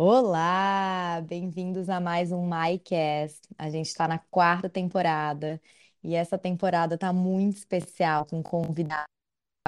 Olá, 0.00 1.20
bem-vindos 1.26 1.88
a 1.88 1.98
mais 1.98 2.30
um 2.30 2.46
MyCast. 2.48 3.40
A 3.58 3.68
gente 3.68 3.86
está 3.86 4.06
na 4.06 4.20
quarta 4.30 4.68
temporada 4.68 5.60
e 6.04 6.14
essa 6.14 6.38
temporada 6.38 6.94
está 6.94 7.12
muito 7.12 7.56
especial 7.56 8.24
com 8.24 8.40
convidados 8.40 9.08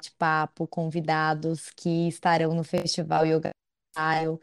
de 0.00 0.12
papo, 0.12 0.68
convidados 0.68 1.70
que 1.70 2.06
estarão 2.06 2.54
no 2.54 2.62
Festival 2.62 3.26
Yoga 3.26 3.50
Style. 3.90 4.38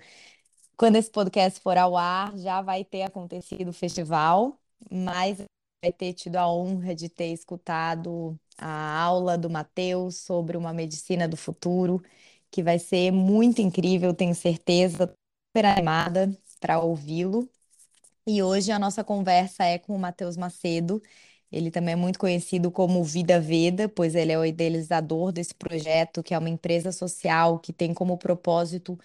Quando 0.76 0.98
esse 0.98 1.10
podcast 1.10 1.62
for 1.62 1.78
ao 1.78 1.96
ar, 1.96 2.38
já 2.38 2.62
vai 2.62 2.84
ter 2.84 3.04
acontecido 3.04 3.70
o 3.70 3.74
festival, 3.74 4.60
mas 4.92 5.38
vai 5.82 5.94
ter 5.94 6.12
tido 6.12 6.36
a 6.36 6.52
honra 6.52 6.94
de 6.94 7.08
ter 7.08 7.32
escutado 7.32 8.38
a 8.58 9.02
aula 9.02 9.38
do 9.38 9.50
Matheus 9.50 10.18
sobre 10.18 10.58
uma 10.58 10.74
medicina 10.74 11.30
do 11.30 11.38
futuro, 11.38 12.04
que 12.52 12.62
vai 12.62 12.78
ser 12.78 13.10
muito 13.12 13.62
incrível, 13.62 14.14
tenho 14.14 14.36
certeza 14.36 15.16
super 15.58 15.66
animada 15.66 16.30
para 16.60 16.80
ouvi-lo. 16.80 17.50
E 18.28 18.44
hoje 18.44 18.72
a 18.72 18.78
nossa 18.78 19.04
conversa 19.04 19.64
é 19.66 19.80
com 19.80 19.96
o 19.96 20.00
Matheus 20.00 20.38
Macedo. 20.38 21.02
Ele 21.52 21.72
também 21.72 21.94
é 21.94 21.96
muito 21.96 22.20
conhecido 22.20 22.70
como 22.70 23.04
Vida 23.04 23.40
Veda, 23.40 23.90
pois 23.90 24.14
ele 24.14 24.32
é 24.32 24.38
o 24.38 24.46
idealizador 24.46 25.32
desse 25.32 25.56
projeto, 25.56 26.22
que 26.22 26.34
é 26.36 26.38
uma 26.38 26.50
empresa 26.50 26.92
social 26.92 27.58
que 27.60 27.74
tem 27.74 27.92
como 27.94 28.18
propósito 28.20 29.00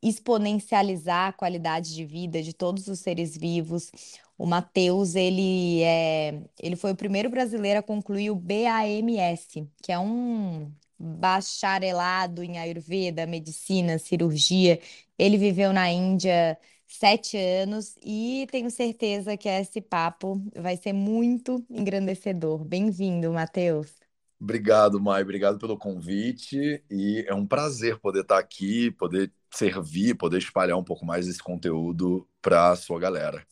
exponencializar 0.00 1.30
a 1.30 1.32
qualidade 1.32 1.92
de 1.94 2.04
vida 2.04 2.42
de 2.42 2.52
todos 2.52 2.86
os 2.86 3.00
seres 3.00 3.36
vivos. 3.36 3.90
O 4.36 4.46
Matheus, 4.46 5.16
ele 5.16 5.82
é, 5.82 6.40
ele 6.60 6.76
foi 6.76 6.92
o 6.92 6.96
primeiro 6.96 7.28
brasileiro 7.28 7.80
a 7.80 7.82
concluir 7.82 8.30
o 8.30 8.36
BAMS, 8.36 9.68
que 9.82 9.90
é 9.90 9.98
um 9.98 10.70
bacharelado 10.98 12.42
em 12.42 12.58
Ayurveda, 12.58 13.26
medicina, 13.26 13.98
cirurgia. 13.98 14.80
Ele 15.18 15.36
viveu 15.38 15.72
na 15.72 15.90
Índia 15.90 16.58
sete 16.86 17.36
anos 17.36 17.96
e 18.02 18.46
tenho 18.50 18.70
certeza 18.70 19.36
que 19.36 19.48
esse 19.48 19.80
papo 19.80 20.42
vai 20.56 20.76
ser 20.76 20.92
muito 20.92 21.64
engrandecedor. 21.70 22.64
Bem-vindo, 22.64 23.32
Matheus. 23.32 23.94
Obrigado, 24.40 25.00
Mai. 25.00 25.22
Obrigado 25.22 25.58
pelo 25.58 25.76
convite. 25.76 26.82
E 26.90 27.24
é 27.26 27.34
um 27.34 27.46
prazer 27.46 27.98
poder 27.98 28.20
estar 28.22 28.38
aqui, 28.38 28.90
poder 28.92 29.32
servir, 29.52 30.14
poder 30.16 30.38
espalhar 30.38 30.76
um 30.78 30.84
pouco 30.84 31.04
mais 31.04 31.26
esse 31.26 31.42
conteúdo 31.42 32.26
para 32.40 32.70
a 32.70 32.76
sua 32.76 33.00
galera. 33.00 33.44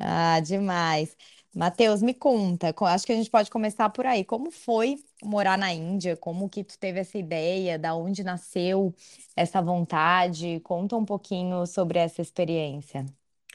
Ah, 0.00 0.40
demais. 0.40 1.16
Matheus, 1.54 2.00
me 2.02 2.14
conta, 2.14 2.74
acho 2.86 3.04
que 3.06 3.12
a 3.12 3.16
gente 3.16 3.30
pode 3.30 3.50
começar 3.50 3.88
por 3.90 4.06
aí. 4.06 4.24
Como 4.24 4.50
foi 4.50 4.96
morar 5.22 5.58
na 5.58 5.72
Índia? 5.72 6.16
Como 6.16 6.48
que 6.48 6.64
tu 6.64 6.78
teve 6.78 7.00
essa 7.00 7.18
ideia? 7.18 7.78
Da 7.78 7.94
onde 7.94 8.24
nasceu 8.24 8.94
essa 9.36 9.60
vontade? 9.60 10.60
Conta 10.60 10.96
um 10.96 11.04
pouquinho 11.04 11.66
sobre 11.66 11.98
essa 11.98 12.22
experiência. 12.22 13.04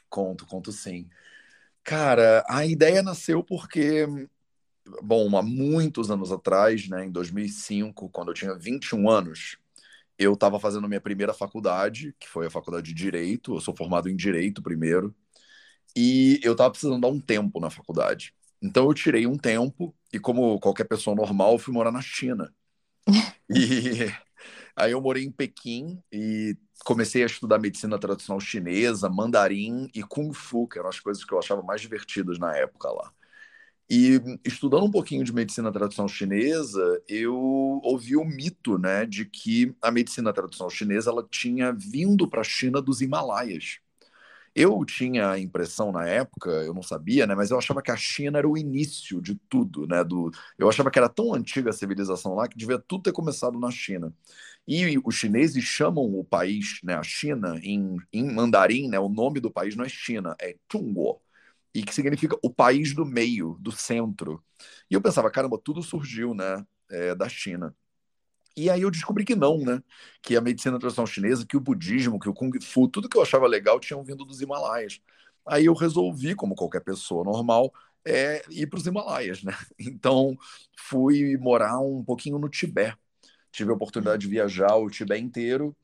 Conto, 0.09 0.45
conto 0.45 0.71
sim. 0.71 1.09
Cara, 1.83 2.43
a 2.49 2.65
ideia 2.65 3.03
nasceu 3.03 3.43
porque, 3.43 4.05
bom, 5.03 5.37
há 5.37 5.41
muitos 5.41 6.11
anos 6.11 6.31
atrás, 6.31 6.87
né, 6.87 7.05
em 7.05 7.11
2005, 7.11 8.09
quando 8.09 8.29
eu 8.29 8.33
tinha 8.33 8.55
21 8.55 9.09
anos, 9.09 9.57
eu 10.17 10.33
estava 10.33 10.59
fazendo 10.59 10.87
minha 10.87 11.01
primeira 11.01 11.33
faculdade, 11.33 12.15
que 12.19 12.27
foi 12.29 12.47
a 12.47 12.51
faculdade 12.51 12.87
de 12.87 12.95
Direito. 12.95 13.55
Eu 13.55 13.61
sou 13.61 13.75
formado 13.75 14.09
em 14.09 14.15
Direito 14.15 14.61
primeiro. 14.61 15.15
E 15.97 16.39
eu 16.43 16.53
estava 16.53 16.71
precisando 16.71 17.01
dar 17.01 17.09
um 17.09 17.19
tempo 17.19 17.59
na 17.59 17.71
faculdade. 17.71 18.35
Então 18.61 18.85
eu 18.85 18.93
tirei 18.93 19.27
um 19.27 19.37
tempo 19.37 19.95
e, 20.13 20.19
como 20.19 20.59
qualquer 20.59 20.85
pessoa 20.85 21.15
normal, 21.15 21.59
fui 21.59 21.73
morar 21.73 21.91
na 21.91 22.01
China. 22.03 22.53
E 23.49 24.11
aí 24.75 24.91
eu 24.91 25.01
morei 25.01 25.23
em 25.25 25.31
Pequim 25.31 26.01
e 26.11 26.57
comecei 26.85 27.23
a 27.23 27.25
estudar 27.27 27.59
medicina 27.59 27.99
tradicional 27.99 28.39
chinesa, 28.39 29.09
mandarim 29.09 29.89
e 29.93 30.03
kung 30.03 30.33
fu, 30.33 30.67
que 30.67 30.79
eram 30.79 30.89
as 30.89 30.99
coisas 30.99 31.23
que 31.25 31.33
eu 31.33 31.39
achava 31.39 31.63
mais 31.63 31.81
divertidas 31.81 32.39
na 32.39 32.55
época 32.55 32.89
lá. 32.91 33.11
E 33.89 34.21
estudando 34.45 34.85
um 34.85 34.91
pouquinho 34.91 35.23
de 35.23 35.33
medicina 35.33 35.71
tradicional 35.71 36.09
chinesa, 36.09 37.01
eu 37.07 37.35
ouvi 37.83 38.17
o 38.17 38.25
mito, 38.25 38.77
né, 38.77 39.05
de 39.05 39.25
que 39.25 39.75
a 39.81 39.91
medicina 39.91 40.33
tradicional 40.33 40.69
chinesa 40.69 41.11
ela 41.11 41.27
tinha 41.29 41.71
vindo 41.73 42.27
para 42.29 42.41
a 42.41 42.43
China 42.43 42.81
dos 42.81 43.01
Himalaias. 43.01 43.79
Eu 44.59 44.83
tinha 44.83 45.29
a 45.31 45.39
impressão 45.39 45.91
na 45.91 46.07
época, 46.07 46.49
eu 46.49 46.73
não 46.73 46.81
sabia, 46.81 47.27
né, 47.27 47.35
mas 47.35 47.51
eu 47.51 47.59
achava 47.59 47.79
que 47.79 47.91
a 47.91 47.95
China 47.95 48.39
era 48.39 48.49
o 48.49 48.57
início 48.57 49.21
de 49.21 49.35
tudo, 49.47 49.85
né, 49.85 50.03
do, 50.03 50.31
eu 50.57 50.67
achava 50.67 50.89
que 50.89 50.97
era 50.97 51.07
tão 51.07 51.31
antiga 51.31 51.69
a 51.69 51.73
civilização 51.73 52.33
lá 52.33 52.47
que 52.47 52.57
devia 52.57 52.79
tudo 52.79 53.03
ter 53.03 53.11
começado 53.11 53.59
na 53.59 53.69
China. 53.69 54.11
E 54.67 54.97
os 55.05 55.13
chineses 55.15 55.63
chamam 55.63 56.05
o 56.05 56.23
país, 56.23 56.79
né, 56.83 56.95
a 56.95 57.03
China, 57.03 57.59
em, 57.61 57.97
em 58.11 58.33
mandarim, 58.33 58.89
né, 58.89 58.99
o 58.99 59.09
nome 59.09 59.39
do 59.39 59.51
país 59.51 59.75
não 59.75 59.85
é 59.85 59.89
China, 59.89 60.35
é 60.41 60.55
Chunguo, 60.71 61.21
e 61.73 61.83
que 61.83 61.93
significa 61.93 62.35
o 62.41 62.49
país 62.49 62.95
do 62.95 63.05
meio, 63.05 63.57
do 63.59 63.71
centro. 63.71 64.43
E 64.89 64.95
eu 64.95 65.01
pensava, 65.01 65.29
caramba, 65.29 65.59
tudo 65.63 65.83
surgiu, 65.83 66.33
né, 66.33 66.65
é, 66.89 67.13
da 67.13 67.29
China. 67.29 67.75
E 68.57 68.71
aí 68.71 68.81
eu 68.81 68.89
descobri 68.89 69.23
que 69.23 69.35
não, 69.35 69.59
né? 69.59 69.83
Que 70.21 70.35
a 70.35 70.41
medicina 70.41 70.79
tradicional 70.79 71.05
chinesa, 71.05 71.45
que 71.45 71.55
o 71.55 71.59
budismo, 71.61 72.19
que 72.19 72.27
o 72.27 72.33
kung 72.33 72.51
fu, 72.59 72.87
tudo 72.87 73.07
que 73.07 73.15
eu 73.15 73.21
achava 73.21 73.45
legal 73.45 73.79
tinham 73.79 74.03
vindo 74.03 74.25
dos 74.25 74.41
Himalaias. 74.41 74.99
Aí 75.45 75.65
eu 75.65 75.75
resolvi, 75.75 76.33
como 76.33 76.55
qualquer 76.55 76.81
pessoa 76.81 77.23
normal, 77.23 77.71
é, 78.03 78.43
ir 78.49 78.67
para 78.67 78.79
os 78.79 78.87
Himalaias, 78.87 79.43
né? 79.43 79.53
Então 79.79 80.35
fui 80.75 81.37
morar 81.37 81.79
um 81.79 82.03
pouquinho 82.03 82.39
no 82.39 82.49
Tibete. 82.49 82.97
Tive 83.51 83.71
a 83.71 83.75
oportunidade 83.75 84.21
de 84.21 84.27
viajar 84.27 84.75
o 84.75 84.89
Tibete 84.89 85.23
inteiro 85.23 85.75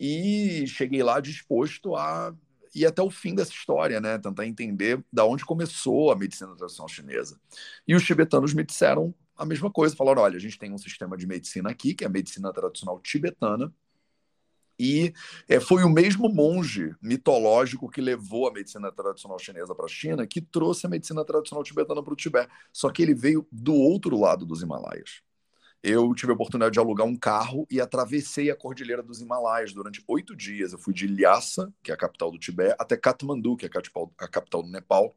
e 0.00 0.66
cheguei 0.66 1.02
lá 1.02 1.20
disposto 1.20 1.94
a 1.96 2.34
ir 2.74 2.86
até 2.86 3.02
o 3.02 3.10
fim 3.10 3.34
dessa 3.34 3.52
história, 3.52 4.00
né? 4.00 4.18
Tentar 4.18 4.46
entender 4.46 5.04
da 5.12 5.26
onde 5.26 5.44
começou 5.44 6.10
a 6.10 6.16
medicina 6.16 6.56
tradicional 6.56 6.88
chinesa. 6.88 7.38
E 7.86 7.94
os 7.94 8.04
tibetanos 8.04 8.54
me 8.54 8.64
disseram 8.64 9.14
a 9.36 9.44
mesma 9.44 9.70
coisa. 9.70 9.96
Falaram: 9.96 10.22
olha, 10.22 10.36
a 10.36 10.40
gente 10.40 10.58
tem 10.58 10.72
um 10.72 10.78
sistema 10.78 11.16
de 11.16 11.26
medicina 11.26 11.70
aqui, 11.70 11.94
que 11.94 12.04
é 12.04 12.06
a 12.06 12.10
medicina 12.10 12.52
tradicional 12.52 13.00
tibetana, 13.00 13.72
e 14.78 15.12
é, 15.48 15.60
foi 15.60 15.84
o 15.84 15.88
mesmo 15.88 16.28
monge 16.28 16.94
mitológico 17.00 17.88
que 17.88 18.00
levou 18.00 18.48
a 18.48 18.52
medicina 18.52 18.90
tradicional 18.90 19.38
chinesa 19.38 19.74
para 19.74 19.84
a 19.84 19.88
China 19.88 20.26
que 20.26 20.40
trouxe 20.40 20.86
a 20.86 20.88
medicina 20.90 21.24
tradicional 21.24 21.62
tibetana 21.62 22.02
para 22.02 22.12
o 22.12 22.16
Tibete. 22.16 22.50
Só 22.72 22.90
que 22.90 23.02
ele 23.02 23.14
veio 23.14 23.46
do 23.52 23.74
outro 23.74 24.18
lado 24.18 24.44
dos 24.44 24.62
Himalaias. 24.62 25.22
Eu 25.82 26.12
tive 26.14 26.32
a 26.32 26.34
oportunidade 26.34 26.72
de 26.72 26.78
alugar 26.78 27.06
um 27.06 27.16
carro 27.16 27.66
e 27.70 27.80
atravessei 27.80 28.50
a 28.50 28.56
Cordilheira 28.56 29.02
dos 29.02 29.20
Himalaias 29.20 29.72
durante 29.72 30.02
oito 30.06 30.34
dias. 30.34 30.72
Eu 30.72 30.78
fui 30.78 30.94
de 30.94 31.06
Lhasa, 31.06 31.72
que 31.82 31.90
é 31.90 31.94
a 31.94 31.96
capital 31.96 32.30
do 32.30 32.38
Tibete, 32.38 32.74
até 32.78 32.96
Katmandu, 32.96 33.56
que 33.56 33.66
é 33.66 33.68
a 33.68 34.28
capital 34.28 34.62
do 34.62 34.68
Nepal. 34.68 35.14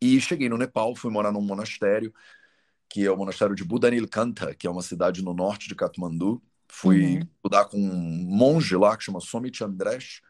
E 0.00 0.20
cheguei 0.20 0.48
no 0.48 0.58
Nepal, 0.58 0.94
fui 0.94 1.10
morar 1.10 1.30
num 1.30 1.40
monastério 1.40 2.12
que 2.88 3.04
é 3.04 3.10
o 3.10 3.16
monastério 3.16 3.54
de 3.54 3.64
Budanilkanta, 3.64 4.54
que 4.54 4.66
é 4.66 4.70
uma 4.70 4.82
cidade 4.82 5.22
no 5.22 5.34
norte 5.34 5.68
de 5.68 5.74
Katmandu. 5.74 6.42
Fui 6.68 7.16
uhum. 7.16 7.20
estudar 7.36 7.64
com 7.66 7.78
um 7.78 8.24
monge 8.28 8.76
lá 8.76 8.96
que 8.96 9.04
chama 9.04 9.20
Somit 9.20 9.62
Andresh. 9.62 10.20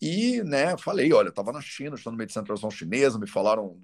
E, 0.00 0.42
né, 0.42 0.76
falei, 0.76 1.12
olha, 1.12 1.28
estava 1.28 1.52
na 1.52 1.60
China, 1.60 1.94
estudando 1.94 2.18
medicina 2.18 2.44
tradicional 2.44 2.70
chinesa, 2.70 3.18
me 3.18 3.26
falaram 3.26 3.78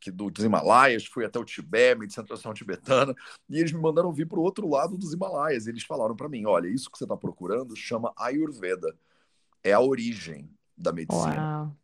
que 0.00 0.10
do, 0.10 0.30
dos 0.30 0.44
Himalaias, 0.44 1.06
fui 1.06 1.24
até 1.24 1.38
o 1.38 1.44
Tibete, 1.44 2.00
medicina 2.00 2.26
tradicional 2.26 2.54
tibetana, 2.54 3.14
e 3.48 3.58
eles 3.58 3.72
me 3.72 3.80
mandaram 3.80 4.12
vir 4.12 4.26
para 4.26 4.38
o 4.38 4.42
outro 4.42 4.68
lado 4.68 4.96
dos 4.96 5.12
Himalaias. 5.12 5.66
Eles 5.66 5.84
falaram 5.84 6.16
para 6.16 6.28
mim, 6.28 6.44
olha, 6.46 6.68
isso 6.68 6.90
que 6.90 6.98
você 6.98 7.04
está 7.04 7.16
procurando 7.16 7.76
chama 7.76 8.12
Ayurveda, 8.16 8.94
é 9.62 9.72
a 9.72 9.80
origem 9.80 10.50
da 10.76 10.92
medicina. 10.92 11.64
Uau. 11.64 11.76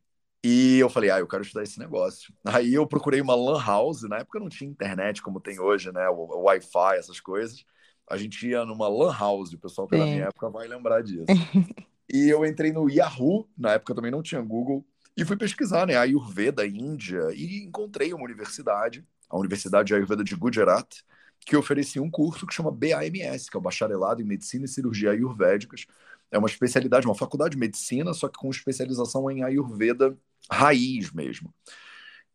E 0.43 0.78
eu 0.78 0.88
falei, 0.88 1.10
ah, 1.10 1.19
eu 1.19 1.26
quero 1.26 1.43
estudar 1.43 1.65
esse 1.65 1.78
negócio. 1.78 2.32
Aí 2.44 2.72
eu 2.72 2.87
procurei 2.87 3.21
uma 3.21 3.34
lan 3.34 3.60
house, 3.60 4.03
na 4.03 4.19
época 4.19 4.38
não 4.38 4.49
tinha 4.49 4.71
internet 4.71 5.21
como 5.21 5.41
tem 5.41 5.59
hoje, 5.59 5.91
né? 5.93 6.09
O, 6.09 6.15
o 6.15 6.43
Wi-Fi, 6.43 6.97
essas 6.97 7.21
coisas. 7.21 7.65
A 8.09 8.16
gente 8.16 8.49
ia 8.49 8.65
numa 8.65 8.88
lan 8.88 9.12
house, 9.12 9.53
o 9.53 9.59
pessoal 9.59 9.88
que 9.88 9.97
é 9.97 9.99
da 9.99 10.04
minha 10.04 10.25
época 10.26 10.49
vai 10.49 10.69
lembrar 10.69 11.03
disso. 11.03 11.26
e 12.09 12.28
eu 12.28 12.47
entrei 12.47 12.72
no 12.72 12.88
Yahoo, 12.88 13.49
na 13.56 13.72
época 13.72 13.94
também 13.94 14.10
não 14.10 14.22
tinha 14.22 14.41
Google, 14.41 14.87
e 15.16 15.25
fui 15.25 15.37
pesquisar, 15.37 15.87
né, 15.87 15.96
a 15.96 16.02
Ayurveda 16.02 16.64
Índia, 16.64 17.32
e 17.34 17.64
encontrei 17.64 18.14
uma 18.14 18.25
universidade, 18.25 19.05
a 19.29 19.37
Universidade 19.37 19.93
Ayurveda 19.93 20.23
de 20.23 20.37
Gujarat, 20.37 21.02
que 21.44 21.56
oferecia 21.56 22.00
um 22.02 22.11
curso 22.11 22.46
que 22.46 22.55
chama 22.55 22.70
BAMS, 22.70 23.50
que 23.50 23.56
é 23.56 23.58
o 23.58 23.62
Bacharelado 23.62 24.23
em 24.23 24.25
Medicina 24.25 24.64
e 24.64 24.69
Cirurgia 24.69 25.11
Ayurvédicas. 25.11 25.87
É 26.31 26.38
uma 26.38 26.49
especialidade, 26.49 27.06
uma 27.06 27.14
faculdade 27.14 27.52
de 27.52 27.58
medicina, 27.58 28.14
só 28.14 28.29
que 28.29 28.38
com 28.38 28.49
especialização 28.50 29.31
em 29.31 29.43
Ayurveda 29.43 30.17
raiz 30.50 31.12
mesmo. 31.12 31.52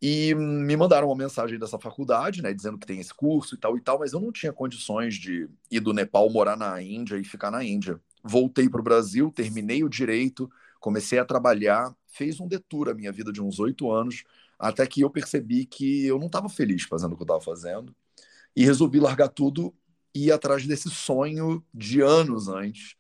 E 0.01 0.35
me 0.35 0.75
mandaram 0.75 1.07
uma 1.07 1.15
mensagem 1.15 1.57
dessa 1.57 1.79
faculdade, 1.79 2.41
né, 2.41 2.53
dizendo 2.53 2.77
que 2.77 2.85
tem 2.85 2.99
esse 2.99 3.13
curso 3.13 3.55
e 3.55 3.57
tal 3.57 3.77
e 3.77 3.81
tal, 3.81 3.99
mas 3.99 4.11
eu 4.11 4.19
não 4.19 4.31
tinha 4.31 4.51
condições 4.51 5.15
de 5.15 5.49
ir 5.71 5.79
do 5.79 5.93
Nepal, 5.93 6.29
morar 6.29 6.57
na 6.57 6.81
Índia 6.81 7.17
e 7.17 7.23
ficar 7.23 7.49
na 7.49 7.63
Índia. 7.63 7.99
Voltei 8.21 8.67
para 8.67 8.81
o 8.81 8.83
Brasil, 8.83 9.31
terminei 9.31 9.83
o 9.83 9.89
direito, 9.89 10.51
comecei 10.79 11.19
a 11.19 11.25
trabalhar, 11.25 11.95
fez 12.07 12.39
um 12.39 12.47
detour 12.47 12.89
a 12.89 12.93
minha 12.93 13.11
vida 13.11 13.31
de 13.31 13.41
uns 13.41 13.59
oito 13.59 13.89
anos, 13.89 14.23
até 14.59 14.85
que 14.85 15.01
eu 15.01 15.09
percebi 15.09 15.65
que 15.65 16.05
eu 16.05 16.19
não 16.19 16.27
estava 16.27 16.49
feliz 16.49 16.83
fazendo 16.83 17.13
o 17.13 17.15
que 17.15 17.21
eu 17.21 17.25
estava 17.25 17.41
fazendo 17.41 17.95
e 18.55 18.65
resolvi 18.65 18.99
largar 18.99 19.29
tudo 19.29 19.73
e 20.13 20.25
ir 20.25 20.31
atrás 20.33 20.67
desse 20.67 20.89
sonho 20.89 21.63
de 21.73 22.01
anos 22.01 22.49
antes 22.49 22.95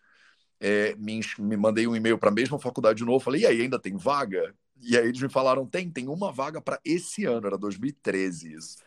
é, 0.63 0.95
me, 0.95 1.19
me 1.39 1.57
mandei 1.57 1.85
um 1.85 1.95
e-mail 1.95 2.17
para 2.17 2.29
a 2.29 2.33
mesma 2.33 2.57
faculdade 2.57 2.99
de 2.99 3.05
novo, 3.05 3.19
falei, 3.19 3.41
e 3.41 3.45
aí, 3.45 3.61
ainda 3.63 3.77
tem 3.77 3.97
vaga? 3.97 4.55
E 4.83 4.97
aí 4.97 5.07
eles 5.07 5.21
me 5.21 5.29
falaram, 5.29 5.65
tem, 5.65 5.89
tem 5.89 6.07
uma 6.07 6.31
vaga 6.31 6.61
para 6.61 6.79
esse 6.83 7.25
ano, 7.25 7.47
era 7.47 7.57
2013 7.57 8.53
isso. 8.53 8.77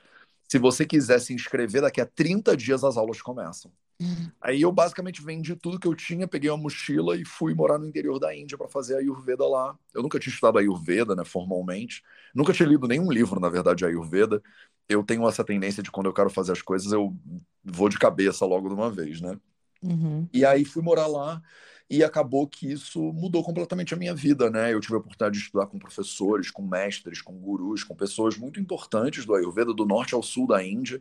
Se 0.49 0.59
você 0.59 0.85
quiser 0.85 1.21
se 1.21 1.35
inscrever, 1.35 1.83
daqui 1.83 2.01
a 2.01 2.07
30 2.07 2.57
dias 2.57 2.85
as 2.85 2.97
aulas 2.97 3.21
começam. 3.21 3.73
Uhum. 4.01 4.31
Aí 4.41 4.61
eu 4.61 4.71
basicamente 4.71 5.25
vendi 5.25 5.57
tudo 5.57 5.81
que 5.81 5.89
eu 5.89 5.95
tinha, 5.95 6.29
peguei 6.29 6.51
uma 6.51 6.63
mochila 6.63 7.17
e 7.17 7.25
fui 7.25 7.55
morar 7.55 7.79
no 7.79 7.87
interior 7.87 8.19
da 8.19 8.37
Índia 8.37 8.57
para 8.57 8.69
fazer 8.69 8.95
a 8.95 8.99
Ayurveda 8.99 9.47
lá. 9.47 9.77
Eu 9.95 10.03
nunca 10.03 10.19
tinha 10.19 10.33
estudado 10.33 10.59
Ayurveda, 10.59 11.17
né, 11.17 11.25
formalmente. 11.25 12.03
Nunca 12.35 12.53
tinha 12.53 12.69
lido 12.69 12.87
nenhum 12.87 13.11
livro, 13.11 13.41
na 13.41 13.49
verdade, 13.49 13.79
de 13.79 13.87
Ayurveda. 13.87 14.43
Eu 14.89 15.03
tenho 15.03 15.27
essa 15.27 15.43
tendência 15.43 15.83
de 15.83 15.91
quando 15.91 16.07
eu 16.07 16.13
quero 16.13 16.31
fazer 16.31 16.53
as 16.53 16.63
coisas, 16.63 16.93
eu 16.93 17.17
vou 17.65 17.89
de 17.89 17.99
cabeça 17.99 18.45
logo 18.45 18.69
de 18.69 18.75
uma 18.75 18.91
vez, 18.91 19.21
né? 19.21 19.37
Uhum. 19.83 20.29
E 20.33 20.45
aí 20.45 20.65
fui 20.65 20.83
morar 20.83 21.07
lá 21.07 21.43
e 21.89 22.03
acabou 22.03 22.49
que 22.49 22.71
isso 22.71 23.01
mudou 23.13 23.45
completamente 23.45 23.95
a 23.95 23.97
minha 23.97 24.15
vida, 24.15 24.51
né? 24.51 24.73
Eu 24.73 24.81
tive 24.81 24.95
a 24.95 24.99
oportunidade 24.99 25.39
de 25.39 25.45
estudar 25.45 25.67
com 25.67 25.79
professores, 25.79 26.51
com 26.51 26.63
mestres, 26.63 27.23
com 27.23 27.39
gurus, 27.39 27.85
com 27.85 27.95
pessoas 27.95 28.37
muito 28.37 28.59
importantes 28.59 29.25
do 29.25 29.35
Ayurveda, 29.35 29.73
do 29.73 29.87
norte 29.87 30.15
ao 30.15 30.23
sul 30.23 30.47
da 30.47 30.65
Índia. 30.65 31.01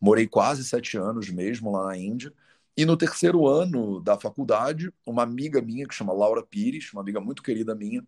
Morei 0.00 0.26
quase 0.26 0.64
sete 0.64 0.96
anos 0.96 1.30
mesmo 1.30 1.70
lá 1.70 1.86
na 1.86 1.96
Índia. 1.96 2.32
E 2.76 2.84
no 2.84 2.96
terceiro 2.96 3.46
ano 3.46 4.00
da 4.00 4.18
faculdade, 4.18 4.92
uma 5.06 5.22
amiga 5.22 5.62
minha, 5.62 5.86
que 5.86 5.94
chama 5.94 6.12
Laura 6.12 6.42
Pires, 6.42 6.92
uma 6.92 7.02
amiga 7.02 7.20
muito 7.20 7.42
querida 7.42 7.74
minha, 7.74 8.04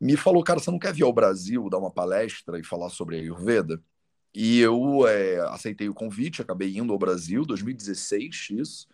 me 0.00 0.16
falou: 0.16 0.42
Cara, 0.42 0.58
você 0.60 0.70
não 0.70 0.78
quer 0.78 0.94
vir 0.94 1.04
ao 1.04 1.12
Brasil 1.12 1.68
dar 1.68 1.78
uma 1.78 1.90
palestra 1.90 2.58
e 2.58 2.64
falar 2.64 2.88
sobre 2.90 3.16
Ayurveda? 3.16 3.82
E 4.34 4.60
eu 4.60 5.06
é, 5.08 5.40
aceitei 5.48 5.88
o 5.88 5.94
convite, 5.94 6.42
acabei 6.42 6.76
indo 6.76 6.92
ao 6.92 6.98
Brasil, 6.98 7.44
2016, 7.46 8.48
isso. 8.52 8.88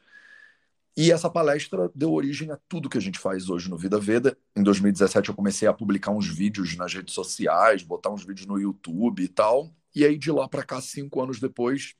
E 0.95 1.11
essa 1.11 1.31
palestra 1.31 1.91
deu 1.95 2.13
origem 2.13 2.51
a 2.51 2.59
tudo 2.69 2.89
que 2.89 2.99
a 2.99 3.01
gente 3.01 3.19
faz 3.19 3.49
hoje 3.49 3.71
no 3.71 3.79
Vida 3.79 3.99
Veda. 3.99 4.37
Em 4.55 4.63
2017 4.63 5.31
eu 5.31 5.35
comecei 5.35 5.67
a 5.67 5.73
publicar 5.73 6.11
uns 6.11 6.27
vídeos 6.27 6.77
nas 6.77 6.93
redes 6.93 7.15
sociais, 7.15 7.83
botar 7.83 8.11
uns 8.11 8.25
vídeos 8.25 8.47
no 8.47 8.59
YouTube 8.59 9.23
e 9.23 9.29
tal. 9.29 9.75
E 9.95 10.05
aí 10.05 10.19
de 10.19 10.31
lá 10.31 10.47
para 10.47 10.63
cá, 10.63 10.81
cinco 10.83 11.23
anos 11.23 11.41
depois, 11.41 11.95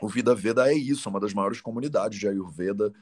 o 0.00 0.08
Vida 0.08 0.34
Veda 0.34 0.70
é 0.70 0.74
isso, 0.74 1.08
uma 1.08 1.18
das 1.18 1.34
maiores 1.34 1.60
comunidades 1.60 2.18
de 2.18 2.28
Ayurveda 2.28 2.92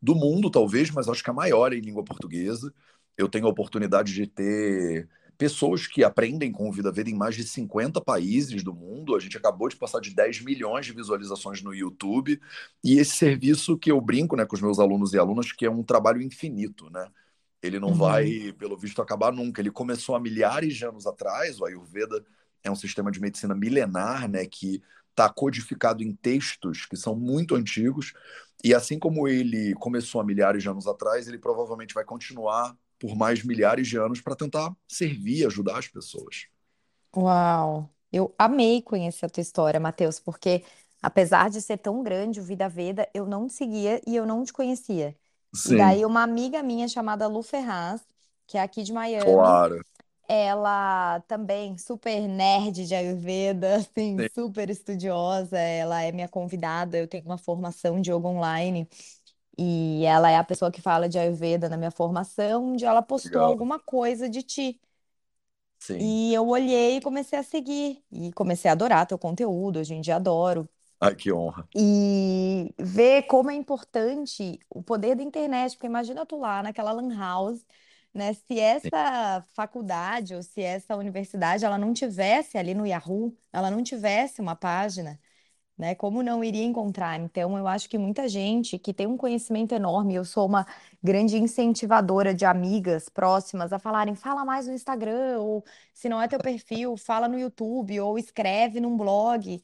do 0.00 0.14
mundo, 0.14 0.48
talvez, 0.48 0.90
mas 0.90 1.08
acho 1.08 1.22
que 1.22 1.30
a 1.30 1.34
maior 1.34 1.72
em 1.72 1.80
língua 1.80 2.04
portuguesa. 2.04 2.72
Eu 3.16 3.28
tenho 3.28 3.46
a 3.46 3.50
oportunidade 3.50 4.14
de 4.14 4.26
ter 4.26 5.08
pessoas 5.40 5.86
que 5.86 6.04
aprendem 6.04 6.52
com 6.52 6.68
o 6.68 6.72
Vida 6.72 6.92
Veda 6.92 7.08
em 7.08 7.14
mais 7.14 7.34
de 7.34 7.44
50 7.44 7.98
países 8.02 8.62
do 8.62 8.74
mundo. 8.74 9.16
A 9.16 9.18
gente 9.18 9.38
acabou 9.38 9.70
de 9.70 9.76
passar 9.76 9.98
de 9.98 10.14
10 10.14 10.42
milhões 10.42 10.84
de 10.84 10.92
visualizações 10.92 11.62
no 11.62 11.74
YouTube. 11.74 12.38
E 12.84 12.98
esse 12.98 13.12
serviço 13.12 13.78
que 13.78 13.90
eu 13.90 13.98
brinco 14.02 14.36
né, 14.36 14.44
com 14.44 14.54
os 14.54 14.60
meus 14.60 14.78
alunos 14.78 15.14
e 15.14 15.18
alunas, 15.18 15.50
que 15.50 15.64
é 15.64 15.70
um 15.70 15.82
trabalho 15.82 16.20
infinito, 16.20 16.90
né? 16.90 17.08
Ele 17.62 17.80
não 17.80 17.88
uhum. 17.88 17.94
vai, 17.94 18.54
pelo 18.58 18.76
visto, 18.76 19.00
acabar 19.00 19.32
nunca. 19.32 19.62
Ele 19.62 19.70
começou 19.70 20.14
há 20.14 20.20
milhares 20.20 20.76
de 20.76 20.84
anos 20.84 21.06
atrás. 21.06 21.58
O 21.58 21.64
Ayurveda 21.64 22.22
é 22.62 22.70
um 22.70 22.76
sistema 22.76 23.10
de 23.10 23.18
medicina 23.18 23.54
milenar, 23.54 24.28
né? 24.28 24.44
Que 24.44 24.82
está 25.08 25.26
codificado 25.30 26.02
em 26.02 26.14
textos 26.14 26.84
que 26.84 26.98
são 26.98 27.16
muito 27.16 27.54
antigos. 27.54 28.12
E 28.62 28.74
assim 28.74 28.98
como 28.98 29.26
ele 29.26 29.72
começou 29.76 30.20
há 30.20 30.24
milhares 30.24 30.62
de 30.62 30.68
anos 30.68 30.86
atrás, 30.86 31.26
ele 31.26 31.38
provavelmente 31.38 31.94
vai 31.94 32.04
continuar 32.04 32.76
por 33.00 33.16
mais 33.16 33.44
milhares 33.44 33.88
de 33.88 33.98
anos 33.98 34.22
para 34.22 34.36
tentar 34.36 34.74
servir, 34.88 35.46
ajudar 35.46 35.78
as 35.80 35.88
pessoas. 35.88 36.46
Uau! 37.16 37.90
Eu 38.12 38.34
amei 38.38 38.82
conhecer 38.82 39.26
a 39.26 39.28
tua 39.30 39.40
história, 39.40 39.80
Matheus, 39.80 40.18
porque 40.20 40.64
apesar 41.02 41.50
de 41.50 41.60
ser 41.60 41.78
tão 41.78 42.02
grande 42.02 42.40
o 42.40 42.44
Vida 42.44 42.68
Veda, 42.68 43.08
eu 43.14 43.26
não 43.26 43.46
te 43.46 43.52
seguia 43.54 44.00
e 44.06 44.16
eu 44.16 44.26
não 44.26 44.44
te 44.44 44.52
conhecia. 44.52 45.16
E 45.64 45.74
daí 45.74 46.04
uma 46.04 46.22
amiga 46.22 46.62
minha 46.62 46.88
chamada 46.88 47.26
Lu 47.28 47.42
Ferraz, 47.42 48.02
que 48.46 48.56
é 48.58 48.62
aqui 48.62 48.82
de 48.82 48.92
Miami, 48.92 49.56
Claro. 49.56 49.82
ela 50.28 51.20
também 51.28 51.78
super 51.78 52.28
nerd 52.28 52.86
de 52.86 52.94
Ayurveda, 52.94 53.76
assim, 53.78 54.20
Sim. 54.20 54.28
super 54.34 54.70
estudiosa, 54.70 55.58
ela 55.58 56.02
é 56.02 56.12
minha 56.12 56.28
convidada, 56.28 56.98
eu 56.98 57.08
tenho 57.08 57.24
uma 57.26 57.38
formação 57.38 58.00
de 58.00 58.12
yoga 58.12 58.28
online. 58.28 58.88
E 59.62 60.04
ela 60.06 60.30
é 60.30 60.36
a 60.38 60.44
pessoa 60.44 60.70
que 60.72 60.80
fala 60.80 61.08
de 61.08 61.18
Ayurveda 61.18 61.68
na 61.68 61.76
minha 61.76 61.90
formação, 61.90 62.72
onde 62.72 62.86
ela 62.86 63.02
postou 63.02 63.32
Legal. 63.32 63.50
alguma 63.52 63.78
coisa 63.78 64.28
de 64.28 64.42
ti. 64.42 64.80
Sim. 65.78 66.00
E 66.00 66.32
eu 66.34 66.48
olhei 66.48 66.96
e 66.96 67.00
comecei 67.00 67.38
a 67.38 67.42
seguir. 67.42 68.02
E 68.10 68.32
comecei 68.32 68.70
a 68.70 68.72
adorar 68.72 69.06
teu 69.06 69.18
conteúdo, 69.18 69.78
hoje 69.78 69.94
em 69.94 70.00
dia 70.00 70.16
adoro. 70.16 70.68
Ai, 71.00 71.14
que 71.14 71.32
honra. 71.32 71.68
E 71.74 72.74
ver 72.78 73.22
como 73.24 73.50
é 73.50 73.54
importante 73.54 74.58
o 74.68 74.82
poder 74.82 75.14
da 75.14 75.22
internet, 75.22 75.74
porque 75.76 75.86
imagina 75.86 76.26
tu 76.26 76.36
lá 76.38 76.62
naquela 76.62 76.90
lan 76.92 77.14
house, 77.16 77.64
né? 78.12 78.32
Se 78.32 78.58
Sim. 78.82 78.90
essa 78.90 79.44
faculdade 79.54 80.34
ou 80.34 80.42
se 80.42 80.60
essa 80.62 80.96
universidade 80.96 81.64
ela 81.64 81.78
não 81.78 81.92
tivesse 81.92 82.58
ali 82.58 82.74
no 82.74 82.86
Yahoo, 82.86 83.36
ela 83.52 83.70
não 83.70 83.82
tivesse 83.84 84.40
uma 84.40 84.56
página 84.56 85.20
né? 85.80 85.94
Como 85.96 86.22
não 86.22 86.44
iria 86.44 86.64
encontrar? 86.64 87.18
Então, 87.20 87.58
eu 87.58 87.66
acho 87.66 87.88
que 87.88 87.98
muita 87.98 88.28
gente 88.28 88.78
que 88.78 88.94
tem 88.94 89.06
um 89.06 89.16
conhecimento 89.16 89.74
enorme, 89.74 90.14
eu 90.14 90.24
sou 90.24 90.46
uma 90.46 90.66
grande 91.02 91.38
incentivadora 91.38 92.34
de 92.34 92.44
amigas 92.44 93.08
próximas 93.08 93.72
a 93.72 93.78
falarem, 93.78 94.14
fala 94.14 94.44
mais 94.44 94.66
no 94.68 94.74
Instagram, 94.74 95.40
ou 95.40 95.64
se 95.94 96.08
não 96.08 96.20
é 96.22 96.28
teu 96.28 96.40
perfil, 96.40 96.96
fala 96.96 97.28
no 97.28 97.38
YouTube, 97.38 98.00
ou 98.00 98.18
escreve 98.18 98.80
num 98.80 98.96
blog, 98.96 99.62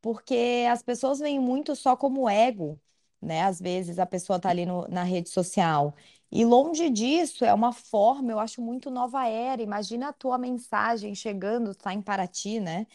porque 0.00 0.66
as 0.70 0.82
pessoas 0.82 1.18
veem 1.18 1.38
muito 1.40 1.74
só 1.76 1.96
como 1.96 2.28
ego, 2.28 2.80
né? 3.20 3.42
Às 3.42 3.60
vezes 3.60 3.98
a 3.98 4.06
pessoa 4.06 4.38
tá 4.40 4.50
ali 4.50 4.66
no- 4.66 4.86
na 4.88 5.02
rede 5.02 5.28
social. 5.30 5.94
E 6.30 6.44
longe 6.44 6.90
disso, 6.90 7.44
é 7.44 7.54
uma 7.54 7.72
forma, 7.72 8.32
eu 8.32 8.38
acho 8.38 8.60
muito 8.60 8.90
nova 8.90 9.26
era. 9.28 9.62
Imagina 9.62 10.08
a 10.08 10.12
tua 10.12 10.38
mensagem 10.38 11.14
chegando, 11.14 11.74
tá 11.74 11.92
em 11.94 12.02
Paraty, 12.02 12.60
né? 12.60 12.86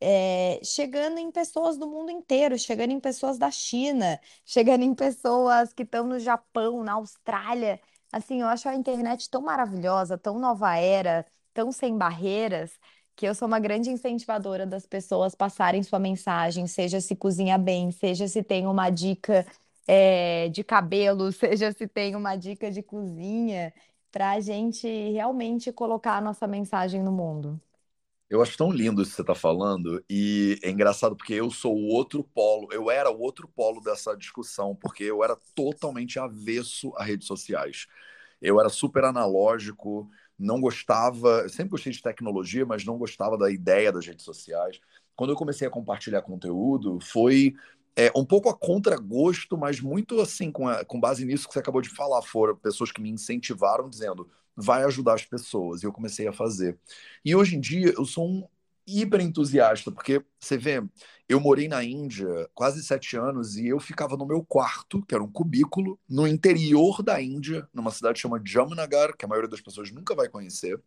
é, 0.00 0.60
chegando 0.64 1.18
em 1.18 1.30
pessoas 1.30 1.76
do 1.78 1.86
mundo 1.88 2.10
inteiro, 2.10 2.58
chegando 2.58 2.92
em 2.92 3.00
pessoas 3.00 3.38
da 3.38 3.50
China, 3.50 4.20
chegando 4.44 4.82
em 4.84 4.94
pessoas 4.94 5.72
que 5.72 5.82
estão 5.82 6.06
no 6.06 6.18
Japão, 6.18 6.82
na 6.82 6.94
Austrália. 6.94 7.80
Assim, 8.12 8.40
eu 8.40 8.46
acho 8.48 8.68
a 8.68 8.74
internet 8.74 9.28
tão 9.30 9.42
maravilhosa, 9.42 10.18
tão 10.18 10.38
nova 10.38 10.76
era, 10.76 11.26
tão 11.54 11.70
sem 11.72 11.96
barreiras, 11.96 12.72
que 13.16 13.26
eu 13.26 13.34
sou 13.34 13.46
uma 13.46 13.58
grande 13.60 13.90
incentivadora 13.90 14.66
das 14.66 14.86
pessoas 14.86 15.34
passarem 15.34 15.82
sua 15.82 15.98
mensagem, 15.98 16.66
seja 16.66 17.00
se 17.00 17.14
cozinha 17.14 17.58
bem, 17.58 17.90
seja 17.90 18.26
se 18.26 18.42
tem 18.42 18.66
uma 18.66 18.88
dica, 18.90 19.46
é, 19.86 20.48
de 20.50 20.64
cabelo, 20.64 21.32
seja 21.32 21.72
se 21.72 21.86
tem 21.88 22.16
uma 22.16 22.36
dica 22.36 22.70
de 22.70 22.82
cozinha, 22.82 23.72
para 24.12 24.32
a 24.32 24.40
gente 24.40 24.86
realmente 25.12 25.72
colocar 25.72 26.16
a 26.18 26.20
nossa 26.20 26.46
mensagem 26.46 27.02
no 27.02 27.12
mundo. 27.12 27.60
Eu 28.28 28.40
acho 28.40 28.56
tão 28.56 28.70
lindo 28.70 29.02
isso 29.02 29.10
que 29.10 29.16
você 29.16 29.22
está 29.22 29.34
falando, 29.34 30.04
e 30.08 30.56
é 30.62 30.70
engraçado 30.70 31.16
porque 31.16 31.34
eu 31.34 31.50
sou 31.50 31.74
o 31.76 31.88
outro 31.88 32.22
polo, 32.22 32.68
eu 32.72 32.88
era 32.88 33.10
o 33.10 33.18
outro 33.20 33.48
polo 33.48 33.80
dessa 33.80 34.16
discussão, 34.16 34.74
porque 34.76 35.02
eu 35.02 35.24
era 35.24 35.36
totalmente 35.54 36.16
avesso 36.18 36.92
a 36.96 37.02
redes 37.02 37.26
sociais. 37.26 37.86
Eu 38.40 38.60
era 38.60 38.68
super 38.68 39.04
analógico, 39.04 40.08
não 40.38 40.60
gostava, 40.60 41.48
sempre 41.48 41.70
gostei 41.70 41.92
de 41.92 42.02
tecnologia, 42.02 42.64
mas 42.66 42.84
não 42.84 42.98
gostava 42.98 43.36
da 43.38 43.50
ideia 43.50 43.92
das 43.92 44.06
redes 44.06 44.24
sociais. 44.24 44.80
Quando 45.16 45.30
eu 45.30 45.36
comecei 45.36 45.66
a 45.66 45.70
compartilhar 45.70 46.22
conteúdo, 46.22 47.00
foi 47.00 47.54
é, 47.96 48.10
um 48.16 48.24
pouco 48.24 48.48
a 48.48 48.56
contragosto, 48.56 49.56
mas 49.58 49.80
muito 49.80 50.20
assim, 50.20 50.50
com, 50.50 50.68
a, 50.68 50.84
com 50.84 51.00
base 51.00 51.24
nisso 51.24 51.46
que 51.46 51.54
você 51.54 51.60
acabou 51.60 51.82
de 51.82 51.88
falar. 51.88 52.22
Foram 52.22 52.56
pessoas 52.56 52.92
que 52.92 53.00
me 53.00 53.10
incentivaram, 53.10 53.88
dizendo: 53.88 54.28
vai 54.56 54.84
ajudar 54.84 55.14
as 55.14 55.24
pessoas. 55.24 55.82
E 55.82 55.86
eu 55.86 55.92
comecei 55.92 56.26
a 56.26 56.32
fazer. 56.32 56.78
E 57.24 57.34
hoje 57.34 57.56
em 57.56 57.60
dia 57.60 57.92
eu 57.96 58.04
sou 58.04 58.26
um 58.26 58.48
hiper 58.86 59.20
entusiasta, 59.20 59.92
porque 59.92 60.24
você 60.38 60.56
vê, 60.56 60.82
eu 61.28 61.38
morei 61.38 61.68
na 61.68 61.84
Índia 61.84 62.48
quase 62.54 62.82
sete 62.82 63.16
anos 63.16 63.56
e 63.56 63.68
eu 63.68 63.78
ficava 63.78 64.16
no 64.16 64.26
meu 64.26 64.44
quarto, 64.44 65.02
que 65.06 65.14
era 65.14 65.22
um 65.22 65.30
cubículo, 65.30 65.98
no 66.08 66.26
interior 66.26 67.02
da 67.02 67.20
Índia, 67.20 67.68
numa 67.72 67.90
cidade 67.90 68.18
chamada 68.18 68.42
Jamnagar, 68.44 69.16
que 69.16 69.24
a 69.24 69.28
maioria 69.28 69.48
das 69.48 69.60
pessoas 69.60 69.90
nunca 69.92 70.14
vai 70.14 70.28
conhecer, 70.28 70.80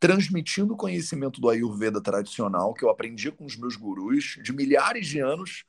transmitindo 0.00 0.74
o 0.74 0.76
conhecimento 0.76 1.40
do 1.40 1.48
Ayurveda 1.48 2.00
tradicional 2.00 2.72
que 2.72 2.84
eu 2.84 2.90
aprendi 2.90 3.30
com 3.30 3.44
os 3.44 3.56
meus 3.56 3.76
gurus 3.76 4.38
de 4.42 4.52
milhares 4.52 5.06
de 5.06 5.20
anos 5.20 5.64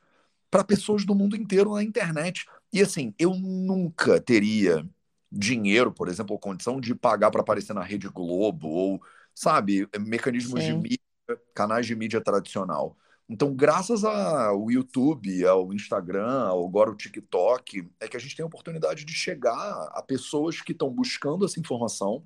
para 0.50 0.64
pessoas 0.64 1.06
do 1.06 1.16
mundo 1.16 1.36
inteiro 1.36 1.74
na 1.74 1.84
internet. 1.84 2.46
E 2.72 2.82
assim, 2.82 3.14
eu 3.20 3.34
nunca 3.36 4.20
teria 4.22 4.88
dinheiro, 5.32 5.92
por 5.92 6.08
exemplo, 6.08 6.34
ou 6.34 6.40
condição 6.40 6.80
de 6.80 6.96
pagar 6.96 7.32
para 7.32 7.42
aparecer 7.42 7.74
na 7.74 7.84
Rede 7.84 8.08
Globo, 8.10 8.68
ou, 8.70 9.02
sabe, 9.34 9.88
mecanismos 10.00 10.64
de 10.64 10.74
Sim. 10.74 10.80
mídia, 10.80 11.00
canais 11.54 11.86
de 11.86 11.96
mídia 11.96 12.22
tradicional. 12.22 12.98
Então, 13.28 13.56
graças 13.56 14.04
ao 14.04 14.70
YouTube, 14.70 15.46
ao 15.46 15.74
Instagram, 15.74 16.44
ao 16.48 16.66
agora 16.66 16.92
o 16.92 16.96
TikTok, 16.96 17.90
é 18.00 18.08
que 18.08 18.16
a 18.16 18.20
gente 18.20 18.36
tem 18.36 18.44
a 18.44 18.48
oportunidade 18.48 19.04
de 19.04 19.14
chegar 19.14 19.90
a 19.94 20.02
pessoas 20.04 20.62
que 20.62 20.72
estão 20.74 20.90
buscando 20.92 21.44
essa 21.46 21.60
informação 21.60 22.26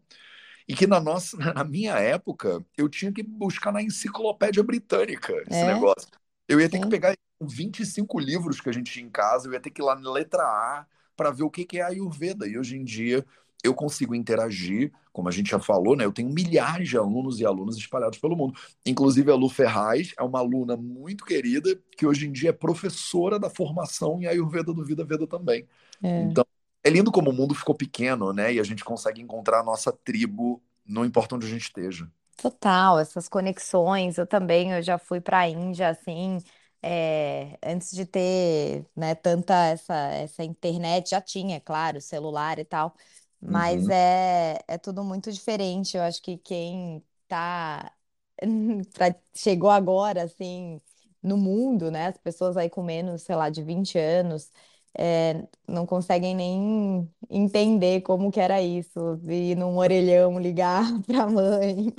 e 0.67 0.75
que 0.75 0.87
na 0.87 0.99
nossa, 0.99 1.37
na 1.53 1.63
minha 1.63 1.95
época, 1.95 2.63
eu 2.77 2.89
tinha 2.89 3.11
que 3.11 3.23
buscar 3.23 3.71
na 3.71 3.81
enciclopédia 3.81 4.63
britânica 4.63 5.33
esse 5.49 5.51
É, 5.55 5.65
negócio. 5.65 6.09
Eu 6.47 6.59
ia 6.59 6.69
ter 6.69 6.79
que 6.79 6.85
sim. 6.85 6.89
pegar 6.89 7.13
25 7.41 8.19
livros 8.19 8.59
que 8.59 8.69
a 8.69 8.71
gente 8.71 8.91
tinha 8.91 9.05
em 9.05 9.09
casa, 9.09 9.47
eu 9.47 9.53
ia 9.53 9.59
ter 9.59 9.69
que 9.69 9.81
ir 9.81 9.85
lá 9.85 9.95
na 9.95 10.11
letra 10.11 10.43
A 10.43 10.85
para 11.15 11.31
ver 11.31 11.43
o 11.43 11.49
que 11.49 11.65
que 11.65 11.79
é 11.79 11.81
a 11.81 11.87
Ayurveda. 11.87 12.47
E 12.47 12.57
hoje 12.57 12.77
em 12.77 12.83
dia 12.83 13.25
eu 13.63 13.73
consigo 13.73 14.15
interagir, 14.15 14.91
como 15.11 15.27
a 15.27 15.31
gente 15.31 15.49
já 15.49 15.59
falou, 15.59 15.95
né? 15.95 16.05
Eu 16.05 16.13
tenho 16.13 16.29
milhares 16.29 16.87
de 16.87 16.97
alunos 16.97 17.39
e 17.39 17.45
alunas 17.45 17.75
espalhados 17.75 18.17
pelo 18.17 18.35
mundo. 18.35 18.57
Inclusive 18.85 19.29
a 19.31 19.35
Lu 19.35 19.49
Ferraz 19.49 20.13
é 20.17 20.23
uma 20.23 20.39
aluna 20.39 20.77
muito 20.77 21.25
querida 21.25 21.77
que 21.97 22.05
hoje 22.05 22.27
em 22.27 22.31
dia 22.31 22.51
é 22.51 22.53
professora 22.53 23.37
da 23.37 23.49
formação 23.49 24.21
em 24.21 24.27
Ayurveda 24.27 24.73
do 24.73 24.83
Vida 24.83 25.03
Veda 25.03 25.27
também. 25.27 25.67
É. 26.01 26.21
Então, 26.21 26.45
é 26.83 26.89
lindo 26.89 27.11
como 27.11 27.29
o 27.31 27.33
mundo 27.33 27.53
ficou 27.53 27.75
pequeno, 27.75 28.31
né? 28.31 28.53
E 28.53 28.59
a 28.59 28.63
gente 28.63 28.83
consegue 28.85 29.21
encontrar 29.21 29.59
a 29.59 29.63
nossa 29.63 29.91
tribo, 29.91 30.61
não 30.85 31.03
importa 31.03 31.35
onde 31.35 31.45
a 31.45 31.49
gente 31.49 31.63
esteja. 31.63 32.09
Total, 32.41 32.97
essas 32.97 33.27
conexões. 33.27 34.17
Eu 34.17 34.25
também, 34.25 34.71
eu 34.71 34.81
já 34.81 34.97
fui 34.97 35.19
para 35.19 35.39
a 35.39 35.49
Índia, 35.49 35.89
assim, 35.89 36.37
é, 36.81 37.57
antes 37.63 37.91
de 37.95 38.05
ter, 38.05 38.85
né, 38.95 39.15
tanta 39.15 39.53
essa, 39.67 39.93
essa 40.13 40.43
internet, 40.43 41.09
já 41.11 41.21
tinha, 41.21 41.57
é 41.57 41.59
claro, 41.59 42.01
celular 42.01 42.59
e 42.59 42.65
tal, 42.65 42.95
mas 43.41 43.87
Uhum. 43.87 43.89
é, 43.89 44.59
é 44.67 44.77
tudo 44.77 45.03
muito 45.03 45.31
diferente. 45.31 45.97
Eu 45.97 46.03
acho 46.03 46.21
que 46.21 46.37
quem 46.37 47.03
tá, 47.27 47.91
pra- 48.93 49.15
chegou 49.35 49.69
agora, 49.69 50.23
assim, 50.23 50.79
no 51.21 51.37
mundo, 51.37 51.91
né, 51.91 52.07
as 52.07 52.17
pessoas 52.17 52.57
aí 52.57 52.69
com 52.69 52.83
menos, 52.83 53.23
sei 53.23 53.35
lá, 53.35 53.49
de 53.49 53.63
20 53.63 53.97
anos, 53.97 54.51
é, 54.97 55.47
não 55.67 55.85
conseguem 55.85 56.35
nem 56.35 57.09
entender 57.29 58.01
como 58.01 58.31
que 58.31 58.39
era 58.39 58.61
isso, 58.61 59.17
vir 59.17 59.55
num 59.55 59.77
orelhão 59.77 60.39
ligar 60.39 60.83
pra 61.05 61.27
mãe. 61.27 61.93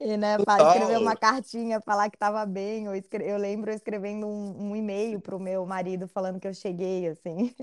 E, 0.00 0.16
né, 0.16 0.36
escrever 0.58 0.98
uma 0.98 1.16
cartinha, 1.16 1.80
falar 1.80 2.10
que 2.10 2.16
estava 2.16 2.44
bem, 2.46 2.88
ou 2.88 2.94
escre- 2.94 3.24
eu 3.28 3.38
lembro 3.38 3.70
eu 3.70 3.74
escrevendo 3.76 4.26
um, 4.26 4.70
um 4.72 4.76
e-mail 4.76 5.20
para 5.20 5.36
o 5.36 5.40
meu 5.40 5.64
marido 5.66 6.08
falando 6.08 6.40
que 6.40 6.48
eu 6.48 6.54
cheguei, 6.54 7.08
assim. 7.08 7.54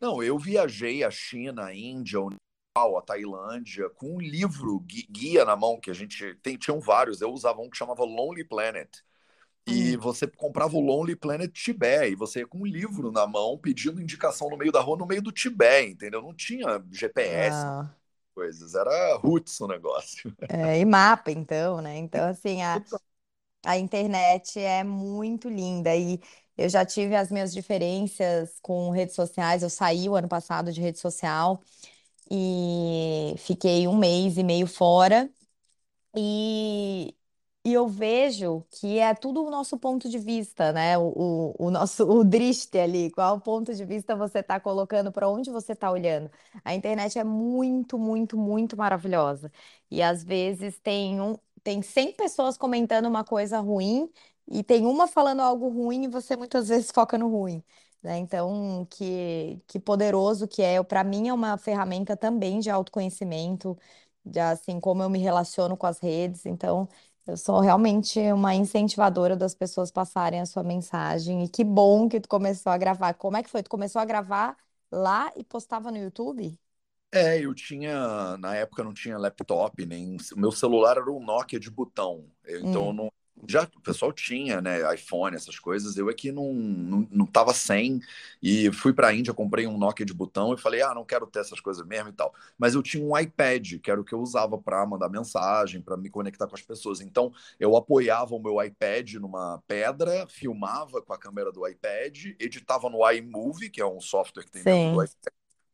Não, 0.00 0.22
eu 0.22 0.38
viajei 0.38 1.04
a 1.04 1.10
China, 1.10 1.66
a 1.66 1.74
Índia, 1.74 2.20
o 2.20 2.30
Nepal, 2.30 2.96
a 2.98 3.02
Tailândia, 3.02 3.88
com 3.90 4.14
um 4.16 4.20
livro 4.20 4.80
gui- 4.80 5.06
guia 5.10 5.44
na 5.44 5.54
mão, 5.56 5.78
que 5.78 5.90
a 5.90 5.94
gente 5.94 6.34
tem, 6.36 6.56
tinham 6.56 6.80
vários. 6.80 7.20
Eu 7.20 7.30
usava 7.32 7.60
um 7.60 7.68
que 7.68 7.76
chamava 7.76 8.04
Lonely 8.04 8.44
Planet. 8.44 8.88
E 9.66 9.96
Hum. 9.96 9.98
você 9.98 10.26
comprava 10.26 10.76
o 10.76 10.80
Lonely 10.80 11.16
Planet 11.16 11.52
Tibete, 11.52 12.12
e 12.12 12.16
você 12.16 12.40
ia 12.40 12.46
com 12.46 12.58
um 12.60 12.66
livro 12.66 13.12
na 13.12 13.26
mão, 13.26 13.58
pedindo 13.58 14.00
indicação 14.02 14.50
no 14.50 14.56
meio 14.58 14.72
da 14.72 14.80
rua, 14.80 14.96
no 14.98 15.06
meio 15.06 15.22
do 15.22 15.32
Tibete, 15.32 15.92
entendeu? 15.92 16.22
Não 16.22 16.34
tinha 16.34 16.82
GPS, 16.90 17.66
Uau. 17.68 17.90
coisas, 18.34 18.74
era 18.74 19.16
roots 19.18 19.60
o 19.60 19.68
negócio. 19.68 20.34
É, 20.48 20.78
e 20.80 20.84
mapa, 20.84 21.30
então, 21.30 21.80
né? 21.80 21.96
Então, 21.98 22.26
assim, 22.28 22.60
a, 22.62 22.82
a 23.66 23.78
internet 23.78 24.58
é 24.60 24.84
muito 24.84 25.48
linda 25.48 25.96
e 25.96 26.20
eu 26.56 26.68
já 26.68 26.84
tive 26.86 27.16
as 27.16 27.30
minhas 27.30 27.52
diferenças 27.52 28.58
com 28.62 28.90
redes 28.90 29.14
sociais. 29.16 29.62
Eu 29.62 29.70
saí 29.70 30.08
o 30.08 30.16
ano 30.16 30.28
passado 30.28 30.72
de 30.72 30.80
rede 30.80 30.98
social 30.98 31.60
e 32.30 33.34
fiquei 33.38 33.88
um 33.88 33.96
mês 33.98 34.38
e 34.38 34.44
meio 34.44 34.66
fora. 34.66 35.30
E, 36.16 37.14
e 37.64 37.72
eu 37.74 37.86
vejo 37.88 38.64
que 38.70 38.98
é 38.98 39.14
tudo 39.14 39.44
o 39.44 39.50
nosso 39.50 39.78
ponto 39.78 40.08
de 40.08 40.18
vista, 40.18 40.72
né? 40.72 40.96
O, 40.98 41.52
o, 41.58 41.66
o 41.66 41.70
nosso 41.70 42.04
o 42.04 42.24
driste 42.24 42.78
ali, 42.78 43.10
qual 43.10 43.38
ponto 43.40 43.74
de 43.74 43.84
vista 43.84 44.16
você 44.16 44.38
está 44.40 44.58
colocando, 44.58 45.12
para 45.12 45.28
onde 45.28 45.50
você 45.50 45.72
está 45.72 45.90
olhando. 45.90 46.30
A 46.64 46.74
internet 46.74 47.18
é 47.18 47.24
muito, 47.24 47.98
muito, 47.98 48.36
muito 48.38 48.76
maravilhosa. 48.76 49.52
E 49.90 50.00
às 50.02 50.24
vezes 50.24 50.78
tem 50.78 51.20
um, 51.20 51.36
tem 51.62 51.82
100 51.82 52.12
pessoas 52.14 52.56
comentando 52.56 53.06
uma 53.06 53.24
coisa 53.24 53.60
ruim 53.60 54.10
e 54.50 54.62
tem 54.64 54.86
uma 54.86 55.06
falando 55.06 55.40
algo 55.42 55.68
ruim 55.68 56.04
e 56.04 56.08
você 56.08 56.36
muitas 56.36 56.68
vezes 56.68 56.90
foca 56.90 57.18
no 57.18 57.28
ruim. 57.28 57.62
Né? 58.02 58.18
Então, 58.18 58.86
que, 58.90 59.60
que 59.66 59.78
poderoso 59.78 60.48
que 60.48 60.62
é. 60.62 60.82
Para 60.82 61.04
mim, 61.04 61.28
é 61.28 61.34
uma 61.34 61.58
ferramenta 61.58 62.16
também 62.16 62.58
de 62.60 62.70
autoconhecimento 62.70 63.76
de 64.24 64.38
assim 64.38 64.78
como 64.80 65.02
eu 65.02 65.10
me 65.10 65.18
relaciono 65.18 65.76
com 65.76 65.86
as 65.86 65.98
redes. 65.98 66.46
Então, 66.46 66.88
eu 67.26 67.36
sou 67.36 67.60
realmente 67.60 68.18
uma 68.32 68.54
incentivadora 68.54 69.36
das 69.36 69.54
pessoas 69.54 69.90
passarem 69.90 70.40
a 70.40 70.46
sua 70.46 70.62
mensagem. 70.62 71.44
E 71.44 71.48
que 71.48 71.64
bom 71.64 72.08
que 72.08 72.20
tu 72.20 72.28
começou 72.28 72.72
a 72.72 72.78
gravar. 72.78 73.14
Como 73.14 73.36
é 73.36 73.42
que 73.42 73.50
foi? 73.50 73.62
Tu 73.62 73.70
começou 73.70 74.00
a 74.00 74.04
gravar 74.04 74.56
lá 74.90 75.30
e 75.36 75.44
postava 75.44 75.90
no 75.90 75.98
YouTube? 75.98 76.58
É, 77.12 77.40
eu 77.44 77.52
tinha, 77.54 78.36
na 78.38 78.54
época 78.54 78.84
não 78.84 78.94
tinha 78.94 79.18
laptop, 79.18 79.84
nem 79.84 80.16
o 80.34 80.38
meu 80.38 80.52
celular 80.52 80.96
era 80.96 81.10
um 81.10 81.20
Nokia 81.24 81.58
de 81.58 81.68
botão. 81.70 82.30
Eu- 82.44 82.60
Então 82.62 82.86
eu 82.88 82.92
Hum, 82.92 82.92
não 82.92 83.12
já 83.48 83.64
o 83.76 83.80
pessoal 83.80 84.12
tinha, 84.12 84.60
né, 84.60 84.94
iPhone, 84.94 85.36
essas 85.36 85.58
coisas. 85.58 85.96
Eu 85.96 86.10
é 86.10 86.14
que 86.14 86.30
não 86.32 86.52
não, 86.52 87.08
não 87.10 87.26
tava 87.26 87.52
sem 87.54 88.00
e 88.42 88.70
fui 88.72 88.92
para 88.92 89.08
a 89.08 89.14
Índia, 89.14 89.32
comprei 89.34 89.66
um 89.66 89.78
Nokia 89.78 90.04
de 90.06 90.14
botão 90.14 90.54
e 90.54 90.58
falei: 90.58 90.82
"Ah, 90.82 90.94
não 90.94 91.04
quero 91.04 91.26
ter 91.26 91.40
essas 91.40 91.60
coisas 91.60 91.86
mesmo 91.86 92.10
e 92.10 92.12
tal". 92.12 92.34
Mas 92.58 92.74
eu 92.74 92.82
tinha 92.82 93.04
um 93.04 93.16
iPad, 93.18 93.80
que 93.82 93.90
era 93.90 94.00
o 94.00 94.04
que 94.04 94.12
eu 94.14 94.20
usava 94.20 94.58
para 94.58 94.84
mandar 94.86 95.08
mensagem, 95.08 95.80
para 95.80 95.96
me 95.96 96.10
conectar 96.10 96.46
com 96.46 96.54
as 96.54 96.62
pessoas. 96.62 97.00
Então 97.00 97.32
eu 97.58 97.76
apoiava 97.76 98.34
o 98.34 98.38
meu 98.42 98.62
iPad 98.62 99.14
numa 99.14 99.62
pedra, 99.66 100.26
filmava 100.28 101.02
com 101.02 101.12
a 101.12 101.18
câmera 101.18 101.52
do 101.52 101.66
iPad, 101.66 102.26
editava 102.38 102.88
no 102.90 103.08
iMovie, 103.10 103.70
que 103.70 103.80
é 103.80 103.86
um 103.86 104.00
software 104.00 104.44
que 104.44 104.50
tem 104.52 104.64
dentro 104.64 104.88
do 104.88 104.96
sim. 104.96 105.10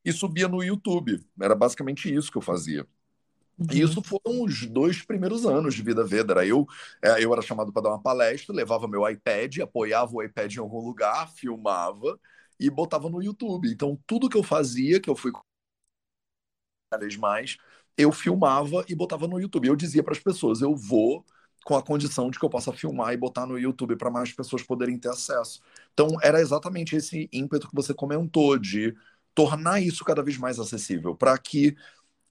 e 0.05 0.13
subia 0.13 0.49
no 0.49 0.63
YouTube. 0.63 1.25
Era 1.41 1.55
basicamente 1.55 2.13
isso 2.13 2.31
que 2.31 2.39
eu 2.39 2.43
fazia. 2.43 2.87
E 3.59 3.81
Uhum. 3.81 3.89
isso 3.89 4.03
foram 4.03 4.43
os 4.45 4.67
dois 4.67 5.03
primeiros 5.03 5.47
anos 5.47 5.75
de 5.75 5.83
Vida 5.83 6.05
Veda. 6.05 6.33
Era 6.35 6.47
eu, 6.47 6.67
é, 7.03 7.25
eu 7.25 7.33
era 7.33 7.43
chamado 7.43 7.73
para 7.73 7.83
dar 7.83 7.89
uma 7.91 8.03
palestra, 8.03 8.55
levava 8.55 8.87
meu 8.89 9.09
iPad, 9.09 9.59
apoiava 9.61 10.15
o 10.15 10.23
iPad 10.23 10.55
em 10.57 10.59
algum 10.61 10.81
lugar, 10.81 11.31
filmava 11.33 12.19
e 12.61 12.71
botava 12.71 13.09
no 13.11 13.23
YouTube. 13.23 13.71
Então, 13.71 13.99
tudo 14.07 14.29
que 14.29 14.37
eu 14.37 14.43
fazia, 14.43 15.01
que 15.01 15.09
eu 15.11 15.17
fui 15.17 15.33
cada 16.91 17.03
vez 17.05 17.17
mais, 17.17 17.57
eu 17.97 18.13
filmava 18.13 18.85
e 18.89 18.95
botava 18.95 19.27
no 19.27 19.41
YouTube. 19.41 19.69
Eu 19.69 19.77
dizia 19.77 20.03
para 20.03 20.13
as 20.13 20.19
pessoas: 20.21 20.61
eu 20.61 20.75
vou 20.77 21.25
com 21.65 21.77
a 21.77 21.83
condição 21.83 22.31
de 22.31 22.39
que 22.39 22.45
eu 22.45 22.51
possa 22.51 22.73
filmar 22.73 23.13
e 23.13 23.17
botar 23.17 23.45
no 23.47 23.59
YouTube 23.59 23.97
para 23.97 24.11
mais 24.11 24.33
pessoas 24.33 24.63
poderem 24.63 24.99
ter 24.99 25.09
acesso. 25.09 25.61
Então, 25.93 26.09
era 26.23 26.41
exatamente 26.41 26.95
esse 26.95 27.29
ímpeto 27.33 27.69
que 27.69 27.75
você 27.75 27.93
comentou 27.93 28.57
de 28.59 28.95
tornar 29.35 29.81
isso 29.81 30.05
cada 30.05 30.23
vez 30.23 30.39
mais 30.39 30.59
acessível, 30.61 31.15
para 31.15 31.37
que 31.39 31.77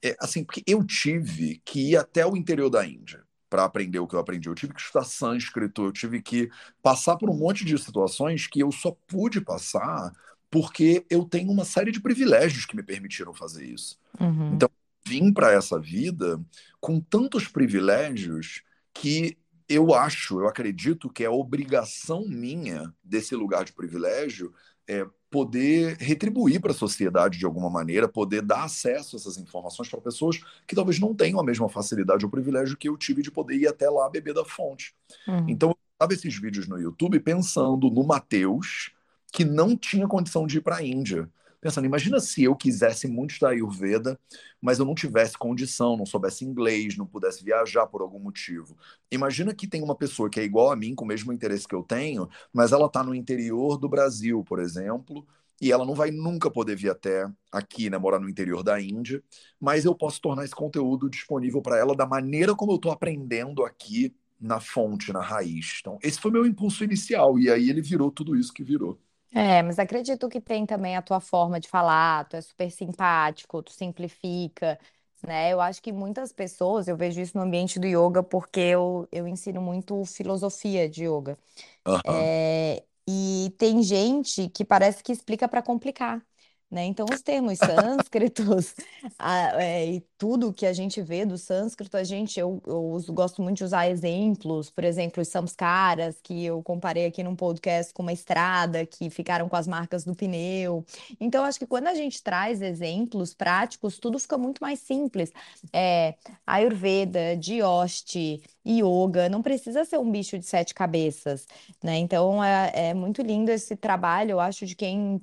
é, 0.06 0.16
assim, 0.20 0.44
porque 0.44 0.64
eu 0.68 0.84
tive 0.84 1.62
que 1.66 1.92
ir 1.92 1.98
até 1.98 2.26
o 2.26 2.38
interior 2.38 2.70
da 2.70 2.86
Índia 2.86 3.24
para 3.50 3.64
aprender 3.64 4.00
o 4.00 4.08
que 4.08 4.16
eu 4.16 4.20
aprendi. 4.20 4.48
Eu 4.48 4.56
tive 4.56 4.74
que 4.74 4.82
estudar 4.82 5.04
sânscrito, 5.06 5.86
eu 5.86 5.92
tive 5.92 6.22
que 6.22 6.50
passar 6.82 7.16
por 7.18 7.30
um 7.30 7.38
monte 7.38 7.66
de 7.66 7.78
situações 7.78 8.48
que 8.48 8.60
eu 8.60 8.72
só 8.72 8.96
pude 9.08 9.42
passar 9.42 10.12
porque 10.52 11.06
eu 11.10 11.26
tenho 11.26 11.52
uma 11.52 11.66
série 11.66 11.92
de 11.92 12.00
privilégios 12.00 12.66
que 12.66 12.76
me 12.76 12.84
permitiram 12.84 13.34
fazer 13.34 13.66
isso. 13.66 13.98
Uhum. 14.20 14.54
Então, 14.54 14.70
vim 15.06 15.34
para 15.34 15.52
essa 15.52 15.80
vida 15.80 16.40
com 16.80 17.00
tantos 17.00 17.48
privilégios 17.48 18.62
que 18.94 19.38
eu 19.68 19.94
acho, 19.94 20.40
eu 20.40 20.48
acredito 20.48 21.10
que 21.10 21.24
é 21.24 21.30
obrigação 21.30 22.24
minha 22.28 22.94
desse 23.04 23.36
lugar 23.36 23.66
de 23.66 23.74
privilégio 23.74 24.54
é 24.88 25.06
poder 25.36 25.98
retribuir 26.00 26.62
para 26.62 26.72
a 26.72 26.74
sociedade 26.74 27.38
de 27.38 27.46
alguma 27.46 27.70
maneira, 27.70 28.08
poder 28.08 28.42
dar 28.42 28.64
acesso 28.64 29.18
a 29.18 29.20
essas 29.20 29.38
informações 29.38 29.90
para 29.90 30.00
pessoas 30.00 30.40
que 30.66 30.74
talvez 30.74 30.98
não 30.98 31.14
tenham 31.14 31.42
a 31.42 31.44
mesma 31.44 31.68
facilidade 31.68 32.24
ou 32.24 32.32
privilégio 32.32 32.78
que 32.78 32.88
eu 32.88 32.96
tive 32.96 33.22
de 33.22 33.30
poder 33.30 33.58
ir 33.58 33.68
até 33.68 33.90
lá 33.90 34.10
beber 34.10 34.34
da 34.34 34.46
fonte. 34.46 34.96
Uhum. 35.28 35.46
Então, 35.50 35.72
eu 35.72 35.78
estava 35.92 36.14
esses 36.14 36.40
vídeos 36.40 36.70
no 36.70 36.80
YouTube 36.80 37.20
pensando 37.20 37.90
no 37.90 38.06
Mateus, 38.06 38.94
que 39.34 39.44
não 39.44 39.76
tinha 39.76 40.08
condição 40.08 40.48
de 40.48 40.60
ir 40.60 40.62
para 40.62 40.78
a 40.78 40.82
Índia. 40.82 41.30
Pensando, 41.66 41.86
imagina 41.86 42.20
se 42.20 42.44
eu 42.44 42.56
quisesse 42.56 43.08
muito 43.08 43.32
estudar 43.32 43.50
Ayurveda, 43.50 44.20
mas 44.62 44.78
eu 44.78 44.86
não 44.86 44.94
tivesse 44.94 45.36
condição, 45.36 45.98
não 45.98 46.06
soubesse 46.06 46.46
inglês, 46.46 46.96
não 46.96 47.08
pudesse 47.08 47.44
viajar 47.44 47.88
por 47.88 48.04
algum 48.04 48.20
motivo. 48.20 48.78
Imagina 49.10 49.52
que 49.52 49.68
tem 49.68 49.82
uma 49.82 49.96
pessoa 49.96 50.30
que 50.30 50.40
é 50.40 50.44
igual 50.44 50.72
a 50.72 50.76
mim, 50.76 50.94
com 50.94 51.04
o 51.04 51.08
mesmo 51.08 51.34
interesse 51.34 51.68
que 51.68 51.74
eu 51.74 51.82
tenho, 51.82 52.30
mas 52.54 52.72
ela 52.72 52.86
está 52.86 53.04
no 53.04 53.16
interior 53.16 53.80
do 53.80 53.90
Brasil, 53.90 54.44
por 54.44 54.60
exemplo, 54.60 55.26
e 55.60 55.72
ela 55.72 55.84
não 55.84 55.96
vai 55.96 56.12
nunca 56.12 56.52
poder 56.52 56.76
vir 56.76 56.92
até 56.92 57.28
aqui, 57.52 57.90
né, 57.90 57.98
morar 57.98 58.20
no 58.20 58.30
interior 58.30 58.62
da 58.62 58.80
Índia, 58.80 59.24
mas 59.60 59.86
eu 59.86 59.96
posso 59.96 60.22
tornar 60.22 60.46
esse 60.46 60.54
conteúdo 60.54 61.10
disponível 61.10 61.64
para 61.64 61.80
ela 61.80 61.96
da 61.96 62.06
maneira 62.06 62.54
como 62.54 62.74
eu 62.74 62.76
estou 62.76 62.92
aprendendo 62.92 63.66
aqui 63.66 64.14
na 64.40 64.60
fonte, 64.60 65.12
na 65.12 65.20
raiz. 65.20 65.80
Então, 65.82 65.98
esse 66.04 66.20
foi 66.22 66.30
meu 66.30 66.46
impulso 66.46 66.84
inicial, 66.84 67.40
e 67.40 67.50
aí 67.50 67.72
ele 67.72 67.82
virou 67.82 68.12
tudo 68.12 68.36
isso 68.36 68.54
que 68.54 68.64
virou. 68.64 69.00
É, 69.38 69.62
mas 69.62 69.78
acredito 69.80 70.30
que 70.30 70.40
tem 70.40 70.66
também 70.66 70.96
a 70.96 71.02
tua 71.02 71.20
forma 71.20 71.60
de 71.60 71.68
falar, 71.68 72.26
tu 72.30 72.38
é 72.38 72.42
super 72.42 72.72
simpático, 72.72 73.62
tu 73.62 73.74
simplifica, 73.74 74.80
né? 75.28 75.52
Eu 75.52 75.60
acho 75.60 75.82
que 75.82 75.92
muitas 75.92 76.32
pessoas, 76.32 76.88
eu 76.88 76.96
vejo 76.96 77.20
isso 77.20 77.38
no 77.38 77.44
ambiente 77.44 77.78
do 77.78 77.86
yoga, 77.86 78.24
porque 78.24 78.62
eu, 78.62 79.08
eu 79.12 79.28
ensino 79.28 79.62
muito 79.62 80.06
filosofia 80.06 80.88
de 80.90 81.04
yoga. 81.06 81.38
Aham. 81.86 82.30
É, 82.30 82.84
e 83.08 83.54
tem 83.60 83.84
gente 83.84 84.50
que 84.50 84.66
parece 84.66 85.04
que 85.04 85.12
explica 85.14 85.48
para 85.48 85.62
complicar. 85.64 86.26
Né? 86.70 86.84
Então, 86.86 87.06
os 87.12 87.22
termos 87.22 87.60
sânscritos 87.60 88.76
a- 89.20 89.62
é, 89.64 89.86
e 89.96 90.02
tudo 90.18 90.52
que 90.54 90.66
a 90.66 90.74
gente 90.74 91.02
vê 91.02 91.26
do 91.26 91.38
sânscrito, 91.38 91.96
a 91.96 92.04
gente, 92.04 92.40
eu, 92.40 92.62
eu 92.66 92.84
uso- 92.92 93.14
gosto 93.14 93.42
muito 93.42 93.58
de 93.58 93.64
usar 93.64 93.88
exemplos, 93.90 94.70
por 94.70 94.84
exemplo, 94.84 95.22
os 95.22 95.28
samskaras, 95.30 96.20
que 96.22 96.44
eu 96.46 96.62
comparei 96.64 97.06
aqui 97.06 97.24
num 97.24 97.36
podcast 97.36 97.94
com 97.94 98.02
uma 98.04 98.14
estrada, 98.14 98.86
que 98.86 99.10
ficaram 99.10 99.48
com 99.48 99.56
as 99.56 99.68
marcas 99.68 100.04
do 100.04 100.16
pneu. 100.16 100.84
Então, 101.20 101.44
acho 101.46 101.60
que 101.60 101.68
quando 101.68 101.88
a 101.88 101.96
gente 101.96 102.22
traz 102.24 102.62
exemplos 102.62 103.34
práticos, 103.34 103.98
tudo 104.00 104.20
fica 104.20 104.38
muito 104.38 104.60
mais 104.62 104.80
simples. 104.80 105.32
É, 105.74 106.16
Ayurveda, 106.46 107.36
Dioste, 107.38 108.42
Yoga, 108.68 109.30
não 109.30 109.42
precisa 109.42 109.86
ser 109.86 109.98
um 110.00 110.10
bicho 110.12 110.38
de 110.40 110.46
sete 110.46 110.74
cabeças, 110.74 111.46
né? 111.84 111.98
Então, 111.98 112.44
é, 112.44 112.90
é 112.90 112.94
muito 112.94 113.22
lindo 113.22 113.52
esse 113.52 113.76
trabalho, 113.76 114.32
eu 114.32 114.40
acho, 114.40 114.66
de 114.66 114.76
quem 114.76 115.22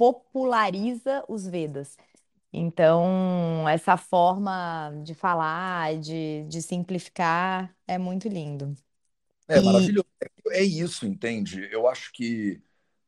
populariza 0.00 1.24
os 1.28 1.46
Vedas. 1.46 1.98
Então, 2.52 3.68
essa 3.68 3.96
forma 3.98 4.92
de 5.04 5.14
falar, 5.14 5.98
de, 5.98 6.44
de 6.48 6.62
simplificar, 6.62 7.74
é 7.88 7.98
muito 7.98 8.28
lindo. 8.28 8.74
É 9.48 9.60
E 9.60 9.60
maravilhoso. 9.60 10.06
É 10.50 10.62
isso, 10.62 11.06
entende? 11.06 11.68
Eu 11.72 11.88
acho 11.88 12.12
que 12.12 12.60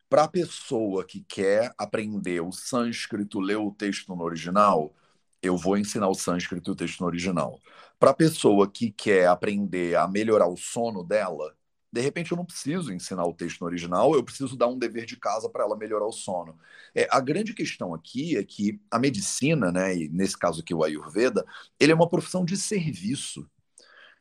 para 0.08 0.24
a 0.24 0.28
pessoa 0.28 1.04
que 1.06 1.22
quer 1.24 1.72
aprender 1.78 2.40
o 2.42 2.52
sânscrito, 2.52 3.40
ler 3.40 3.56
o 3.58 3.72
texto 3.72 4.14
no 4.14 4.22
original, 4.24 4.94
eu 5.42 5.56
vou 5.56 5.78
ensinar 5.78 6.08
o 6.08 6.14
sânscrito 6.14 6.70
e 6.70 6.74
o 6.74 6.76
texto 6.76 7.00
no 7.00 7.06
original. 7.08 7.60
Para 7.98 8.10
a 8.12 8.14
pessoa 8.14 8.70
que 8.70 8.90
quer 8.92 9.28
aprender 9.28 9.96
a 9.96 10.08
melhorar 10.08 10.48
o 10.48 10.56
sono 10.56 11.04
dela, 11.04 11.56
de 11.92 12.00
repente 12.00 12.32
eu 12.32 12.36
não 12.36 12.44
preciso 12.44 12.90
ensinar 12.90 13.26
o 13.26 13.34
texto 13.34 13.60
no 13.60 13.66
original, 13.66 14.14
eu 14.14 14.24
preciso 14.24 14.56
dar 14.56 14.66
um 14.66 14.78
dever 14.78 15.04
de 15.04 15.16
casa 15.16 15.48
para 15.50 15.62
ela 15.62 15.76
melhorar 15.76 16.06
o 16.06 16.12
sono. 16.12 16.58
É, 16.94 17.06
a 17.10 17.20
grande 17.20 17.52
questão 17.52 17.92
aqui 17.92 18.34
é 18.36 18.42
que 18.42 18.80
a 18.90 18.98
medicina, 18.98 19.70
né, 19.70 19.94
e 19.94 20.08
nesse 20.08 20.38
caso 20.38 20.62
aqui 20.62 20.72
o 20.72 20.82
Ayurveda, 20.82 21.44
ele 21.78 21.92
é 21.92 21.94
uma 21.94 22.08
profissão 22.08 22.46
de 22.46 22.56
serviço. 22.56 23.46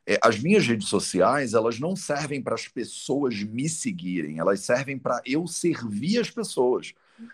É, 0.06 0.18
as 0.22 0.38
minhas 0.38 0.66
redes 0.66 0.88
sociais, 0.88 1.54
elas 1.54 1.80
não 1.80 1.96
servem 1.96 2.42
para 2.42 2.54
as 2.54 2.68
pessoas 2.68 3.42
me 3.42 3.66
seguirem, 3.68 4.38
elas 4.38 4.60
servem 4.60 4.98
para 4.98 5.22
eu 5.24 5.46
servir 5.46 6.18
as 6.18 6.30
pessoas. 6.30 6.92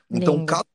Então, 0.09 0.35
lindo. 0.35 0.47
cada 0.47 0.67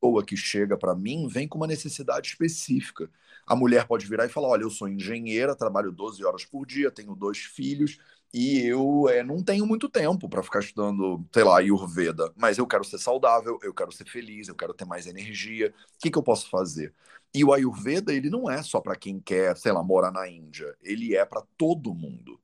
pessoa 0.00 0.24
que 0.24 0.36
chega 0.36 0.78
para 0.78 0.94
mim 0.94 1.28
vem 1.28 1.46
com 1.46 1.58
uma 1.58 1.66
necessidade 1.66 2.28
específica. 2.28 3.10
A 3.46 3.54
mulher 3.54 3.86
pode 3.86 4.06
virar 4.06 4.26
e 4.26 4.28
falar: 4.30 4.48
Olha, 4.48 4.62
eu 4.62 4.70
sou 4.70 4.88
engenheira, 4.88 5.56
trabalho 5.56 5.90
12 5.90 6.24
horas 6.24 6.44
por 6.44 6.64
dia, 6.64 6.90
tenho 6.90 7.16
dois 7.16 7.38
filhos 7.38 7.98
e 8.32 8.60
eu 8.66 9.08
é, 9.08 9.22
não 9.22 9.42
tenho 9.42 9.66
muito 9.66 9.88
tempo 9.88 10.28
para 10.28 10.42
ficar 10.42 10.60
estudando, 10.60 11.24
sei 11.32 11.42
lá, 11.44 11.58
Ayurveda, 11.58 12.32
mas 12.36 12.58
eu 12.58 12.66
quero 12.66 12.84
ser 12.84 12.98
saudável, 12.98 13.58
eu 13.62 13.74
quero 13.74 13.90
ser 13.92 14.06
feliz, 14.08 14.48
eu 14.48 14.54
quero 14.54 14.72
ter 14.74 14.84
mais 14.84 15.06
energia. 15.06 15.74
O 15.96 15.98
que 15.98 16.10
que 16.10 16.18
eu 16.18 16.22
posso 16.22 16.48
fazer? 16.48 16.94
E 17.34 17.44
o 17.44 17.52
Ayurveda, 17.52 18.12
ele 18.12 18.30
não 18.30 18.48
é 18.50 18.62
só 18.62 18.80
para 18.80 18.96
quem 18.96 19.20
quer, 19.20 19.56
sei 19.56 19.72
lá, 19.72 19.82
morar 19.82 20.12
na 20.12 20.28
Índia, 20.28 20.76
ele 20.82 21.16
é 21.16 21.24
para 21.24 21.42
todo 21.56 21.94
mundo. 21.94 22.40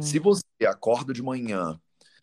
Se 0.00 0.18
Sim, 0.18 0.20
você 0.20 0.44
acorda 0.66 1.12
de 1.12 1.22
manhã 1.22 1.80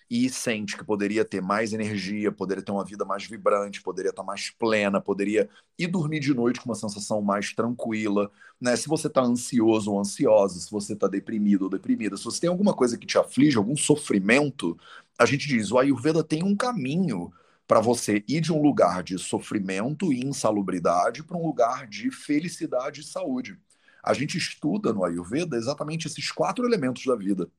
e 0.09 0.29
sente 0.29 0.77
que 0.77 0.83
poderia 0.83 1.25
ter 1.25 1.41
mais 1.41 1.73
energia, 1.73 2.31
poderia 2.31 2.63
ter 2.63 2.71
uma 2.71 2.85
vida 2.85 3.03
mais 3.03 3.25
vibrante, 3.25 3.81
poderia 3.81 4.11
estar 4.11 4.23
mais 4.23 4.49
plena, 4.51 5.01
poderia 5.01 5.49
ir 5.77 5.87
dormir 5.87 6.19
de 6.19 6.33
noite 6.33 6.61
com 6.61 6.69
uma 6.69 6.75
sensação 6.75 7.21
mais 7.21 7.53
tranquila, 7.53 8.31
né? 8.61 8.75
Se 8.75 8.87
você 8.87 9.07
está 9.07 9.21
ansioso 9.21 9.91
ou 9.91 9.99
ansiosa, 9.99 10.59
se 10.59 10.71
você 10.71 10.93
está 10.93 11.07
deprimido 11.07 11.63
ou 11.63 11.69
deprimida, 11.69 12.17
se 12.17 12.23
você 12.23 12.41
tem 12.41 12.49
alguma 12.49 12.73
coisa 12.73 12.97
que 12.97 13.07
te 13.07 13.17
aflige, 13.17 13.57
algum 13.57 13.75
sofrimento, 13.75 14.77
a 15.17 15.25
gente 15.25 15.47
diz, 15.47 15.71
o 15.71 15.79
Ayurveda 15.79 16.23
tem 16.23 16.43
um 16.43 16.55
caminho 16.55 17.31
para 17.67 17.79
você 17.79 18.23
ir 18.27 18.41
de 18.41 18.53
um 18.53 18.61
lugar 18.61 19.03
de 19.03 19.17
sofrimento 19.17 20.13
e 20.13 20.23
insalubridade 20.23 21.23
para 21.23 21.37
um 21.37 21.45
lugar 21.45 21.87
de 21.87 22.11
felicidade 22.11 23.01
e 23.01 23.03
saúde. 23.03 23.57
A 24.03 24.13
gente 24.13 24.37
estuda 24.37 24.93
no 24.93 25.03
Ayurveda 25.03 25.57
exatamente 25.57 26.05
esses 26.05 26.31
quatro 26.31 26.63
elementos 26.65 27.03
da 27.05 27.15
vida. 27.15 27.49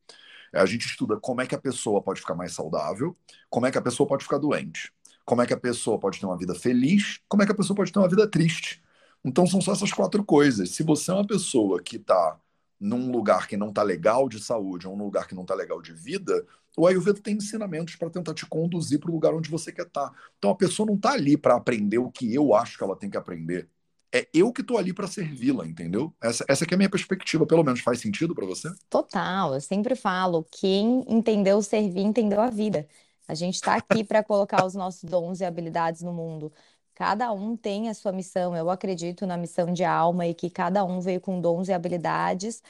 A 0.52 0.66
gente 0.66 0.86
estuda 0.86 1.18
como 1.18 1.40
é 1.40 1.46
que 1.46 1.54
a 1.54 1.60
pessoa 1.60 2.02
pode 2.02 2.20
ficar 2.20 2.34
mais 2.34 2.52
saudável, 2.52 3.16
como 3.50 3.66
é 3.66 3.70
que 3.70 3.78
a 3.78 3.82
pessoa 3.82 4.06
pode 4.06 4.24
ficar 4.24 4.38
doente, 4.38 4.92
como 5.24 5.42
é 5.42 5.46
que 5.46 5.52
a 5.52 5.60
pessoa 5.60 5.98
pode 5.98 6.20
ter 6.20 6.26
uma 6.26 6.38
vida 6.38 6.54
feliz, 6.54 7.20
como 7.28 7.42
é 7.42 7.46
que 7.46 7.52
a 7.52 7.54
pessoa 7.54 7.76
pode 7.76 7.92
ter 7.92 7.98
uma 7.98 8.08
vida 8.08 8.28
triste. 8.28 8.82
Então 9.24 9.46
são 9.46 9.60
só 9.60 9.72
essas 9.72 9.92
quatro 9.92 10.24
coisas. 10.24 10.70
Se 10.70 10.82
você 10.82 11.10
é 11.10 11.14
uma 11.14 11.26
pessoa 11.26 11.82
que 11.82 11.96
está 11.96 12.38
num 12.78 13.10
lugar 13.10 13.48
que 13.48 13.56
não 13.56 13.70
está 13.70 13.82
legal 13.82 14.28
de 14.28 14.38
saúde, 14.38 14.86
ou 14.86 14.96
num 14.96 15.04
lugar 15.04 15.26
que 15.26 15.34
não 15.34 15.42
está 15.42 15.54
legal 15.54 15.80
de 15.80 15.92
vida, 15.92 16.46
o 16.76 16.86
Ayurveda 16.86 17.20
tem 17.20 17.36
ensinamentos 17.36 17.96
para 17.96 18.10
tentar 18.10 18.34
te 18.34 18.44
conduzir 18.46 19.00
para 19.00 19.10
o 19.10 19.14
lugar 19.14 19.34
onde 19.34 19.50
você 19.50 19.72
quer 19.72 19.86
estar. 19.86 20.12
Então 20.38 20.50
a 20.50 20.54
pessoa 20.54 20.86
não 20.86 20.94
está 20.94 21.12
ali 21.12 21.36
para 21.36 21.56
aprender 21.56 21.98
o 21.98 22.10
que 22.10 22.32
eu 22.34 22.54
acho 22.54 22.76
que 22.76 22.84
ela 22.84 22.96
tem 22.96 23.08
que 23.10 23.16
aprender. 23.16 23.68
É 24.16 24.28
eu 24.32 24.52
que 24.52 24.62
estou 24.62 24.78
ali 24.78 24.92
para 24.94 25.06
servi-la, 25.06 25.66
entendeu? 25.66 26.14
Essa, 26.22 26.44
essa 26.48 26.64
é 26.64 26.74
a 26.74 26.76
minha 26.76 26.90
perspectiva, 26.90 27.46
pelo 27.46 27.64
menos 27.64 27.80
faz 27.80 28.00
sentido 28.00 28.34
para 28.34 28.46
você? 28.46 28.68
total. 28.88 29.54
Eu 29.54 29.60
sempre 29.60 29.94
falo, 29.96 30.44
quem 30.50 31.04
entendeu 31.08 31.62
servir, 31.62 32.00
entendeu 32.02 32.40
a 32.40 32.50
vida. 32.50 32.88
A 33.28 33.34
gente 33.34 33.54
está 33.56 33.74
aqui 33.76 34.04
para 34.04 34.22
colocar 34.22 34.64
os 34.64 34.74
nossos 34.74 35.04
dons 35.04 35.40
e 35.40 35.44
habilidades 35.44 36.02
no 36.02 36.12
mundo. 36.12 36.52
Cada 36.94 37.32
um 37.32 37.56
tem 37.56 37.88
a 37.88 37.94
sua 37.94 38.12
missão. 38.12 38.56
Eu 38.56 38.70
acredito 38.70 39.26
na 39.26 39.36
missão 39.36 39.72
de 39.72 39.84
alma 39.84 40.26
e 40.26 40.34
que 40.34 40.48
cada 40.50 40.84
um 40.84 41.00
veio 41.00 41.20
com 41.20 41.40
dons 41.40 41.68
e 41.68 41.72
habilidades 41.72 42.62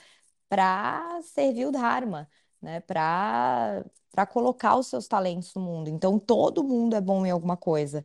para 0.49 1.21
servir 1.23 1.67
o 1.67 1.73
Dharma, 1.73 2.29
né? 2.61 2.81
Para 2.81 3.85
para 4.13 4.27
colocar 4.27 4.77
os 4.77 4.87
seus 4.87 5.07
talentos 5.07 5.55
no 5.55 5.61
mundo. 5.61 5.89
Então, 5.91 6.19
todo 6.19 6.65
mundo 6.65 6.97
é 6.97 7.01
bom 7.03 7.27
em 7.27 7.31
alguma 7.31 7.55
coisa. 7.57 8.03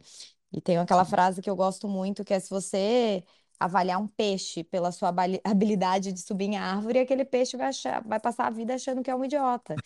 E 0.51 0.61
tem 0.61 0.77
aquela 0.77 1.05
frase 1.05 1.41
que 1.41 1.49
eu 1.49 1.55
gosto 1.55 1.87
muito, 1.87 2.23
que 2.23 2.33
é 2.33 2.39
se 2.39 2.49
você 2.49 3.23
avaliar 3.59 3.99
um 4.01 4.07
peixe 4.07 4.63
pela 4.63 4.91
sua 4.91 5.09
habili- 5.09 5.41
habilidade 5.45 6.11
de 6.13 6.19
subir 6.21 6.45
em 6.45 6.57
árvore, 6.57 6.99
aquele 6.99 7.23
peixe 7.25 7.55
vai 7.57 7.67
achar, 7.67 8.03
vai 8.03 8.19
passar 8.19 8.47
a 8.47 8.49
vida 8.49 8.73
achando 8.75 9.03
que 9.03 9.09
é 9.11 9.15
um 9.15 9.23
idiota. 9.25 9.81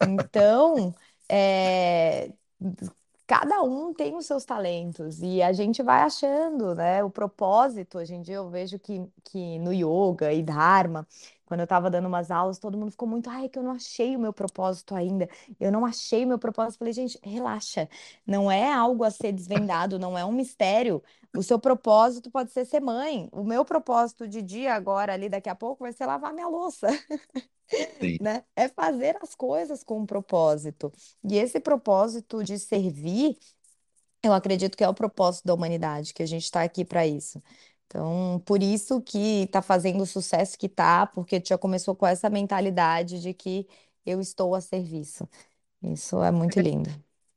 Então, 0.00 0.94
é, 1.30 2.32
cada 3.30 3.62
um 3.62 3.94
tem 3.94 4.16
os 4.16 4.26
seus 4.26 4.44
talentos 4.44 5.22
e 5.22 5.40
a 5.40 5.52
gente 5.52 5.84
vai 5.84 6.00
achando, 6.02 6.74
né? 6.74 7.04
O 7.04 7.08
propósito, 7.08 7.98
hoje 7.98 8.12
em 8.12 8.20
dia 8.22 8.34
eu 8.34 8.50
vejo 8.50 8.76
que, 8.76 9.06
que 9.22 9.56
no 9.60 9.72
yoga 9.72 10.32
e 10.32 10.42
dharma, 10.42 11.06
quando 11.46 11.60
eu 11.60 11.64
estava 11.64 11.88
dando 11.88 12.08
umas 12.08 12.28
aulas, 12.32 12.58
todo 12.58 12.76
mundo 12.76 12.90
ficou 12.90 13.06
muito, 13.06 13.30
ai, 13.30 13.48
que 13.48 13.56
eu 13.56 13.62
não 13.62 13.70
achei 13.70 14.16
o 14.16 14.18
meu 14.18 14.32
propósito 14.32 14.96
ainda. 14.96 15.28
Eu 15.60 15.70
não 15.70 15.86
achei 15.86 16.24
o 16.24 16.26
meu 16.28 16.40
propósito. 16.40 16.78
Falei, 16.80 16.92
gente, 16.92 17.20
relaxa. 17.22 17.88
Não 18.26 18.50
é 18.50 18.72
algo 18.72 19.04
a 19.04 19.10
ser 19.12 19.30
desvendado, 19.30 19.96
não 19.96 20.18
é 20.18 20.24
um 20.24 20.32
mistério. 20.32 21.00
O 21.36 21.42
seu 21.42 21.58
propósito 21.58 22.32
pode 22.32 22.50
ser 22.50 22.64
ser 22.64 22.80
mãe. 22.80 23.28
O 23.30 23.44
meu 23.44 23.64
propósito 23.64 24.26
de 24.26 24.42
dia 24.42 24.74
agora, 24.74 25.12
ali 25.12 25.28
daqui 25.28 25.48
a 25.48 25.54
pouco, 25.54 25.84
vai 25.84 25.92
ser 25.92 26.04
lavar 26.06 26.32
minha 26.32 26.48
louça 26.48 26.88
Sim. 28.00 28.18
né? 28.20 28.44
É 28.56 28.68
fazer 28.68 29.16
as 29.22 29.34
coisas 29.34 29.82
com 29.84 30.00
um 30.00 30.06
propósito. 30.06 30.92
E 31.24 31.36
esse 31.36 31.60
propósito 31.60 32.42
de 32.42 32.58
servir, 32.58 33.36
eu 34.22 34.32
acredito 34.32 34.76
que 34.76 34.84
é 34.84 34.88
o 34.88 34.94
propósito 34.94 35.46
da 35.46 35.54
humanidade, 35.54 36.12
que 36.14 36.22
a 36.22 36.26
gente 36.26 36.44
está 36.44 36.62
aqui 36.62 36.84
para 36.84 37.06
isso. 37.06 37.42
Então, 37.86 38.40
por 38.44 38.62
isso 38.62 39.00
que 39.00 39.42
está 39.42 39.60
fazendo 39.60 40.02
o 40.02 40.06
sucesso 40.06 40.56
que 40.56 40.66
está, 40.66 41.06
porque 41.06 41.42
já 41.44 41.58
começou 41.58 41.94
com 41.94 42.06
essa 42.06 42.30
mentalidade 42.30 43.20
de 43.20 43.34
que 43.34 43.66
eu 44.06 44.20
estou 44.20 44.54
a 44.54 44.60
serviço. 44.60 45.28
Isso 45.82 46.22
é 46.22 46.30
muito 46.30 46.60
lindo. 46.60 46.90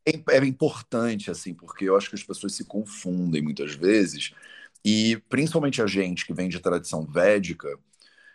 É, 0.05 0.35
é 0.35 0.45
importante, 0.45 1.31
assim, 1.31 1.53
porque 1.53 1.85
eu 1.85 1.95
acho 1.95 2.09
que 2.09 2.15
as 2.15 2.23
pessoas 2.23 2.53
se 2.53 2.65
confundem 2.65 3.41
muitas 3.41 3.73
vezes, 3.73 4.31
e 4.83 5.17
principalmente 5.29 5.81
a 5.81 5.87
gente 5.87 6.25
que 6.25 6.33
vem 6.33 6.49
de 6.49 6.59
tradição 6.59 7.05
védica, 7.05 7.67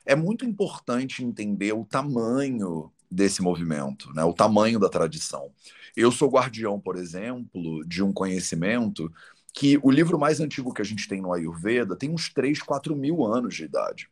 é 0.08 0.16
muito 0.16 0.46
importante 0.46 1.22
entender 1.22 1.74
o 1.74 1.84
tamanho 1.84 2.90
desse 3.10 3.42
movimento, 3.42 4.10
né? 4.14 4.24
O 4.24 4.32
tamanho 4.32 4.80
da 4.80 4.88
tradição. 4.88 5.52
Eu 5.94 6.10
sou 6.10 6.30
guardião, 6.30 6.80
por 6.80 6.96
exemplo, 6.96 7.84
de 7.86 8.02
um 8.02 8.10
conhecimento 8.10 9.12
que 9.52 9.78
o 9.82 9.90
livro 9.90 10.18
mais 10.18 10.40
antigo 10.40 10.72
que 10.72 10.80
a 10.80 10.84
gente 10.84 11.06
tem 11.06 11.20
no 11.20 11.30
Ayurveda 11.30 11.94
tem 11.94 12.10
uns 12.10 12.32
3, 12.32 12.62
4 12.62 12.96
mil 12.96 13.22
anos 13.22 13.54
de 13.54 13.64
idade. 13.64 14.08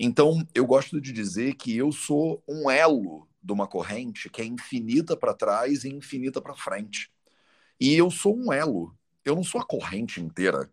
Então, 0.00 0.44
eu 0.52 0.66
gosto 0.66 1.00
de 1.00 1.12
dizer 1.12 1.54
que 1.54 1.76
eu 1.76 1.92
sou 1.92 2.42
um 2.48 2.68
elo 2.68 3.28
de 3.40 3.52
uma 3.52 3.68
corrente 3.68 4.28
que 4.28 4.42
é 4.42 4.44
infinita 4.44 5.16
para 5.16 5.32
trás 5.32 5.84
e 5.84 5.90
infinita 5.90 6.42
para 6.42 6.56
frente. 6.56 7.08
E 7.78 7.94
eu 7.94 8.10
sou 8.10 8.36
um 8.36 8.52
elo. 8.52 8.92
Eu 9.24 9.36
não 9.36 9.44
sou 9.44 9.60
a 9.60 9.64
corrente 9.64 10.20
inteira. 10.20 10.68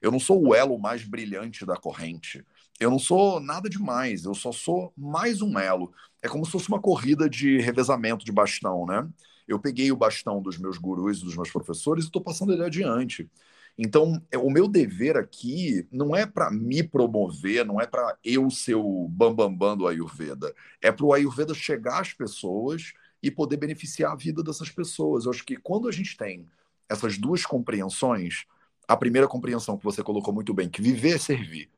Eu 0.00 0.10
não 0.10 0.20
sou 0.20 0.40
o 0.42 0.54
elo 0.54 0.78
mais 0.78 1.04
brilhante 1.04 1.66
da 1.66 1.76
corrente. 1.76 2.42
Eu 2.80 2.90
não 2.90 2.98
sou 2.98 3.40
nada 3.40 3.68
demais. 3.68 4.24
Eu 4.24 4.34
só 4.34 4.52
sou 4.52 4.92
mais 4.96 5.42
um 5.42 5.58
elo. 5.58 5.92
É 6.22 6.28
como 6.28 6.44
se 6.44 6.52
fosse 6.52 6.68
uma 6.68 6.80
corrida 6.80 7.28
de 7.28 7.58
revezamento 7.60 8.24
de 8.24 8.32
bastão, 8.32 8.86
né? 8.86 9.08
Eu 9.46 9.58
peguei 9.58 9.90
o 9.90 9.96
bastão 9.96 10.42
dos 10.42 10.58
meus 10.58 10.78
gurus, 10.78 11.20
dos 11.22 11.34
meus 11.34 11.50
professores 11.50 12.04
e 12.04 12.08
estou 12.08 12.22
passando 12.22 12.52
ele 12.52 12.64
adiante. 12.64 13.28
Então, 13.76 14.20
é, 14.30 14.36
o 14.36 14.50
meu 14.50 14.68
dever 14.68 15.16
aqui 15.16 15.86
não 15.90 16.14
é 16.14 16.26
para 16.26 16.50
me 16.50 16.82
promover, 16.82 17.64
não 17.64 17.80
é 17.80 17.86
para 17.86 18.16
eu 18.24 18.50
ser 18.50 18.74
o 18.74 19.08
bambambam 19.08 19.50
bam, 19.50 19.56
bam 19.56 19.76
do 19.76 19.86
Ayurveda. 19.86 20.52
É 20.82 20.90
para 20.92 21.06
o 21.06 21.12
Ayurveda 21.12 21.54
chegar 21.54 22.00
às 22.00 22.12
pessoas 22.12 22.92
e 23.22 23.30
poder 23.30 23.56
beneficiar 23.56 24.12
a 24.12 24.16
vida 24.16 24.42
dessas 24.42 24.70
pessoas. 24.70 25.24
Eu 25.24 25.30
acho 25.30 25.44
que 25.44 25.56
quando 25.56 25.88
a 25.88 25.92
gente 25.92 26.16
tem 26.16 26.46
essas 26.88 27.18
duas 27.18 27.46
compreensões, 27.46 28.44
a 28.86 28.96
primeira 28.96 29.28
compreensão 29.28 29.78
que 29.78 29.84
você 29.84 30.02
colocou 30.02 30.34
muito 30.34 30.52
bem, 30.52 30.68
que 30.68 30.82
viver 30.82 31.14
é 31.16 31.18
servir. 31.18 31.70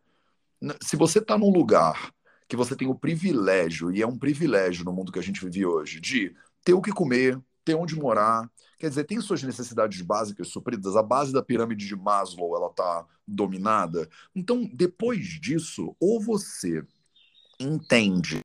Se 0.83 0.97
você 0.97 1.19
está 1.19 1.39
num 1.39 1.51
lugar 1.51 2.13
que 2.49 2.57
você 2.57 2.75
tem 2.75 2.89
o 2.89 2.95
privilégio, 2.95 3.93
e 3.93 4.03
é 4.03 4.07
um 4.07 4.19
privilégio 4.19 4.85
no 4.85 4.93
mundo 4.93 5.13
que 5.13 5.19
a 5.19 5.23
gente 5.23 5.43
vive 5.45 5.65
hoje, 5.65 6.01
de 6.01 6.35
ter 6.65 6.75
o 6.75 6.83
que 6.83 6.93
comer, 6.93 7.41
ter 7.65 7.75
onde 7.75 7.95
morar, 7.95 8.51
quer 8.79 8.89
dizer, 8.89 9.05
tem 9.05 9.21
suas 9.21 9.43
necessidades 9.43 10.01
básicas 10.03 10.49
supridas, 10.49 10.97
a 10.97 11.03
base 11.03 11.33
da 11.33 11.43
pirâmide 11.43 11.87
de 11.87 11.97
Maslow, 11.97 12.57
ela 12.57 12.69
está 12.69 13.07
dominada. 13.27 14.09
Então, 14.35 14.69
depois 14.73 15.27
disso, 15.41 15.95
ou 16.01 16.21
você 16.21 16.85
entende 17.59 18.41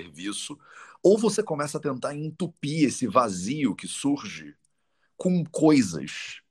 serviço, 0.00 0.58
ou 1.02 1.18
você 1.18 1.42
começa 1.42 1.78
a 1.78 1.80
tentar 1.80 2.14
entupir 2.14 2.84
esse 2.84 3.06
vazio 3.06 3.74
que 3.74 3.88
surge 3.88 4.54
com 5.16 5.44
coisas 5.44 6.42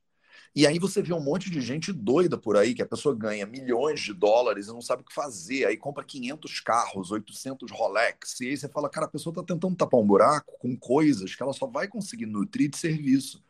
e 0.55 0.65
aí 0.65 0.79
você 0.79 1.01
vê 1.01 1.13
um 1.13 1.19
monte 1.19 1.49
de 1.49 1.59
gente 1.59 1.91
doida 1.91 2.37
por 2.37 2.55
aí, 2.55 2.73
que 2.73 2.81
a 2.81 2.85
pessoa 2.85 3.13
ganha 3.13 3.45
milhões 3.45 3.99
de 3.99 4.13
dólares 4.13 4.67
e 4.67 4.71
não 4.71 4.81
sabe 4.81 5.01
o 5.01 5.05
que 5.05 5.13
fazer, 5.13 5.65
aí 5.65 5.75
compra 5.75 6.03
500 6.03 6.59
carros, 6.61 7.11
800 7.11 7.69
Rolex, 7.71 8.39
e 8.39 8.47
aí 8.47 8.57
você 8.57 8.69
fala, 8.69 8.89
cara, 8.89 9.05
a 9.05 9.09
pessoa 9.09 9.31
está 9.31 9.43
tentando 9.43 9.75
tapar 9.75 9.99
um 9.99 10.07
buraco 10.07 10.57
com 10.59 10.77
coisas 10.77 11.35
que 11.35 11.43
ela 11.43 11.51
só 11.53 11.67
vai 11.67 11.87
conseguir 11.89 12.25
nutrir 12.25 12.69
de 12.69 12.77
serviço. 12.77 13.43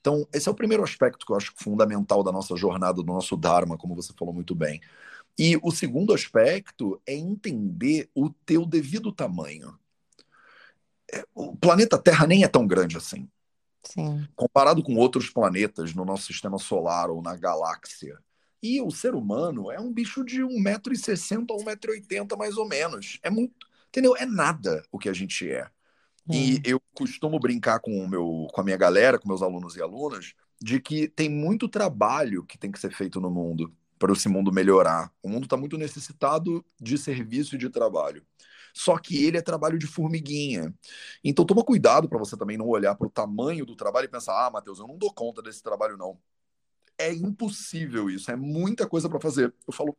Então, 0.00 0.26
esse 0.32 0.48
é 0.48 0.52
o 0.52 0.54
primeiro 0.54 0.82
aspecto 0.82 1.24
que 1.26 1.32
eu 1.32 1.36
acho 1.36 1.52
fundamental 1.56 2.22
da 2.24 2.32
nossa 2.32 2.56
jornada, 2.56 2.94
do 2.94 3.04
nosso 3.04 3.36
Dharma, 3.36 3.76
como 3.76 3.94
você 3.94 4.12
falou 4.12 4.34
muito 4.34 4.54
bem. 4.54 4.80
E 5.38 5.56
o 5.62 5.70
segundo 5.70 6.12
aspecto 6.12 7.00
é 7.06 7.14
entender 7.14 8.10
o 8.14 8.30
teu 8.30 8.66
devido 8.66 9.12
tamanho. 9.12 9.78
É, 11.12 11.24
o 11.34 11.56
planeta 11.56 11.98
Terra 11.98 12.26
nem 12.26 12.44
é 12.44 12.48
tão 12.48 12.66
grande 12.66 12.96
assim. 12.96 13.28
Sim. 13.88 14.28
comparado 14.36 14.82
com 14.82 14.96
outros 14.96 15.30
planetas 15.30 15.94
no 15.94 16.04
nosso 16.04 16.26
sistema 16.26 16.58
solar 16.58 17.08
ou 17.08 17.22
na 17.22 17.34
galáxia. 17.36 18.18
E 18.62 18.80
o 18.82 18.90
ser 18.90 19.14
humano 19.14 19.70
é 19.70 19.80
um 19.80 19.92
bicho 19.92 20.24
de 20.24 20.42
1,60m 20.42 21.46
a 21.50 21.76
1,80m 21.76 22.36
mais 22.36 22.56
ou 22.56 22.68
menos. 22.68 23.18
É 23.22 23.30
muito, 23.30 23.54
entendeu? 23.88 24.14
É 24.16 24.26
nada 24.26 24.82
o 24.92 24.98
que 24.98 25.08
a 25.08 25.12
gente 25.12 25.50
é. 25.50 25.70
E 26.30 26.56
hum. 26.56 26.60
eu 26.64 26.82
costumo 26.92 27.38
brincar 27.38 27.80
com, 27.80 28.04
o 28.04 28.08
meu, 28.08 28.46
com 28.52 28.60
a 28.60 28.64
minha 28.64 28.76
galera, 28.76 29.18
com 29.18 29.26
meus 29.26 29.42
alunos 29.42 29.76
e 29.76 29.82
alunas, 29.82 30.34
de 30.60 30.80
que 30.80 31.08
tem 31.08 31.28
muito 31.28 31.68
trabalho 31.68 32.44
que 32.44 32.58
tem 32.58 32.70
que 32.70 32.78
ser 32.78 32.92
feito 32.92 33.20
no 33.20 33.30
mundo 33.30 33.72
para 33.98 34.12
esse 34.12 34.28
mundo 34.28 34.52
melhorar. 34.52 35.10
O 35.22 35.28
mundo 35.28 35.44
está 35.44 35.56
muito 35.56 35.78
necessitado 35.78 36.64
de 36.80 36.98
serviço 36.98 37.54
e 37.54 37.58
de 37.58 37.70
trabalho. 37.70 38.22
Só 38.72 38.98
que 38.98 39.24
ele 39.24 39.36
é 39.36 39.42
trabalho 39.42 39.78
de 39.78 39.86
formiguinha. 39.86 40.74
Então 41.22 41.44
toma 41.44 41.64
cuidado 41.64 42.08
para 42.08 42.18
você 42.18 42.36
também 42.36 42.56
não 42.56 42.66
olhar 42.66 42.94
para 42.94 43.06
o 43.06 43.10
tamanho 43.10 43.66
do 43.66 43.76
trabalho 43.76 44.06
e 44.06 44.08
pensar: 44.08 44.46
ah, 44.46 44.50
Matheus, 44.50 44.78
eu 44.78 44.86
não 44.86 44.98
dou 44.98 45.12
conta 45.12 45.42
desse 45.42 45.62
trabalho, 45.62 45.96
não. 45.96 46.18
É 46.96 47.12
impossível 47.12 48.10
isso, 48.10 48.30
é 48.30 48.36
muita 48.36 48.86
coisa 48.86 49.08
para 49.08 49.20
fazer. 49.20 49.54
Eu 49.66 49.72
falo, 49.72 49.96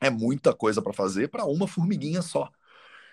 é 0.00 0.10
muita 0.10 0.52
coisa 0.52 0.82
para 0.82 0.92
fazer 0.92 1.28
para 1.28 1.44
uma 1.44 1.68
formiguinha 1.68 2.22
só. 2.22 2.50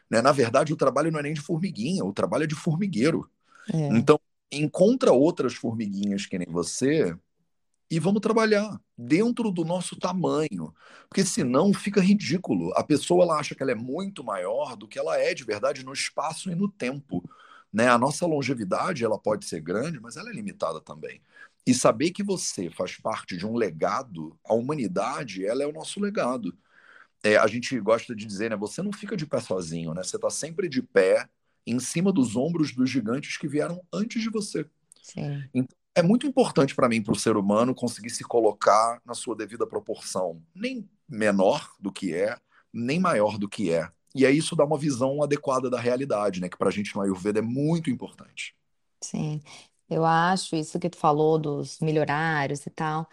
Né? 0.09 0.21
Na 0.21 0.31
verdade, 0.31 0.73
o 0.73 0.77
trabalho 0.77 1.11
não 1.11 1.19
é 1.19 1.23
nem 1.23 1.33
de 1.33 1.41
formiguinha, 1.41 2.03
o 2.03 2.13
trabalho 2.13 2.43
é 2.43 2.47
de 2.47 2.55
formigueiro. 2.55 3.29
É. 3.71 3.89
Então, 3.97 4.19
encontra 4.51 5.11
outras 5.11 5.53
formiguinhas 5.53 6.25
que 6.25 6.37
nem 6.37 6.47
você 6.47 7.17
e 7.93 7.99
vamos 7.99 8.21
trabalhar 8.21 8.81
dentro 8.97 9.51
do 9.51 9.63
nosso 9.63 9.95
tamanho, 9.95 10.73
porque 11.07 11.23
senão 11.23 11.71
fica 11.71 12.01
ridículo. 12.01 12.73
A 12.75 12.83
pessoa 12.83 13.23
ela 13.23 13.37
acha 13.37 13.53
que 13.53 13.61
ela 13.61 13.71
é 13.71 13.75
muito 13.75 14.23
maior 14.23 14.75
do 14.75 14.87
que 14.87 14.97
ela 14.97 15.15
é 15.19 15.31
de 15.35 15.43
verdade 15.43 15.85
no 15.85 15.93
espaço 15.93 16.49
e 16.49 16.55
no 16.55 16.67
tempo. 16.67 17.23
Né? 17.71 17.87
A 17.87 17.97
nossa 17.99 18.25
longevidade 18.25 19.05
ela 19.05 19.19
pode 19.19 19.45
ser 19.45 19.61
grande, 19.61 19.99
mas 19.99 20.17
ela 20.17 20.31
é 20.31 20.33
limitada 20.33 20.81
também. 20.81 21.21
E 21.67 21.71
saber 21.71 22.09
que 22.09 22.23
você 22.23 22.67
faz 22.71 22.97
parte 22.97 23.37
de 23.37 23.45
um 23.45 23.55
legado, 23.55 24.35
a 24.43 24.55
humanidade 24.55 25.45
ela 25.45 25.61
é 25.61 25.67
o 25.67 25.71
nosso 25.71 25.99
legado. 25.99 26.51
É, 27.23 27.37
a 27.37 27.45
gente 27.45 27.79
gosta 27.79 28.15
de 28.15 28.25
dizer, 28.25 28.49
né? 28.49 28.55
Você 28.55 28.81
não 28.81 28.91
fica 28.91 29.15
de 29.15 29.27
pé 29.27 29.39
sozinho, 29.39 29.93
né? 29.93 30.01
Você 30.01 30.15
está 30.15 30.31
sempre 30.31 30.67
de 30.67 30.81
pé 30.81 31.29
em 31.63 31.79
cima 31.79 32.11
dos 32.11 32.35
ombros 32.35 32.73
dos 32.73 32.89
gigantes 32.89 33.37
que 33.37 33.47
vieram 33.47 33.85
antes 33.93 34.19
de 34.19 34.31
você. 34.31 34.65
Sim. 35.03 35.43
Então, 35.53 35.77
é 35.95 36.01
muito 36.01 36.25
importante 36.25 36.75
para 36.75 36.89
mim, 36.89 37.01
para 37.01 37.13
o 37.13 37.19
ser 37.19 37.37
humano, 37.37 37.75
conseguir 37.75 38.09
se 38.09 38.23
colocar 38.23 38.99
na 39.05 39.13
sua 39.13 39.35
devida 39.35 39.67
proporção, 39.67 40.41
nem 40.55 40.89
menor 41.07 41.71
do 41.79 41.91
que 41.91 42.13
é, 42.13 42.35
nem 42.73 42.99
maior 42.99 43.37
do 43.37 43.47
que 43.47 43.71
é. 43.71 43.89
E 44.15 44.25
aí 44.25 44.37
isso 44.37 44.55
dá 44.55 44.63
uma 44.65 44.77
visão 44.77 45.23
adequada 45.23 45.69
da 45.69 45.79
realidade, 45.79 46.39
né? 46.41 46.49
Que 46.49 46.57
para 46.57 46.69
a 46.69 46.71
gente 46.71 46.95
no 46.95 47.01
Ayurveda 47.01 47.39
é 47.39 47.41
muito 47.41 47.89
importante. 47.89 48.55
Sim, 49.03 49.41
eu 49.89 50.05
acho 50.05 50.55
isso 50.55 50.79
que 50.79 50.89
tu 50.89 50.97
falou 50.97 51.37
dos 51.37 51.79
milionários 51.79 52.65
e 52.65 52.69
tal 52.69 53.07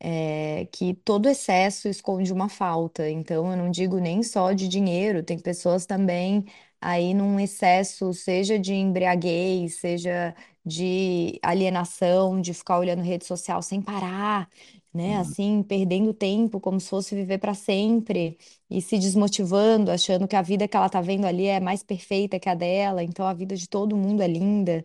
é, 0.00 0.66
que 0.72 0.94
todo 0.94 1.28
excesso 1.28 1.88
esconde 1.88 2.32
uma 2.32 2.48
falta. 2.48 3.08
Então, 3.10 3.50
eu 3.50 3.56
não 3.56 3.70
digo 3.70 3.98
nem 3.98 4.22
só 4.22 4.52
de 4.52 4.68
dinheiro, 4.68 5.22
tem 5.22 5.38
pessoas 5.38 5.86
também 5.86 6.44
aí 6.80 7.14
num 7.14 7.40
excesso, 7.40 8.12
seja 8.12 8.58
de 8.58 8.74
embriaguez, 8.74 9.76
seja 9.80 10.34
de 10.64 11.38
alienação, 11.42 12.40
de 12.40 12.54
ficar 12.54 12.78
olhando 12.78 13.02
rede 13.02 13.24
social 13.26 13.60
sem 13.62 13.82
parar, 13.82 14.48
né? 14.92 15.16
Uhum. 15.16 15.18
Assim, 15.18 15.62
perdendo 15.62 16.14
tempo 16.14 16.60
como 16.60 16.80
se 16.80 16.88
fosse 16.88 17.14
viver 17.14 17.38
para 17.38 17.54
sempre 17.54 18.38
e 18.70 18.80
se 18.80 18.98
desmotivando, 18.98 19.90
achando 19.90 20.26
que 20.28 20.36
a 20.36 20.42
vida 20.42 20.66
que 20.68 20.76
ela 20.76 20.88
tá 20.88 21.00
vendo 21.00 21.26
ali 21.26 21.46
é 21.46 21.60
mais 21.60 21.82
perfeita 21.82 22.38
que 22.40 22.48
a 22.48 22.54
dela, 22.54 23.02
então 23.02 23.26
a 23.26 23.34
vida 23.34 23.56
de 23.56 23.68
todo 23.68 23.96
mundo 23.96 24.22
é 24.22 24.26
linda. 24.28 24.84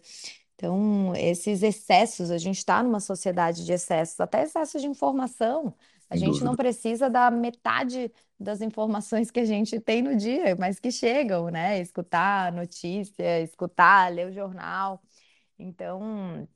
Então, 0.55 1.15
esses 1.15 1.63
excessos, 1.63 2.31
a 2.31 2.37
gente 2.37 2.57
está 2.57 2.83
numa 2.83 2.99
sociedade 2.99 3.65
de 3.65 3.71
excessos, 3.73 4.19
até 4.19 4.43
excessos 4.43 4.81
de 4.81 4.87
informação. 4.87 5.73
A 6.09 6.15
Sem 6.15 6.17
gente 6.17 6.43
não 6.43 6.55
dúvida. 6.55 6.55
precisa 6.55 7.09
da 7.09 7.31
metade 7.31 8.11
das 8.39 8.61
informações 8.61 9.29
que 9.31 9.39
a 9.39 9.45
gente 9.45 9.79
tem 9.79 10.01
no 10.01 10.15
dia, 10.17 10.55
mas 10.57 10.79
que 10.79 10.91
chegam, 10.91 11.49
né? 11.49 11.79
Escutar 11.79 12.47
a 12.47 12.51
notícia, 12.51 13.41
escutar, 13.41 14.11
ler 14.11 14.27
o 14.27 14.31
jornal. 14.33 15.01
Então, 15.59 16.47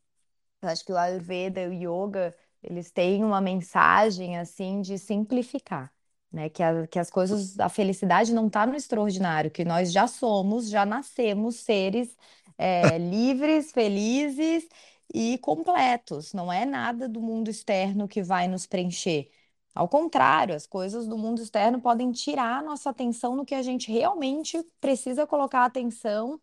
eu 0.62 0.70
acho 0.70 0.86
que 0.86 0.92
o 0.94 0.98
Ayurveda 0.98 1.62
e 1.64 1.68
o 1.70 1.74
Yoga, 2.08 2.36
eles 2.64 2.92
têm 2.92 3.24
uma 3.24 3.42
mensagem, 3.42 4.38
assim, 4.38 4.82
de 4.82 4.98
simplificar. 4.98 5.94
Né, 6.32 6.50
que, 6.50 6.64
a- 6.64 6.88
que 6.88 7.00
as 7.00 7.12
coisas, 7.12 7.60
a 7.60 7.70
felicidade 7.70 8.34
não 8.34 8.48
está 8.48 8.66
no 8.66 8.76
extraordinário, 8.76 9.52
que 9.52 9.64
nós 9.66 9.92
já 9.94 10.08
somos, 10.08 10.70
já 10.70 10.86
nascemos 10.86 11.58
seres 11.58 12.18
é, 12.58 12.98
livres, 12.98 13.72
felizes 13.72 14.68
e 15.14 15.38
completos. 15.40 16.34
Não 16.34 16.52
é 16.52 16.66
nada 16.66 17.08
do 17.10 17.22
mundo 17.22 17.50
externo 17.50 18.08
que 18.08 18.24
vai 18.24 18.48
nos 18.48 18.66
preencher. 18.68 19.30
Ao 19.76 19.88
contrário, 19.88 20.56
as 20.56 20.68
coisas 20.68 21.08
do 21.08 21.18
mundo 21.18 21.42
externo 21.42 21.82
podem 21.82 22.12
tirar 22.12 22.60
a 22.60 22.62
nossa 22.64 22.90
atenção 22.92 23.36
no 23.36 23.46
que 23.46 23.56
a 23.56 23.62
gente 23.64 23.92
realmente 23.92 24.62
precisa 24.82 25.26
colocar 25.28 25.66
atenção, 25.66 26.40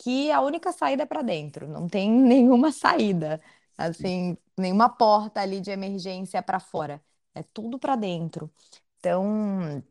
que 0.00 0.30
a 0.32 0.40
única 0.40 0.72
saída 0.72 1.02
é 1.04 1.06
para 1.06 1.22
dentro. 1.22 1.68
Não 1.68 1.88
tem 1.88 2.10
nenhuma 2.10 2.72
saída, 2.72 3.40
assim, 3.76 4.36
nenhuma 4.58 4.88
porta 4.88 5.40
ali 5.40 5.60
de 5.60 5.70
emergência 5.70 6.42
para 6.42 6.60
fora. 6.60 7.02
É 7.34 7.42
tudo 7.42 7.78
para 7.78 7.96
dentro. 7.96 8.50
Então, 8.98 9.82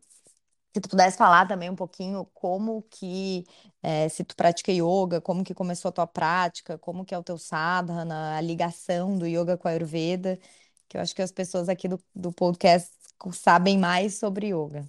se 0.73 0.81
tu 0.81 0.89
pudesse 0.89 1.17
falar 1.17 1.47
também 1.47 1.69
um 1.69 1.75
pouquinho 1.75 2.25
como 2.33 2.83
que, 2.89 3.45
eh, 3.83 4.09
se 4.09 4.23
tu 4.23 4.35
pratica 4.35 4.71
yoga, 4.71 5.21
como 5.21 5.43
que 5.43 5.53
começou 5.53 5.89
a 5.89 5.91
tua 5.91 6.07
prática, 6.07 6.77
como 6.77 7.05
que 7.05 7.13
é 7.15 7.17
o 7.17 7.23
teu 7.23 7.37
sadhana, 7.37 8.37
a 8.37 8.41
ligação 8.41 9.17
do 9.17 9.25
yoga 9.27 9.57
com 9.57 9.67
a 9.67 9.71
Ayurveda, 9.71 10.39
que 10.87 10.97
eu 10.97 11.01
acho 11.01 11.15
que 11.15 11.21
as 11.21 11.31
pessoas 11.31 11.69
aqui 11.69 11.87
do, 11.87 11.99
do 12.15 12.31
podcast 12.31 12.91
sabem 13.33 13.77
mais 13.77 14.15
sobre 14.19 14.47
yoga. 14.47 14.85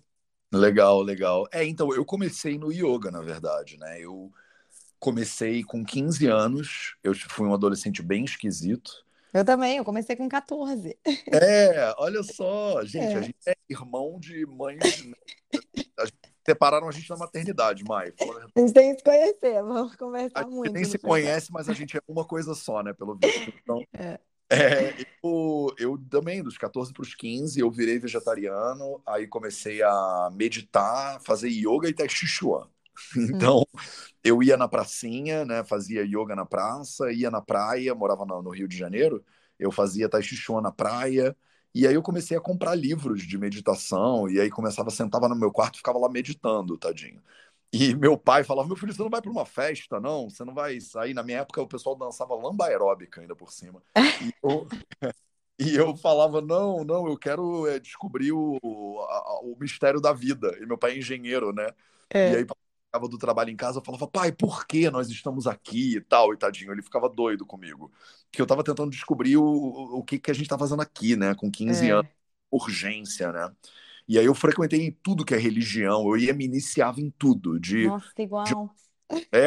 Legal, 0.53 1.01
legal. 1.03 1.47
É, 1.53 1.65
então, 1.65 1.95
eu 1.95 2.05
comecei 2.05 2.59
no 2.59 2.73
yoga, 2.73 3.11
na 3.11 3.21
verdade, 3.21 3.77
né? 3.79 4.01
Eu 4.01 4.33
comecei 5.01 5.65
com 5.65 5.85
15 5.85 6.27
anos, 6.27 6.95
eu 7.03 7.15
fui 7.15 7.49
um 7.49 7.55
adolescente 7.55 8.03
bem 8.03 8.25
esquisito. 8.25 8.93
Eu 9.33 9.45
também, 9.45 9.77
eu 9.79 9.85
comecei 9.85 10.15
com 10.17 10.29
14. 10.29 10.97
É, 11.33 11.95
olha 11.99 12.23
só, 12.23 12.85
gente, 12.85 13.15
a 13.15 13.19
É. 13.19 13.23
gente 13.23 13.37
é 13.49 13.55
irmão 13.69 14.19
de 14.21 14.45
mães. 14.47 15.05
né? 15.07 15.15
A 15.99 16.05
gente- 16.05 16.19
separaram 16.47 16.89
a 16.89 16.93
gente 16.93 17.09
na 17.09 17.17
maternidade, 17.17 17.85
Mai. 17.85 18.13
A. 18.21 18.25
A 18.57 18.61
gente 18.61 18.73
tem 18.73 18.91
que 18.93 18.99
se 18.99 19.05
conhecer, 19.05 19.63
vamos 19.63 19.93
A 19.93 19.97
conversar 19.97 20.43
gente 20.43 20.53
muito 20.53 20.73
nem 20.73 20.85
se 20.85 20.95
no 20.95 20.99
processo. 21.01 21.07
conhece, 21.27 21.53
mas 21.53 21.69
a 21.69 21.73
gente 21.73 21.97
é 21.97 22.01
uma 22.09 22.25
coisa 22.25 22.55
só, 22.55 22.83
né, 22.83 22.93
pelo 22.93 23.15
visto. 23.17 23.53
Então, 23.63 23.85
É. 23.95 24.19
é, 24.51 24.95
eu, 25.23 25.73
eu 25.79 25.99
também, 26.11 26.43
dos 26.43 26.59
14 26.59 26.93
para 26.93 27.03
os 27.03 27.15
15, 27.15 27.61
eu 27.61 27.71
virei 27.71 27.99
vegetariano, 28.01 29.01
aí 29.07 29.29
comecei 29.29 29.81
a 29.83 30.29
meditar, 30.33 31.21
fazer 31.23 31.49
yoga 31.51 31.89
e 31.89 31.93
tai 31.95 32.09
chi 32.09 32.27
chuan. 32.27 32.67
Então, 33.17 33.65
eu 34.25 34.43
ia 34.43 34.57
na 34.57 34.69
pracinha, 34.69 35.45
né, 35.45 35.65
fazia 35.65 36.03
yoga 36.05 36.35
na 36.37 36.47
praça, 36.47 37.13
ia 37.13 37.31
na 37.31 37.41
praia, 37.43 37.95
morava 37.95 38.25
no, 38.25 38.43
no 38.43 38.51
Rio 38.51 38.69
de 38.69 38.77
Janeiro, 38.77 39.25
eu 39.59 39.71
fazia 39.73 40.09
tai 40.09 40.23
chi 40.23 40.37
chuan 40.37 40.61
na 40.63 40.73
praia, 40.73 41.37
e 41.75 41.87
aí 41.87 41.95
eu 41.95 42.03
comecei 42.03 42.37
a 42.37 42.41
comprar 42.41 42.75
livros 42.75 43.23
de 43.23 43.39
meditação, 43.39 44.29
e 44.29 44.41
aí 44.41 44.51
começava, 44.51 44.91
sentava 44.91 45.29
no 45.29 45.37
meu 45.37 45.53
quarto 45.53 45.77
e 45.77 45.79
ficava 45.79 45.99
lá 45.99 46.09
meditando, 46.09 46.77
tadinho. 46.79 47.23
E 47.73 47.95
meu 47.95 48.19
pai 48.19 48.43
falava, 48.45 48.67
meu 48.69 48.77
filho, 48.77 48.93
você 48.93 49.03
não 49.03 49.11
vai 49.11 49.23
para 49.23 49.31
uma 49.31 49.47
festa, 49.47 50.01
não? 50.01 50.29
Você 50.29 50.45
não 50.45 50.53
vai 50.55 50.81
sair? 50.81 51.15
Na 51.15 51.23
minha 51.23 51.39
época, 51.41 51.63
o 51.63 51.69
pessoal 51.69 51.95
dançava 51.97 52.35
lamba 52.35 52.67
aeróbica 52.67 53.21
ainda 53.21 53.37
por 53.37 53.53
cima. 53.53 53.81
E 54.21 54.35
eu, 54.43 54.67
E 55.59 55.75
eu 55.77 55.95
falava, 55.97 56.41
não, 56.41 56.85
não, 56.85 57.07
eu 57.09 57.19
quero 57.19 57.67
é, 57.67 57.79
descobrir 57.79 58.33
o, 58.33 58.59
a- 59.09 59.41
o 59.43 59.57
mistério 59.61 60.01
da 60.01 60.13
vida. 60.13 60.57
E 60.61 60.67
meu 60.67 60.79
pai 60.79 60.93
é 60.93 60.99
engenheiro, 60.99 61.53
né? 61.53 61.69
E 62.25 62.35
É. 62.35 62.37
aí, 62.37 62.47
ficava 62.90 63.09
do 63.09 63.18
trabalho 63.18 63.50
em 63.50 63.57
casa, 63.57 63.79
eu 63.79 63.85
falava, 63.85 64.07
pai, 64.09 64.33
por 64.33 64.66
que 64.66 64.90
nós 64.90 65.09
estamos 65.09 65.46
aqui 65.46 65.96
e 65.96 66.00
tal, 66.00 66.35
e 66.35 66.37
tadinho, 66.37 66.72
ele 66.72 66.83
ficava 66.83 67.09
doido 67.09 67.46
comigo. 67.46 67.90
Que 68.33 68.42
eu 68.42 68.46
tava 68.46 68.64
tentando 68.64 68.90
descobrir 68.90 69.37
o, 69.37 69.44
o, 69.44 70.03
que, 70.05 70.18
que 70.18 70.31
a 70.31 70.35
gente 70.35 70.48
tá 70.48 70.59
fazendo 70.59 70.83
aqui, 70.83 71.14
né? 71.16 71.35
Com 71.35 71.50
15 71.50 71.90
anos, 71.90 72.05
É. 72.05 72.20
urgência, 72.50 73.33
né? 73.33 73.48
E 74.09 74.18
aí 74.18 74.24
eu 74.26 74.35
frequentei 74.35 74.90
tudo 75.03 75.24
que 75.24 75.35
é 75.35 75.38
religião, 75.38 76.03
eu 76.09 76.16
ia 76.16 76.35
me 76.35 76.44
iniciava 76.44 77.00
em 77.00 77.11
tudo, 77.12 77.61
de, 77.61 77.90
Nossa, 77.90 78.22
de, 78.42 78.57
igual. 78.59 78.70
é, 79.33 79.46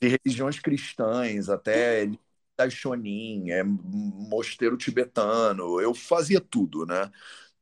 de 0.00 0.08
religiões 0.24 0.58
cristãs 0.60 1.48
até 1.48 2.10
Daishonin, 2.56 3.50
é, 3.50 3.62
mosteiro 3.64 4.76
tibetano, 4.76 5.80
eu 5.80 5.94
fazia 5.94 6.40
tudo, 6.40 6.86
né? 6.86 7.10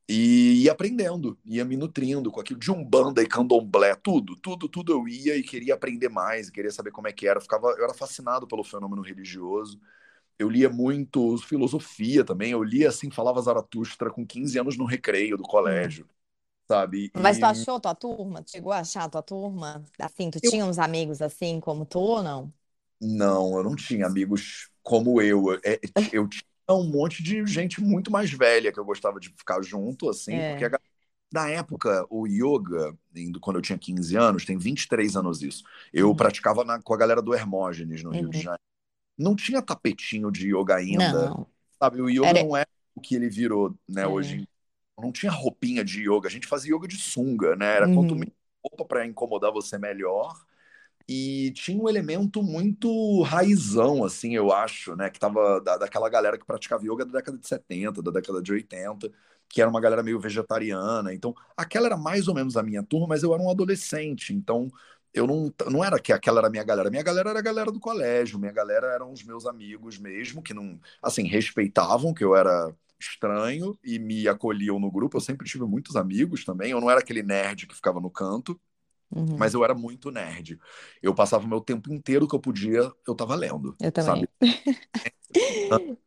E 0.08 0.62
ia 0.64 0.72
aprendendo, 0.72 1.36
ia 1.44 1.64
me 1.64 1.76
nutrindo 1.76 2.30
com 2.30 2.40
aquilo 2.40 2.60
de 2.60 2.70
Umbanda 2.70 3.22
e 3.22 3.26
Candomblé, 3.28 3.94
tudo, 3.96 4.36
tudo, 4.36 4.68
tudo 4.68 4.92
eu 4.92 5.08
ia 5.08 5.36
e 5.36 5.42
queria 5.42 5.74
aprender 5.74 6.08
mais, 6.08 6.48
queria 6.48 6.70
saber 6.70 6.92
como 6.92 7.08
é 7.08 7.12
que 7.12 7.26
era, 7.26 7.38
eu 7.38 7.42
ficava, 7.42 7.68
eu 7.76 7.84
era 7.84 7.92
fascinado 7.94 8.46
pelo 8.46 8.62
fenômeno 8.64 9.02
religioso. 9.02 9.80
Eu 10.38 10.50
lia 10.50 10.70
muito 10.70 11.38
filosofia 11.38 12.24
também, 12.24 12.52
eu 12.52 12.62
lia 12.64 12.88
assim, 12.90 13.10
falava 13.10 13.40
Zaratustra 13.42 14.10
com 14.10 14.26
15 14.26 14.58
anos 14.58 14.76
no 14.78 14.84
recreio 14.86 15.36
do 15.36 15.44
Hum. 15.64 16.00
colégio, 16.02 16.08
sabe? 16.68 17.12
Mas 17.14 17.38
tu 17.38 17.44
E 17.44 17.46
achou 17.46 17.80
tua 17.80 17.94
turma? 17.94 18.42
Tu 18.44 18.50
chegou 18.52 18.72
a 18.72 18.78
achar 18.80 19.08
tua 19.10 19.22
turma? 19.22 19.82
Assim, 19.98 20.30
tu 20.30 20.38
eu 20.42 20.50
tinha 20.50 20.64
uns 20.66 20.78
amigos 20.78 21.20
assim 21.22 21.58
como 21.60 21.84
tu 21.86 21.98
ou 21.98 22.22
não? 22.22 22.52
não, 23.00 23.56
eu 23.58 23.64
não 23.64 23.76
tinha 23.76 24.06
amigos 24.06 24.70
como 24.82 25.20
eu. 25.20 25.52
É, 25.64 25.78
Eu 26.12 26.28
tinha 26.28 26.42
um 26.74 26.84
monte 26.90 27.22
de 27.22 27.44
gente 27.46 27.80
muito 27.80 28.10
mais 28.10 28.30
velha 28.30 28.72
que 28.72 28.78
eu 28.78 28.84
gostava 28.84 29.20
de 29.20 29.28
ficar 29.30 29.62
junto, 29.62 30.08
assim, 30.08 30.42
porque 30.42 30.64
a 30.64 30.68
É. 30.68 30.80
na 31.32 31.48
época 31.50 32.06
o 32.10 32.26
yoga, 32.26 32.96
quando 33.40 33.56
eu 33.56 33.62
tinha 33.62 33.78
15 33.78 34.16
anos, 34.16 34.44
tem 34.44 34.56
23 34.58 35.16
anos 35.16 35.42
isso, 35.42 35.64
eu 35.92 36.08
Uhum. 36.10 36.16
praticava 36.16 36.64
na- 36.64 36.80
com 36.80 36.94
a 36.94 36.96
galera 36.96 37.20
do 37.22 37.34
Hermógenes 37.34 38.02
no 38.02 38.10
Rio 38.10 38.28
de 38.30 38.36
Uhum. 38.36 38.42
Janeiro. 38.44 38.62
Não 39.18 39.36
tinha 39.36 39.62
tapetinho 39.62 40.30
de 40.30 40.48
yoga 40.54 40.76
ainda, 40.76 41.30
Não. 41.30 41.46
sabe? 41.80 42.00
O 42.02 42.10
yoga 42.10 42.28
Era. 42.28 42.42
não 42.44 42.56
é 42.56 42.66
o 42.94 43.00
que 43.00 43.14
ele 43.16 43.28
virou, 43.30 43.74
né, 43.88 44.06
hoje. 44.06 44.34
É. 44.34 44.38
dia. 44.38 44.48
Não 44.98 45.12
tinha 45.12 45.32
roupinha 45.32 45.84
de 45.84 46.02
yoga, 46.10 46.28
a 46.28 46.30
gente 46.30 46.46
fazia 46.46 46.74
yoga 46.74 46.88
de 46.88 46.96
sunga, 46.96 47.56
né? 47.56 47.66
Era 47.76 47.86
quanto 47.86 48.12
Uhum. 48.12 48.20
menos 48.20 48.34
roupa 48.64 48.84
para 48.84 49.06
incomodar 49.06 49.52
você 49.52 49.78
melhor. 49.78 50.34
E 51.08 51.52
tinha 51.52 51.80
um 51.80 51.88
elemento 51.88 52.42
muito 52.42 53.22
raizão, 53.22 54.04
assim, 54.04 54.34
eu 54.34 54.52
acho, 54.52 54.96
né? 54.96 55.08
Que 55.08 55.20
tava 55.20 55.60
da, 55.60 55.76
daquela 55.78 56.08
galera 56.08 56.36
que 56.36 56.44
praticava 56.44 56.84
yoga 56.84 57.04
da 57.04 57.12
década 57.12 57.38
de 57.38 57.46
70, 57.46 58.02
da 58.02 58.10
década 58.10 58.42
de 58.42 58.52
80, 58.52 59.10
que 59.48 59.60
era 59.60 59.70
uma 59.70 59.80
galera 59.80 60.02
meio 60.02 60.18
vegetariana. 60.18 61.14
Então, 61.14 61.32
aquela 61.56 61.86
era 61.86 61.96
mais 61.96 62.26
ou 62.26 62.34
menos 62.34 62.56
a 62.56 62.62
minha 62.62 62.82
turma, 62.82 63.06
mas 63.08 63.22
eu 63.22 63.32
era 63.32 63.40
um 63.42 63.48
adolescente. 63.50 64.34
Então, 64.34 64.68
eu 65.14 65.26
não, 65.28 65.52
não 65.70 65.84
era 65.84 66.00
que 66.00 66.12
aquela 66.12 66.40
era 66.40 66.48
a 66.48 66.50
minha 66.50 66.64
galera. 66.64 66.90
Minha 66.90 67.02
galera 67.04 67.30
era 67.30 67.38
a 67.38 67.42
galera 67.42 67.70
do 67.72 67.78
colégio, 67.80 68.38
minha 68.38 68.52
galera 68.52 68.88
eram 68.88 69.12
os 69.12 69.22
meus 69.22 69.46
amigos 69.46 69.98
mesmo, 69.98 70.42
que 70.42 70.52
não, 70.52 70.80
assim, 71.00 71.24
respeitavam 71.28 72.12
que 72.12 72.24
eu 72.24 72.34
era 72.36 72.74
estranho 72.98 73.78
e 73.84 73.98
me 73.98 74.26
acolhiam 74.26 74.78
no 74.80 74.90
grupo. 74.90 75.16
Eu 75.16 75.20
sempre 75.20 75.46
tive 75.46 75.64
muitos 75.64 75.94
amigos 75.96 76.44
também. 76.44 76.72
Eu 76.72 76.80
não 76.80 76.90
era 76.90 77.00
aquele 77.00 77.22
nerd 77.22 77.66
que 77.66 77.74
ficava 77.76 78.00
no 78.00 78.10
canto 78.10 78.60
Uhum. 79.14 79.36
mas 79.38 79.54
eu 79.54 79.64
era 79.64 79.74
muito 79.74 80.10
nerd. 80.10 80.58
Eu 81.00 81.14
passava 81.14 81.44
o 81.44 81.48
meu 81.48 81.60
tempo 81.60 81.92
inteiro 81.92 82.26
que 82.26 82.34
eu 82.34 82.40
podia, 82.40 82.90
eu 83.06 83.14
tava 83.14 83.34
lendo, 83.34 83.76
Eu 83.80 83.92
sabe? 84.02 84.28
também. 84.40 85.96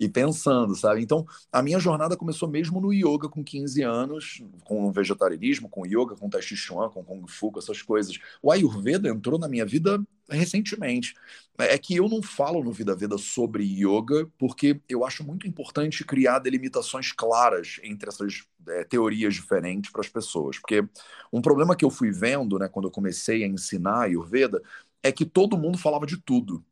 E 0.00 0.08
pensando, 0.08 0.74
sabe? 0.74 1.02
Então, 1.02 1.26
a 1.52 1.62
minha 1.62 1.78
jornada 1.78 2.16
começou 2.16 2.48
mesmo 2.48 2.80
no 2.80 2.90
yoga 2.90 3.28
com 3.28 3.44
15 3.44 3.82
anos, 3.82 4.42
com 4.64 4.88
o 4.88 4.92
vegetarianismo, 4.92 5.68
com 5.68 5.84
yoga, 5.86 6.16
com 6.16 6.30
Tai 6.30 6.40
Chi 6.40 6.56
Chuan, 6.56 6.88
com 6.88 7.04
Kung 7.04 7.26
Fu, 7.28 7.52
com 7.52 7.58
essas 7.58 7.82
coisas. 7.82 8.18
O 8.42 8.50
Ayurveda 8.50 9.10
entrou 9.10 9.38
na 9.38 9.46
minha 9.46 9.66
vida 9.66 10.02
recentemente. 10.30 11.14
É 11.58 11.76
que 11.76 11.96
eu 11.96 12.08
não 12.08 12.22
falo 12.22 12.64
no 12.64 12.72
Vida 12.72 12.96
Veda 12.96 13.18
sobre 13.18 13.62
yoga, 13.62 14.26
porque 14.38 14.80
eu 14.88 15.04
acho 15.04 15.22
muito 15.22 15.46
importante 15.46 16.04
criar 16.04 16.38
delimitações 16.38 17.12
claras 17.12 17.78
entre 17.82 18.08
essas 18.08 18.44
é, 18.68 18.84
teorias 18.84 19.34
diferentes 19.34 19.90
para 19.90 20.00
as 20.00 20.08
pessoas. 20.08 20.58
Porque 20.58 20.82
um 21.30 21.42
problema 21.42 21.76
que 21.76 21.84
eu 21.84 21.90
fui 21.90 22.10
vendo, 22.10 22.58
né, 22.58 22.68
quando 22.68 22.86
eu 22.86 22.90
comecei 22.90 23.44
a 23.44 23.46
ensinar 23.46 24.02
Ayurveda, 24.04 24.62
é 25.02 25.12
que 25.12 25.26
todo 25.26 25.58
mundo 25.58 25.76
falava 25.78 26.06
de 26.06 26.16
tudo. 26.16 26.64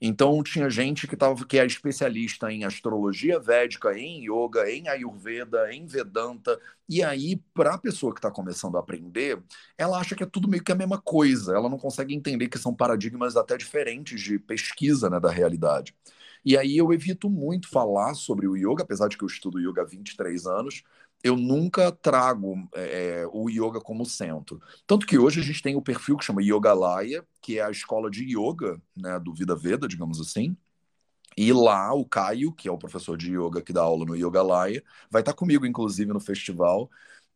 Então 0.00 0.42
tinha 0.42 0.70
gente 0.70 1.06
que, 1.08 1.16
tava, 1.16 1.44
que 1.44 1.58
é 1.58 1.66
especialista 1.66 2.52
em 2.52 2.64
astrologia 2.64 3.40
védica, 3.40 3.98
em 3.98 4.24
yoga, 4.24 4.70
em 4.70 4.88
ayurveda, 4.88 5.72
em 5.72 5.86
vedanta. 5.86 6.58
E 6.88 7.02
aí, 7.02 7.42
para 7.52 7.74
a 7.74 7.78
pessoa 7.78 8.12
que 8.12 8.18
está 8.18 8.30
começando 8.30 8.76
a 8.76 8.80
aprender, 8.80 9.42
ela 9.76 9.98
acha 9.98 10.14
que 10.14 10.22
é 10.22 10.26
tudo 10.26 10.48
meio 10.48 10.62
que 10.62 10.72
a 10.72 10.76
mesma 10.76 11.00
coisa. 11.00 11.54
Ela 11.54 11.68
não 11.68 11.78
consegue 11.78 12.14
entender 12.14 12.48
que 12.48 12.58
são 12.58 12.74
paradigmas 12.74 13.36
até 13.36 13.56
diferentes 13.56 14.20
de 14.20 14.38
pesquisa 14.38 15.10
né, 15.10 15.18
da 15.18 15.30
realidade. 15.30 15.94
E 16.44 16.56
aí 16.56 16.76
eu 16.76 16.92
evito 16.92 17.28
muito 17.28 17.68
falar 17.68 18.14
sobre 18.14 18.46
o 18.46 18.56
yoga, 18.56 18.82
apesar 18.84 19.08
de 19.08 19.18
que 19.18 19.24
eu 19.24 19.28
estudo 19.28 19.60
yoga 19.60 19.82
há 19.82 19.84
23 19.84 20.46
anos, 20.46 20.82
eu 21.22 21.36
nunca 21.36 21.90
trago 21.90 22.68
é, 22.74 23.26
o 23.32 23.48
yoga 23.50 23.80
como 23.80 24.06
centro. 24.06 24.60
Tanto 24.86 25.06
que 25.06 25.18
hoje 25.18 25.40
a 25.40 25.42
gente 25.42 25.62
tem 25.62 25.76
o 25.76 25.82
perfil 25.82 26.16
que 26.16 26.24
chama 26.24 26.42
Yogalaya, 26.42 27.24
que 27.42 27.58
é 27.58 27.62
a 27.62 27.70
escola 27.70 28.10
de 28.10 28.24
yoga 28.24 28.80
né, 28.96 29.18
do 29.18 29.34
Vida 29.34 29.56
Veda, 29.56 29.88
digamos 29.88 30.20
assim. 30.20 30.56
E 31.36 31.52
lá 31.52 31.92
o 31.94 32.04
Caio, 32.04 32.52
que 32.52 32.68
é 32.68 32.72
o 32.72 32.78
professor 32.78 33.16
de 33.16 33.32
yoga 33.32 33.62
que 33.62 33.72
dá 33.72 33.82
aula 33.82 34.04
no 34.04 34.16
Yogalaya, 34.16 34.82
vai 35.10 35.22
estar 35.22 35.34
comigo, 35.34 35.66
inclusive, 35.66 36.12
no 36.12 36.20
festival. 36.20 36.90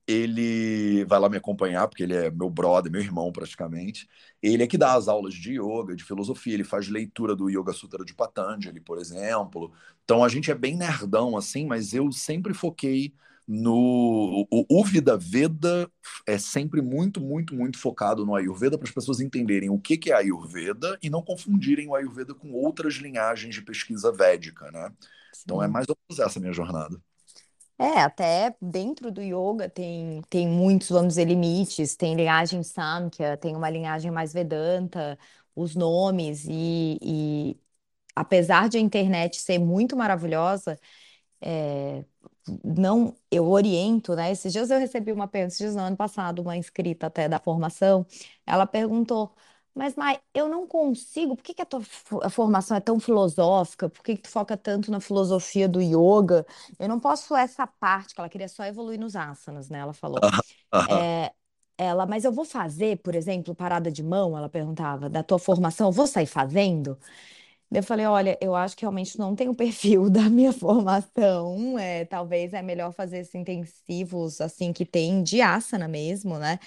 Ele 0.06 1.04
vai 1.04 1.20
lá 1.20 1.28
me 1.28 1.36
acompanhar, 1.36 1.86
porque 1.88 2.02
ele 2.02 2.14
é 2.14 2.30
meu 2.30 2.50
brother, 2.50 2.90
meu 2.90 3.00
irmão 3.00 3.30
praticamente. 3.32 4.08
Ele 4.42 4.62
é 4.62 4.66
que 4.66 4.78
dá 4.78 4.94
as 4.94 5.08
aulas 5.08 5.34
de 5.34 5.52
yoga, 5.60 5.94
de 5.94 6.04
filosofia, 6.04 6.54
ele 6.54 6.64
faz 6.64 6.88
leitura 6.88 7.36
do 7.36 7.48
Yoga 7.48 7.72
Sutra 7.72 8.04
de 8.04 8.14
Patanjali, 8.14 8.80
por 8.80 8.98
exemplo. 8.98 9.72
Então 10.04 10.24
a 10.24 10.28
gente 10.28 10.50
é 10.50 10.54
bem 10.54 10.76
nerdão 10.76 11.36
assim, 11.36 11.66
mas 11.66 11.94
eu 11.94 12.10
sempre 12.10 12.52
foquei 12.54 13.14
no 13.46 14.46
o, 14.50 14.80
o 14.80 14.84
Vida 14.84 15.16
Veda 15.16 15.90
é 16.26 16.38
sempre 16.38 16.80
muito, 16.80 17.20
muito, 17.20 17.54
muito 17.54 17.78
focado 17.78 18.24
no 18.24 18.34
Ayurveda 18.34 18.78
para 18.78 18.88
as 18.88 18.94
pessoas 18.94 19.20
entenderem 19.20 19.70
o 19.70 19.78
que, 19.78 19.98
que 19.98 20.10
é 20.12 20.14
Ayurveda 20.14 20.98
e 21.02 21.10
não 21.10 21.22
confundirem 21.22 21.88
o 21.88 21.94
Ayurveda 21.94 22.34
com 22.34 22.52
outras 22.52 22.94
linhagens 22.94 23.54
de 23.54 23.62
pesquisa 23.62 24.12
védica, 24.12 24.70
né? 24.70 24.92
Então 25.44 25.62
é 25.62 25.66
Sim. 25.66 25.72
mais 25.72 25.86
ou 25.88 25.96
menos 26.08 26.20
essa 26.20 26.40
minha 26.40 26.52
jornada. 26.52 27.00
É, 27.78 28.00
até 28.00 28.54
dentro 28.60 29.10
do 29.10 29.20
yoga 29.20 29.68
tem, 29.68 30.22
tem 30.30 30.46
muitos, 30.48 30.88
vamos 30.90 31.08
dizer, 31.14 31.24
limites. 31.26 31.96
Tem 31.96 32.14
linhagem 32.14 32.62
Samkhya, 32.62 33.36
tem 33.36 33.56
uma 33.56 33.68
linhagem 33.70 34.10
mais 34.10 34.32
Vedanta, 34.32 35.18
os 35.54 35.74
nomes. 35.74 36.44
E, 36.48 36.98
e 37.02 37.60
apesar 38.16 38.68
de 38.68 38.78
a 38.78 38.80
internet 38.80 39.40
ser 39.40 39.58
muito 39.58 39.96
maravilhosa, 39.96 40.78
é, 41.40 42.04
não, 42.64 43.14
eu 43.30 43.48
oriento, 43.48 44.14
né? 44.16 44.30
Esses 44.32 44.52
dias 44.52 44.70
eu 44.70 44.78
recebi 44.78 45.12
uma 45.12 45.28
pergunta, 45.28 45.48
esses 45.48 45.58
dias 45.58 45.74
no 45.76 45.82
ano 45.82 45.96
passado, 45.96 46.42
uma 46.42 46.56
inscrita 46.56 47.06
até 47.06 47.28
da 47.28 47.38
formação, 47.38 48.06
ela 48.46 48.66
perguntou, 48.66 49.32
mas 49.74 49.94
Mai, 49.96 50.20
eu 50.34 50.48
não 50.48 50.66
consigo, 50.66 51.36
por 51.36 51.42
que 51.42 51.54
que 51.54 51.62
a 51.62 51.66
tua 51.66 51.82
a 52.22 52.28
formação 52.30 52.76
é 52.76 52.80
tão 52.80 53.00
filosófica? 53.00 53.88
Por 53.88 54.02
que 54.02 54.16
que 54.16 54.22
tu 54.22 54.28
foca 54.30 54.56
tanto 54.56 54.90
na 54.90 55.00
filosofia 55.00 55.68
do 55.68 55.80
yoga? 55.80 56.44
Eu 56.78 56.88
não 56.88 57.00
posso 57.00 57.34
essa 57.36 57.66
parte, 57.66 58.14
que 58.14 58.20
ela 58.20 58.28
queria 58.28 58.48
só 58.48 58.64
evoluir 58.64 58.98
nos 59.00 59.16
asanas, 59.16 59.68
né? 59.70 59.78
Ela 59.78 59.92
falou. 59.94 60.26
É, 60.88 61.32
ela, 61.78 62.06
mas 62.06 62.24
eu 62.24 62.32
vou 62.32 62.44
fazer, 62.44 62.98
por 62.98 63.14
exemplo, 63.14 63.54
parada 63.54 63.90
de 63.90 64.02
mão, 64.02 64.36
ela 64.36 64.48
perguntava, 64.48 65.08
da 65.10 65.22
tua 65.22 65.38
formação, 65.38 65.88
eu 65.88 65.92
vou 65.92 66.06
sair 66.06 66.26
fazendo? 66.26 66.98
Eu 67.74 67.82
falei, 67.82 68.04
olha, 68.06 68.38
eu 68.40 68.54
acho 68.54 68.76
que 68.76 68.82
realmente 68.82 69.18
não 69.18 69.34
tem 69.34 69.48
o 69.48 69.54
perfil 69.54 70.08
da 70.10 70.28
minha 70.30 70.52
formação. 70.52 71.78
É, 71.78 72.04
talvez 72.04 72.52
é 72.52 72.60
melhor 72.62 72.92
fazer 72.92 73.18
esses 73.18 73.34
intensivos 73.34 74.40
assim 74.40 74.72
que 74.72 74.84
tem 74.84 75.22
de 75.22 75.40
asana 75.40 75.88
mesmo, 75.88 76.38
né? 76.38 76.58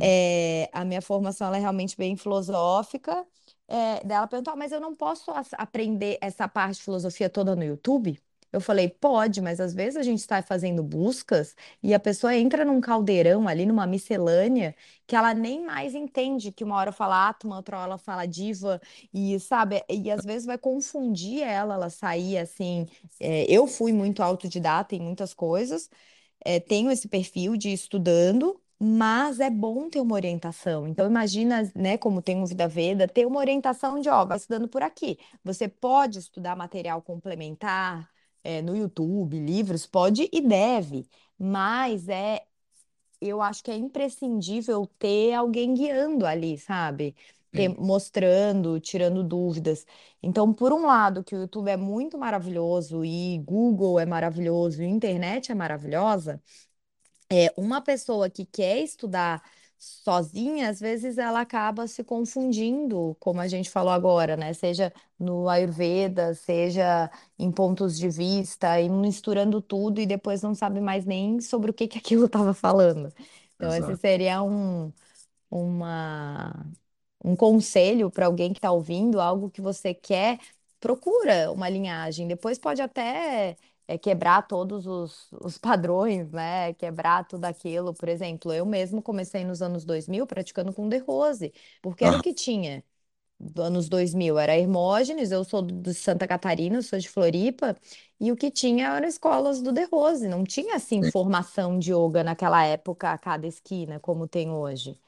É, 0.00 0.68
a 0.72 0.84
minha 0.84 1.02
formação 1.02 1.46
ela 1.48 1.56
é 1.58 1.60
realmente 1.60 1.96
bem 1.96 2.16
filosófica. 2.16 3.26
É, 3.68 4.04
daí 4.04 4.18
ela 4.18 4.26
perguntou, 4.28 4.52
"Ah, 4.54 4.56
mas 4.56 4.72
eu 4.72 4.80
não 4.80 4.94
posso 4.94 5.30
aprender 5.58 6.18
essa 6.20 6.48
parte 6.48 6.76
de 6.78 6.82
filosofia 6.84 7.30
toda 7.30 7.56
no 7.56 7.64
YouTube? 7.64 8.18
Eu 8.54 8.60
falei, 8.60 8.88
pode, 8.88 9.40
mas 9.40 9.60
às 9.60 9.74
vezes 9.74 9.96
a 9.96 10.02
gente 10.02 10.20
está 10.20 10.40
fazendo 10.42 10.82
buscas 10.82 11.56
e 11.82 11.92
a 11.92 11.98
pessoa 12.00 12.34
entra 12.36 12.64
num 12.64 12.80
caldeirão 12.80 13.48
ali, 13.48 13.66
numa 13.66 13.86
miscelânea, 13.86 14.74
que 15.06 15.16
ela 15.16 15.34
nem 15.34 15.64
mais 15.64 15.94
entende 15.94 16.52
que 16.52 16.62
uma 16.64 16.76
hora 16.76 16.92
fala 16.92 17.28
Atma, 17.28 17.56
outra 17.56 17.78
hora 17.80 17.98
fala 17.98 18.26
Diva, 18.26 18.80
e 19.12 19.38
sabe, 19.40 19.82
e 19.88 20.10
às 20.10 20.24
vezes 20.24 20.46
vai 20.46 20.56
confundir 20.58 21.42
ela, 21.42 21.74
ela 21.74 21.90
sair 21.90 22.38
assim. 22.38 22.86
é, 23.20 23.44
eu 23.50 23.66
fui 23.66 23.92
muito 23.92 24.22
autodidata 24.22 24.94
em 24.94 25.00
muitas 25.00 25.34
coisas, 25.34 25.90
é, 26.44 26.60
tenho 26.60 26.90
esse 26.90 27.08
perfil 27.08 27.56
de 27.56 27.70
ir 27.70 27.74
estudando, 27.74 28.60
mas 28.78 29.40
é 29.40 29.50
bom 29.50 29.88
ter 29.88 30.00
uma 30.00 30.14
orientação. 30.14 30.86
Então, 30.86 31.06
imagina, 31.06 31.70
né, 31.74 31.96
como 31.98 32.20
tem 32.22 32.36
um 32.36 32.44
Vida 32.46 32.68
Veda, 32.68 33.08
ter 33.08 33.26
uma 33.26 33.38
orientação 33.40 34.00
de, 34.00 34.08
ó, 34.08 34.24
vai 34.24 34.36
estudando 34.36 34.68
por 34.68 34.82
aqui. 34.82 35.18
Você 35.44 35.68
pode 35.68 36.18
estudar 36.18 36.56
material 36.56 37.00
complementar, 37.02 38.10
é, 38.44 38.62
no 38.62 38.76
YouTube, 38.76 39.38
livros, 39.40 39.86
pode 39.86 40.28
e 40.32 40.40
deve, 40.42 41.08
mas 41.38 42.08
é 42.08 42.42
eu 43.20 43.40
acho 43.42 43.62
que 43.64 43.70
é 43.70 43.76
imprescindível 43.76 44.86
ter 44.98 45.32
alguém 45.34 45.74
guiando 45.74 46.26
ali, 46.26 46.58
sabe? 46.58 47.16
Ter- 47.54 47.68
mostrando, 47.78 48.80
tirando 48.80 49.22
dúvidas. 49.24 49.86
Então, 50.22 50.52
por 50.52 50.72
um 50.72 50.86
lado, 50.86 51.22
que 51.24 51.34
o 51.34 51.40
YouTube 51.42 51.68
é 51.70 51.76
muito 51.76 52.18
maravilhoso 52.18 53.04
e 53.04 53.38
Google 53.44 53.98
é 54.00 54.06
maravilhoso 54.06 54.82
e 54.82 54.86
a 54.86 54.88
internet 54.88 55.52
é 55.52 55.54
maravilhosa, 55.54 56.42
é, 57.30 57.52
uma 57.56 57.80
pessoa 57.80 58.30
que 58.30 58.44
quer 58.46 58.78
estudar 58.82 59.42
sozinha, 59.84 60.68
às 60.70 60.80
vezes 60.80 61.18
ela 61.18 61.40
acaba 61.40 61.86
se 61.86 62.02
confundindo, 62.04 63.16
como 63.20 63.40
a 63.40 63.48
gente 63.48 63.70
falou 63.70 63.92
agora, 63.92 64.36
né? 64.36 64.52
Seja 64.54 64.92
no 65.18 65.48
Ayurveda, 65.48 66.34
seja 66.34 67.10
em 67.38 67.50
pontos 67.52 67.98
de 67.98 68.08
vista, 68.08 68.80
e 68.80 68.88
misturando 68.88 69.60
tudo 69.62 70.00
e 70.00 70.06
depois 70.06 70.42
não 70.42 70.54
sabe 70.54 70.80
mais 70.80 71.04
nem 71.06 71.40
sobre 71.40 71.70
o 71.70 71.74
que 71.74 71.88
que 71.88 71.98
aquilo 71.98 72.26
estava 72.26 72.54
falando. 72.54 73.12
Então, 73.56 73.74
esse 73.74 73.94
exato. 73.94 73.96
seria 73.96 74.42
um, 74.42 74.92
uma 75.50 76.66
um 77.24 77.34
conselho 77.36 78.10
para 78.10 78.26
alguém 78.26 78.52
que 78.52 78.58
está 78.58 78.70
ouvindo, 78.72 79.20
algo 79.20 79.50
que 79.50 79.60
você 79.60 79.94
quer, 79.94 80.38
procura 80.80 81.50
uma 81.52 81.68
linhagem. 81.68 82.28
Depois 82.28 82.58
pode 82.58 82.82
até 82.82 83.56
é, 83.88 83.98
quebrar 83.98 84.42
todos 84.46 84.86
os, 84.86 85.28
os 85.32 85.58
padrões, 85.58 86.30
né? 86.32 86.72
Quebrar 86.74 87.26
tudo 87.26 87.44
aquilo. 87.44 87.94
Por 87.94 88.08
exemplo, 88.08 88.52
eu 88.52 88.64
mesmo 88.66 89.02
comecei 89.02 89.44
nos 89.44 89.62
anos 89.62 89.84
2000 89.84 90.26
praticando 90.26 90.72
com 90.72 90.88
The 90.88 90.98
Rose, 90.98 91.52
porque 91.82 92.04
era 92.04 92.16
o 92.16 92.20
Aham, 92.20 92.22
que 92.22 92.32
tinha. 92.34 92.84
Dos 93.38 93.64
anos 93.64 93.88
2000 93.88 94.38
era 94.38 94.56
Hermógenes, 94.56 95.30
eu 95.32 95.44
sou 95.44 95.60
do- 95.62 95.74
de 95.82 95.94
Santa 95.94 96.26
Catarina, 96.26 96.80
sou 96.82 96.98
de 96.98 97.08
Floripa, 97.08 97.76
e 98.20 98.32
o 98.32 98.36
que 98.36 98.50
tinha 98.50 98.88
eram 98.96 99.06
escolas 99.08 99.60
do 99.62 99.72
The 99.74 99.84
Rose, 99.84 100.28
não 100.28 100.44
tinha 100.44 100.76
assim 100.76 101.02
sim. 101.02 101.10
formação 101.10 101.78
de 101.78 101.92
yoga 101.92 102.24
naquela 102.24 102.64
época 102.64 103.12
a 103.12 103.18
cada 103.18 103.46
esquina, 103.46 104.00
como 104.00 104.26
tem 104.28 104.50
hoje. 104.50 104.98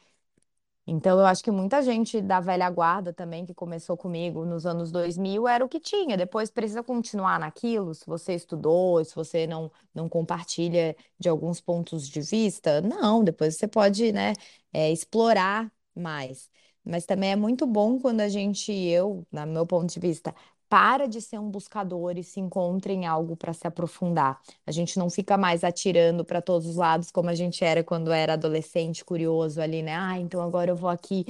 Então, 0.89 1.19
eu 1.19 1.27
acho 1.27 1.43
que 1.43 1.51
muita 1.51 1.83
gente 1.83 2.21
da 2.23 2.39
velha 2.41 2.71
guarda 2.71 3.13
também, 3.13 3.45
que 3.45 3.53
começou 3.53 3.97
comigo 3.97 4.45
nos 4.45 4.65
anos 4.67 4.93
2000 4.93 5.49
era 5.49 5.65
o 5.65 5.69
que 5.69 5.81
tinha. 5.81 6.17
Depois 6.17 6.49
precisa 6.51 6.83
continuar 6.83 7.41
naquilo, 7.41 7.93
se 7.95 8.07
você 8.07 8.35
estudou, 8.35 9.05
se 9.05 9.15
você 9.15 9.47
não, 9.49 9.71
não 9.93 10.09
compartilha 10.09 10.95
de 11.19 11.29
alguns 11.29 11.61
pontos 11.61 12.09
de 12.09 12.21
vista. 12.21 12.81
Não, 12.81 13.25
depois 13.25 13.57
você 13.57 13.67
pode, 13.67 14.13
né, 14.13 14.33
é, 14.73 14.91
explorar 14.93 15.71
mais. 15.95 16.49
Mas 16.85 17.05
também 17.05 17.33
é 17.33 17.37
muito 17.37 17.67
bom 17.67 17.99
quando 17.99 18.21
a 18.21 18.29
gente, 18.29 18.71
eu, 18.73 19.27
no 19.33 19.47
meu 19.47 19.67
ponto 19.67 19.93
de 19.93 19.99
vista, 19.99 20.33
para 20.69 21.07
de 21.07 21.21
ser 21.21 21.39
um 21.39 21.51
buscador 21.51 22.19
e 22.19 22.25
se 22.25 22.41
encontra 22.41 22.93
em 22.93 23.07
algo 23.07 23.37
para 23.37 23.53
se 23.53 23.67
aprofundar. 23.67 24.41
A 24.67 24.73
gente 24.73 24.99
não 24.99 25.09
fica 25.09 25.37
mais 25.37 25.65
atirando 25.65 26.25
para 26.25 26.43
todos 26.43 26.67
os 26.67 26.77
lados 26.77 27.11
como 27.11 27.29
a 27.31 27.35
gente 27.35 27.65
era 27.65 27.85
quando 27.85 28.13
era 28.13 28.35
adolescente, 28.35 29.05
curioso 29.05 29.61
ali, 29.61 29.83
né? 29.83 29.95
Ah, 29.95 30.19
então 30.19 30.41
agora 30.41 30.71
eu 30.71 30.77
vou 30.77 30.91
aqui, 30.91 31.25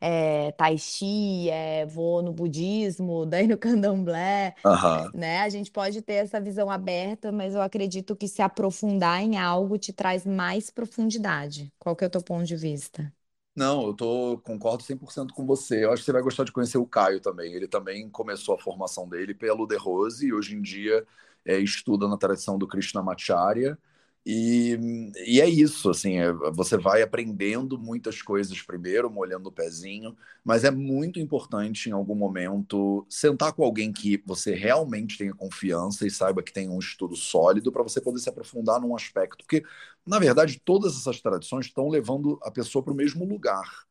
é, 0.00 0.52
Tai 0.52 0.76
Chi, 0.78 1.48
é, 1.50 1.86
vou 1.86 2.22
no 2.22 2.32
budismo, 2.32 3.24
daí 3.26 3.46
no 3.46 3.58
candomblé, 3.58 4.54
né? 5.14 5.40
A 5.40 5.48
gente 5.48 5.70
pode 5.70 6.02
ter 6.02 6.14
essa 6.14 6.40
visão 6.40 6.70
aberta, 6.70 7.32
mas 7.32 7.54
eu 7.54 7.62
acredito 7.62 8.16
que 8.16 8.28
se 8.28 8.42
aprofundar 8.42 9.22
em 9.22 9.38
algo 9.38 9.78
te 9.78 9.92
traz 9.92 10.24
mais 10.26 10.70
profundidade. 10.70 11.72
Qual 11.78 11.96
que 11.96 12.04
é 12.04 12.06
o 12.06 12.10
teu 12.10 12.22
ponto 12.22 12.44
de 12.44 12.56
vista? 12.56 13.12
Não, 13.54 13.88
eu 13.88 13.94
tô, 13.94 14.38
concordo 14.38 14.82
100% 14.82 15.34
com 15.34 15.44
você. 15.44 15.84
Eu 15.84 15.92
acho 15.92 16.02
que 16.02 16.06
você 16.06 16.12
vai 16.12 16.22
gostar 16.22 16.44
de 16.44 16.52
conhecer 16.52 16.78
o 16.78 16.86
Caio 16.86 17.20
também. 17.20 17.52
Ele 17.52 17.66
também 17.68 18.08
começou 18.08 18.54
a 18.54 18.58
formação 18.58 19.08
dele 19.08 19.34
pelo 19.34 19.66
De 19.66 19.76
Rose 19.76 20.26
e 20.26 20.32
hoje 20.32 20.54
em 20.56 20.62
dia 20.62 21.06
é, 21.44 21.58
estuda 21.58 22.08
na 22.08 22.16
tradição 22.16 22.56
do 22.58 22.66
Krishnamacharya. 22.66 23.76
E, 24.24 24.78
e 25.26 25.40
é 25.40 25.48
isso, 25.48 25.88
assim, 25.90 26.18
é, 26.18 26.30
você 26.52 26.76
vai 26.76 27.00
aprendendo 27.02 27.78
muitas 27.78 28.20
coisas 28.20 28.60
primeiro, 28.60 29.10
molhando 29.10 29.48
o 29.48 29.52
pezinho, 29.52 30.14
mas 30.44 30.62
é 30.62 30.70
muito 30.70 31.18
importante 31.18 31.88
em 31.88 31.92
algum 31.92 32.14
momento 32.14 33.06
sentar 33.08 33.52
com 33.54 33.64
alguém 33.64 33.90
que 33.92 34.22
você 34.26 34.54
realmente 34.54 35.16
tenha 35.16 35.34
confiança 35.34 36.06
e 36.06 36.10
saiba 36.10 36.42
que 36.42 36.52
tem 36.52 36.68
um 36.68 36.78
estudo 36.78 37.16
sólido 37.16 37.72
para 37.72 37.82
você 37.82 37.98
poder 38.00 38.20
se 38.20 38.28
aprofundar 38.28 38.78
num 38.80 38.94
aspecto. 38.94 39.38
Porque 39.44 39.64
na 40.06 40.18
verdade, 40.18 40.60
todas 40.64 40.96
essas 40.96 41.20
tradições 41.20 41.66
estão 41.66 41.88
levando 41.88 42.38
a 42.42 42.50
pessoa 42.50 42.82
para 42.84 42.92
o 42.92 42.96
mesmo 42.96 43.24
lugar. 43.24 43.86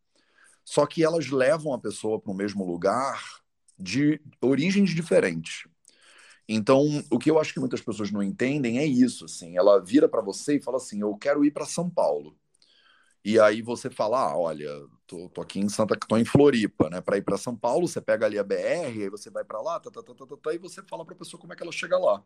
Só 0.65 0.85
que 0.87 1.03
elas 1.03 1.29
levam 1.29 1.73
a 1.73 1.79
pessoa 1.79 2.19
para 2.21 2.31
o 2.31 2.35
mesmo 2.35 2.65
lugar 2.65 3.41
de 3.79 4.21
origens 4.41 4.91
diferentes. 4.91 5.65
Então, 6.49 6.83
o 7.11 7.19
que 7.19 7.31
eu 7.31 7.39
acho 7.39 7.53
que 7.53 7.61
muitas 7.61 7.81
pessoas 7.81 8.11
não 8.11 8.23
entendem 8.23 8.79
é 8.79 8.85
isso, 8.85 9.25
assim, 9.25 9.57
ela 9.57 9.79
vira 9.79 10.09
para 10.09 10.21
você 10.21 10.57
e 10.57 10.61
fala 10.61 10.77
assim: 10.77 11.01
"Eu 11.01 11.15
quero 11.17 11.45
ir 11.45 11.51
para 11.51 11.65
São 11.65 11.89
Paulo". 11.89 12.35
E 13.23 13.39
aí 13.39 13.61
você 13.61 13.89
fala: 13.89 14.31
"Ah, 14.31 14.37
olha, 14.37 14.69
tô, 15.07 15.29
tô 15.29 15.41
aqui 15.41 15.59
em 15.59 15.69
Santa, 15.69 15.97
tô 16.07 16.17
em 16.17 16.25
Floripa, 16.25 16.89
né? 16.89 17.01
Para 17.01 17.17
ir 17.17 17.23
para 17.23 17.37
São 17.37 17.55
Paulo, 17.55 17.87
você 17.87 18.01
pega 18.01 18.25
ali 18.25 18.39
a 18.39 18.43
BR, 18.43 19.03
aí 19.03 19.09
você 19.09 19.29
vai 19.29 19.43
para 19.43 19.61
lá, 19.61 19.79
tá, 19.79 19.91
tá, 19.91 20.01
tá, 20.03 20.13
tá, 20.15 20.25
tá, 20.25 20.37
tá, 20.37 20.53
e 20.53 20.57
você 20.57 20.81
fala 20.83 21.05
para 21.05 21.15
a 21.15 21.17
pessoa 21.17 21.39
como 21.39 21.53
é 21.53 21.55
que 21.55 21.63
ela 21.63 21.71
chega 21.71 21.97
lá. 21.97 22.23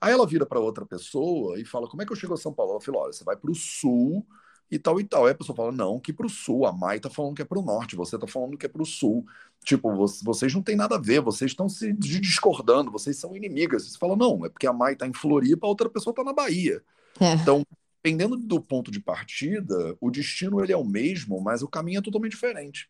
Aí 0.00 0.12
ela 0.12 0.26
vira 0.26 0.46
para 0.46 0.60
outra 0.60 0.86
pessoa 0.86 1.58
e 1.60 1.64
fala: 1.64 1.88
Como 1.88 2.02
é 2.02 2.06
que 2.06 2.12
eu 2.12 2.16
chego 2.16 2.34
a 2.34 2.38
São 2.38 2.52
Paulo? 2.54 2.72
Ela 2.72 2.80
fala: 2.80 2.98
Olha, 2.98 3.12
você 3.12 3.24
vai 3.24 3.36
para 3.36 3.50
o 3.50 3.54
sul 3.54 4.26
e 4.70 4.78
tal 4.78 5.00
e 5.00 5.04
tal. 5.04 5.26
Aí 5.26 5.32
a 5.32 5.34
pessoa 5.34 5.56
fala: 5.56 5.72
Não, 5.72 6.00
que 6.00 6.12
para 6.12 6.26
o 6.26 6.30
sul. 6.30 6.66
A 6.66 6.72
Mai 6.72 7.00
tá 7.00 7.10
falando 7.10 7.34
que 7.34 7.42
é 7.42 7.44
para 7.44 7.58
o 7.58 7.62
norte, 7.62 7.96
você 7.96 8.18
tá 8.18 8.26
falando 8.26 8.56
que 8.56 8.66
é 8.66 8.68
para 8.68 8.82
o 8.82 8.86
sul. 8.86 9.24
Tipo, 9.64 9.90
vocês 10.22 10.54
não 10.54 10.62
têm 10.62 10.76
nada 10.76 10.96
a 10.96 11.00
ver, 11.00 11.20
vocês 11.20 11.50
estão 11.50 11.68
se 11.68 11.92
discordando, 11.92 12.90
vocês 12.90 13.16
são 13.16 13.36
inimigas. 13.36 13.86
Você 13.86 13.98
fala: 13.98 14.16
Não, 14.16 14.44
é 14.44 14.48
porque 14.48 14.66
a 14.66 14.72
Mai 14.72 14.96
tá 14.96 15.06
em 15.06 15.12
Floripa, 15.12 15.66
a 15.66 15.70
outra 15.70 15.88
pessoa 15.88 16.14
tá 16.14 16.22
na 16.22 16.32
Bahia. 16.32 16.82
É, 17.20 17.32
Então, 17.34 17.64
dependendo 18.02 18.36
do 18.36 18.60
ponto 18.60 18.90
de 18.90 19.00
partida, 19.00 19.96
o 20.00 20.10
destino 20.10 20.62
ele 20.62 20.72
é 20.72 20.76
o 20.76 20.84
mesmo, 20.84 21.40
mas 21.40 21.62
o 21.62 21.68
caminho 21.68 21.98
é 21.98 22.02
totalmente 22.02 22.32
diferente. 22.32 22.88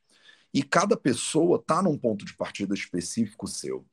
E 0.52 0.62
cada 0.62 0.96
pessoa 0.96 1.58
está 1.58 1.82
num 1.82 1.98
ponto 1.98 2.24
de 2.24 2.34
partida 2.34 2.74
específico 2.74 3.46
seu. 3.46 3.84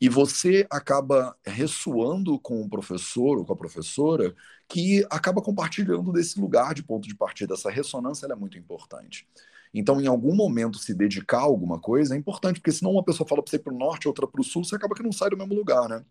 E 0.00 0.08
você 0.08 0.66
acaba 0.70 1.36
ressoando 1.44 2.38
com 2.40 2.62
o 2.62 2.68
professor 2.68 3.38
ou 3.38 3.44
com 3.44 3.52
a 3.52 3.56
professora 3.56 4.34
que 4.68 5.06
acaba 5.10 5.42
compartilhando 5.42 6.12
desse 6.12 6.40
lugar 6.40 6.74
de 6.74 6.82
ponto 6.82 7.06
de 7.06 7.14
partida. 7.14 7.54
Essa 7.54 7.70
ressonância 7.70 8.26
é 8.26 8.34
muito 8.34 8.56
importante. 8.58 9.28
Então, 9.72 10.00
em 10.00 10.06
algum 10.06 10.34
momento, 10.34 10.78
se 10.78 10.94
dedicar 10.94 11.38
a 11.38 11.42
alguma 11.42 11.78
coisa 11.80 12.14
é 12.14 12.18
importante, 12.18 12.60
porque 12.60 12.72
senão 12.72 12.92
uma 12.92 13.04
pessoa 13.04 13.28
fala 13.28 13.42
para 13.42 13.50
você 13.50 13.56
ir 13.56 13.60
para 13.60 13.72
o 13.72 13.78
norte, 13.78 14.08
outra 14.08 14.26
para 14.26 14.40
o 14.40 14.44
sul, 14.44 14.64
você 14.64 14.74
acaba 14.76 14.94
que 14.94 15.02
não 15.02 15.12
sai 15.12 15.30
do 15.30 15.36
mesmo 15.36 15.54
lugar, 15.54 15.88
né? 15.88 16.04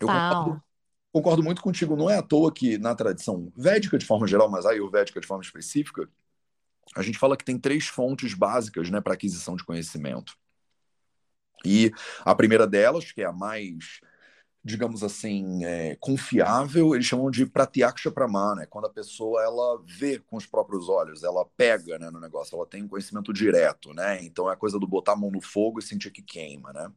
Eu 0.00 0.10
concordo, 0.10 0.50
total. 0.50 0.64
concordo 1.12 1.42
muito 1.42 1.62
contigo. 1.62 1.96
Não 1.96 2.10
é 2.10 2.18
à 2.18 2.22
toa 2.22 2.52
que 2.52 2.78
na 2.78 2.94
tradição 2.94 3.52
védica, 3.56 3.98
de 3.98 4.06
forma 4.06 4.26
geral, 4.26 4.50
mas 4.50 4.66
ayurvédica 4.66 5.20
de 5.20 5.26
forma 5.26 5.44
específica, 5.44 6.08
a 6.96 7.02
gente 7.02 7.18
fala 7.18 7.36
que 7.36 7.44
tem 7.44 7.58
três 7.58 7.86
fontes 7.86 8.34
básicas 8.34 8.90
né, 8.90 9.00
para 9.00 9.14
aquisição 9.14 9.56
de 9.56 9.64
conhecimento. 9.64 10.36
E 11.64 11.92
a 12.24 12.34
primeira 12.34 12.66
delas, 12.66 13.12
que 13.12 13.22
é 13.22 13.26
a 13.26 13.32
mais, 13.32 14.00
digamos 14.64 15.02
assim, 15.02 15.64
é, 15.64 15.96
confiável, 16.00 16.94
eles 16.94 17.06
chamam 17.06 17.30
de 17.30 17.46
pratyaksha 17.46 18.10
pramana, 18.10 18.62
né? 18.62 18.66
quando 18.66 18.86
a 18.86 18.90
pessoa 18.90 19.42
ela 19.42 19.82
vê 19.86 20.18
com 20.18 20.36
os 20.36 20.46
próprios 20.46 20.88
olhos, 20.88 21.22
ela 21.24 21.44
pega 21.56 21.98
né, 21.98 22.10
no 22.10 22.20
negócio, 22.20 22.56
ela 22.56 22.66
tem 22.66 22.82
um 22.82 22.88
conhecimento 22.88 23.32
direto, 23.32 23.92
né? 23.94 24.22
Então 24.24 24.48
é 24.50 24.54
a 24.54 24.56
coisa 24.56 24.78
do 24.78 24.86
botar 24.86 25.12
a 25.12 25.16
mão 25.16 25.30
no 25.30 25.40
fogo 25.40 25.78
e 25.78 25.82
sentir 25.82 26.10
que 26.10 26.22
queima, 26.22 26.72
né? 26.72 26.90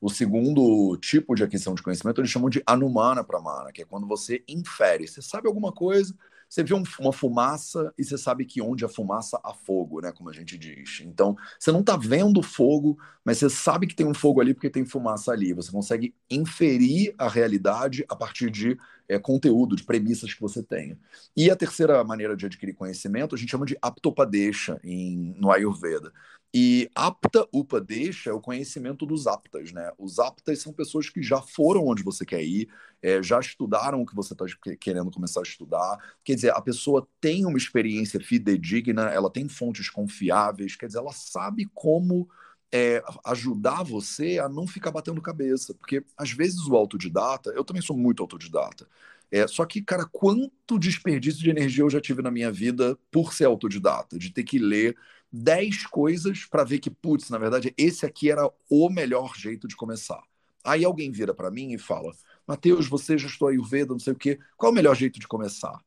O 0.00 0.08
segundo 0.08 0.96
tipo 0.96 1.34
de 1.34 1.44
aquisição 1.44 1.74
de 1.74 1.82
conhecimento 1.82 2.20
eles 2.20 2.30
chamam 2.30 2.48
de 2.48 2.62
anumana 2.66 3.22
pramana, 3.22 3.70
que 3.70 3.82
é 3.82 3.84
quando 3.84 4.06
você 4.06 4.42
infere. 4.48 5.06
Você 5.06 5.20
sabe 5.20 5.46
alguma 5.46 5.72
coisa, 5.72 6.14
você 6.50 6.64
vê 6.64 6.74
um, 6.74 6.82
uma 6.98 7.12
fumaça 7.12 7.94
e 7.96 8.04
você 8.04 8.18
sabe 8.18 8.44
que 8.44 8.60
onde 8.60 8.84
a 8.84 8.88
fumaça 8.88 9.38
há 9.44 9.54
fogo, 9.54 10.00
né? 10.00 10.10
Como 10.10 10.28
a 10.28 10.32
gente 10.32 10.58
diz. 10.58 11.00
Então, 11.04 11.36
você 11.56 11.70
não 11.70 11.78
está 11.78 11.96
vendo 11.96 12.42
fogo, 12.42 12.98
mas 13.24 13.38
você 13.38 13.48
sabe 13.48 13.86
que 13.86 13.94
tem 13.94 14.04
um 14.04 14.12
fogo 14.12 14.40
ali 14.40 14.52
porque 14.52 14.68
tem 14.68 14.84
fumaça 14.84 15.30
ali. 15.30 15.52
Você 15.52 15.70
consegue 15.70 16.12
inferir 16.28 17.14
a 17.16 17.28
realidade 17.28 18.04
a 18.08 18.16
partir 18.16 18.50
de 18.50 18.76
é, 19.08 19.16
conteúdo, 19.16 19.76
de 19.76 19.84
premissas 19.84 20.34
que 20.34 20.40
você 20.40 20.60
tenha. 20.60 20.98
E 21.36 21.48
a 21.48 21.54
terceira 21.54 22.02
maneira 22.02 22.36
de 22.36 22.46
adquirir 22.46 22.74
conhecimento 22.74 23.36
a 23.36 23.38
gente 23.38 23.50
chama 23.50 23.64
de 23.64 23.78
aptopadesha 23.80 24.80
em, 24.82 25.36
no 25.38 25.52
Ayurveda. 25.52 26.12
E 26.52 26.90
apta 26.96 27.46
upadesha 27.52 28.30
é 28.30 28.32
o 28.32 28.40
conhecimento 28.40 29.06
dos 29.06 29.28
aptas, 29.28 29.72
né? 29.72 29.92
Os 29.96 30.18
aptas 30.18 30.58
são 30.60 30.72
pessoas 30.72 31.08
que 31.08 31.22
já 31.22 31.40
foram 31.40 31.86
onde 31.86 32.02
você 32.02 32.24
quer 32.26 32.42
ir, 32.42 32.68
é, 33.00 33.22
já 33.22 33.38
estudaram 33.38 34.02
o 34.02 34.06
que 34.06 34.16
você 34.16 34.32
está 34.32 34.44
querendo 34.80 35.12
começar 35.12 35.40
a 35.40 35.44
estudar. 35.44 35.96
Quer 36.24 36.34
dizer, 36.34 36.50
a 36.50 36.60
pessoa 36.60 37.06
tem 37.20 37.46
uma 37.46 37.56
experiência 37.56 38.18
fidedigna, 38.20 39.02
ela 39.10 39.30
tem 39.30 39.48
fontes 39.48 39.88
confiáveis, 39.88 40.74
quer 40.74 40.86
dizer, 40.86 40.98
ela 40.98 41.12
sabe 41.12 41.66
como 41.72 42.28
é, 42.72 43.02
ajudar 43.24 43.84
você 43.84 44.40
a 44.40 44.48
não 44.48 44.66
ficar 44.66 44.90
batendo 44.90 45.22
cabeça. 45.22 45.72
Porque 45.74 46.04
às 46.16 46.32
vezes 46.32 46.66
o 46.66 46.74
autodidata, 46.74 47.50
eu 47.50 47.64
também 47.64 47.82
sou 47.82 47.96
muito 47.96 48.22
autodidata. 48.22 48.88
É, 49.30 49.46
só 49.46 49.64
que, 49.64 49.80
cara, 49.80 50.04
quanto 50.10 50.78
desperdício 50.78 51.40
de 51.40 51.50
energia 51.50 51.84
eu 51.84 51.90
já 51.90 52.00
tive 52.00 52.20
na 52.22 52.30
minha 52.30 52.50
vida 52.50 52.98
por 53.10 53.32
ser 53.32 53.44
autodidata, 53.44 54.18
de 54.18 54.32
ter 54.32 54.42
que 54.42 54.58
ler 54.58 54.96
10 55.32 55.86
coisas 55.86 56.44
para 56.44 56.64
ver 56.64 56.78
que, 56.78 56.90
putz, 56.90 57.30
na 57.30 57.38
verdade, 57.38 57.74
esse 57.76 58.04
aqui 58.04 58.30
era 58.30 58.50
o 58.68 58.88
melhor 58.90 59.34
jeito 59.36 59.68
de 59.68 59.76
começar. 59.76 60.22
Aí 60.64 60.84
alguém 60.84 61.10
vira 61.10 61.32
para 61.32 61.50
mim 61.50 61.72
e 61.72 61.78
fala: 61.78 62.12
Mateus, 62.46 62.88
você 62.88 63.16
já 63.16 63.28
estou 63.28 63.48
Ayurveda, 63.48 63.92
não 63.92 64.00
sei 64.00 64.12
o 64.12 64.16
quê. 64.16 64.38
Qual 64.56 64.70
é 64.70 64.72
o 64.72 64.74
melhor 64.74 64.94
jeito 64.94 65.18
de 65.18 65.26
começar? 65.26 65.78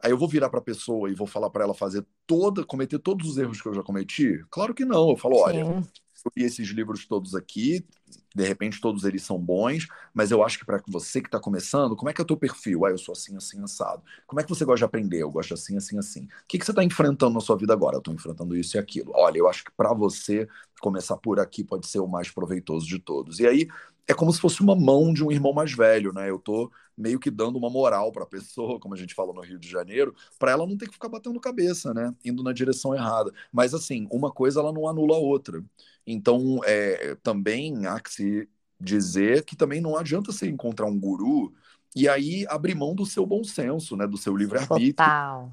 Aí 0.00 0.10
eu 0.10 0.18
vou 0.18 0.28
virar 0.28 0.48
para 0.48 0.60
a 0.60 0.62
pessoa 0.62 1.10
e 1.10 1.14
vou 1.14 1.26
falar 1.26 1.50
para 1.50 1.64
ela 1.64 1.74
fazer 1.74 2.04
toda, 2.26 2.64
cometer 2.64 2.98
todos 2.98 3.28
os 3.28 3.38
erros 3.38 3.60
que 3.60 3.68
eu 3.68 3.74
já 3.74 3.82
cometi? 3.82 4.44
Claro 4.50 4.72
que 4.72 4.84
não. 4.84 5.10
Eu 5.10 5.16
falo, 5.16 5.36
olha, 5.36 5.64
Sim. 5.64 5.82
Li 6.36 6.44
esses 6.44 6.68
livros 6.68 7.06
todos 7.06 7.34
aqui, 7.34 7.84
de 8.34 8.46
repente 8.46 8.80
todos 8.80 9.04
eles 9.04 9.22
são 9.22 9.38
bons, 9.38 9.86
mas 10.14 10.30
eu 10.30 10.42
acho 10.44 10.58
que 10.58 10.64
para 10.64 10.82
você 10.88 11.20
que 11.20 11.28
está 11.28 11.40
começando, 11.40 11.96
como 11.96 12.08
é 12.08 12.12
que 12.12 12.20
é 12.20 12.24
o 12.24 12.26
teu 12.26 12.36
perfil? 12.36 12.84
Ah, 12.84 12.90
eu 12.90 12.98
sou 12.98 13.12
assim, 13.12 13.36
assim, 13.36 13.62
assado. 13.62 14.02
Como 14.26 14.40
é 14.40 14.44
que 14.44 14.48
você 14.48 14.64
gosta 14.64 14.78
de 14.78 14.84
aprender? 14.84 15.22
Eu 15.22 15.30
gosto 15.30 15.54
assim, 15.54 15.76
assim, 15.76 15.98
assim. 15.98 16.24
O 16.24 16.28
que, 16.46 16.58
que 16.58 16.64
você 16.64 16.72
está 16.72 16.84
enfrentando 16.84 17.34
na 17.34 17.40
sua 17.40 17.56
vida 17.56 17.72
agora? 17.72 17.96
Eu 17.96 17.98
estou 17.98 18.14
enfrentando 18.14 18.56
isso 18.56 18.76
e 18.76 18.78
aquilo. 18.78 19.12
Olha, 19.14 19.38
eu 19.38 19.48
acho 19.48 19.64
que 19.64 19.72
para 19.76 19.92
você 19.92 20.48
começar 20.80 21.16
por 21.16 21.40
aqui 21.40 21.64
pode 21.64 21.86
ser 21.86 22.00
o 22.00 22.06
mais 22.06 22.30
proveitoso 22.30 22.86
de 22.86 22.98
todos. 22.98 23.40
E 23.40 23.46
aí 23.46 23.68
é 24.06 24.14
como 24.14 24.32
se 24.32 24.40
fosse 24.40 24.60
uma 24.60 24.74
mão 24.74 25.12
de 25.12 25.24
um 25.24 25.30
irmão 25.30 25.52
mais 25.52 25.72
velho, 25.72 26.12
né? 26.12 26.30
Eu 26.30 26.38
tô 26.38 26.70
meio 26.98 27.20
que 27.20 27.30
dando 27.30 27.56
uma 27.56 27.70
moral 27.70 28.10
para 28.10 28.24
a 28.24 28.26
pessoa, 28.26 28.80
como 28.80 28.94
a 28.94 28.98
gente 28.98 29.14
fala 29.14 29.32
no 29.32 29.40
Rio 29.40 29.58
de 29.58 29.68
Janeiro, 29.68 30.14
para 30.38 30.50
ela 30.50 30.66
não 30.66 30.76
ter 30.76 30.86
que 30.86 30.94
ficar 30.94 31.08
batendo 31.08 31.38
cabeça, 31.40 31.94
né? 31.94 32.12
Indo 32.24 32.42
na 32.42 32.52
direção 32.52 32.94
errada. 32.94 33.32
Mas 33.52 33.72
assim, 33.72 34.08
uma 34.10 34.32
coisa 34.32 34.60
ela 34.60 34.72
não 34.72 34.88
anula 34.88 35.14
a 35.14 35.18
outra. 35.18 35.62
Então, 36.06 36.60
é, 36.64 37.14
também 37.22 37.86
há 37.86 38.00
que 38.00 38.12
se 38.12 38.48
dizer 38.80 39.44
que 39.44 39.56
também 39.56 39.80
não 39.80 39.96
adianta 39.96 40.32
você 40.32 40.48
encontrar 40.48 40.86
um 40.86 40.98
guru 40.98 41.54
e 41.94 42.08
aí 42.08 42.46
abrir 42.48 42.74
mão 42.74 42.94
do 42.94 43.06
seu 43.06 43.24
bom 43.24 43.44
senso, 43.44 43.96
né? 43.96 44.06
Do 44.06 44.16
seu 44.16 44.36
livre-arbítrio 44.36 44.94
Total. 44.96 45.52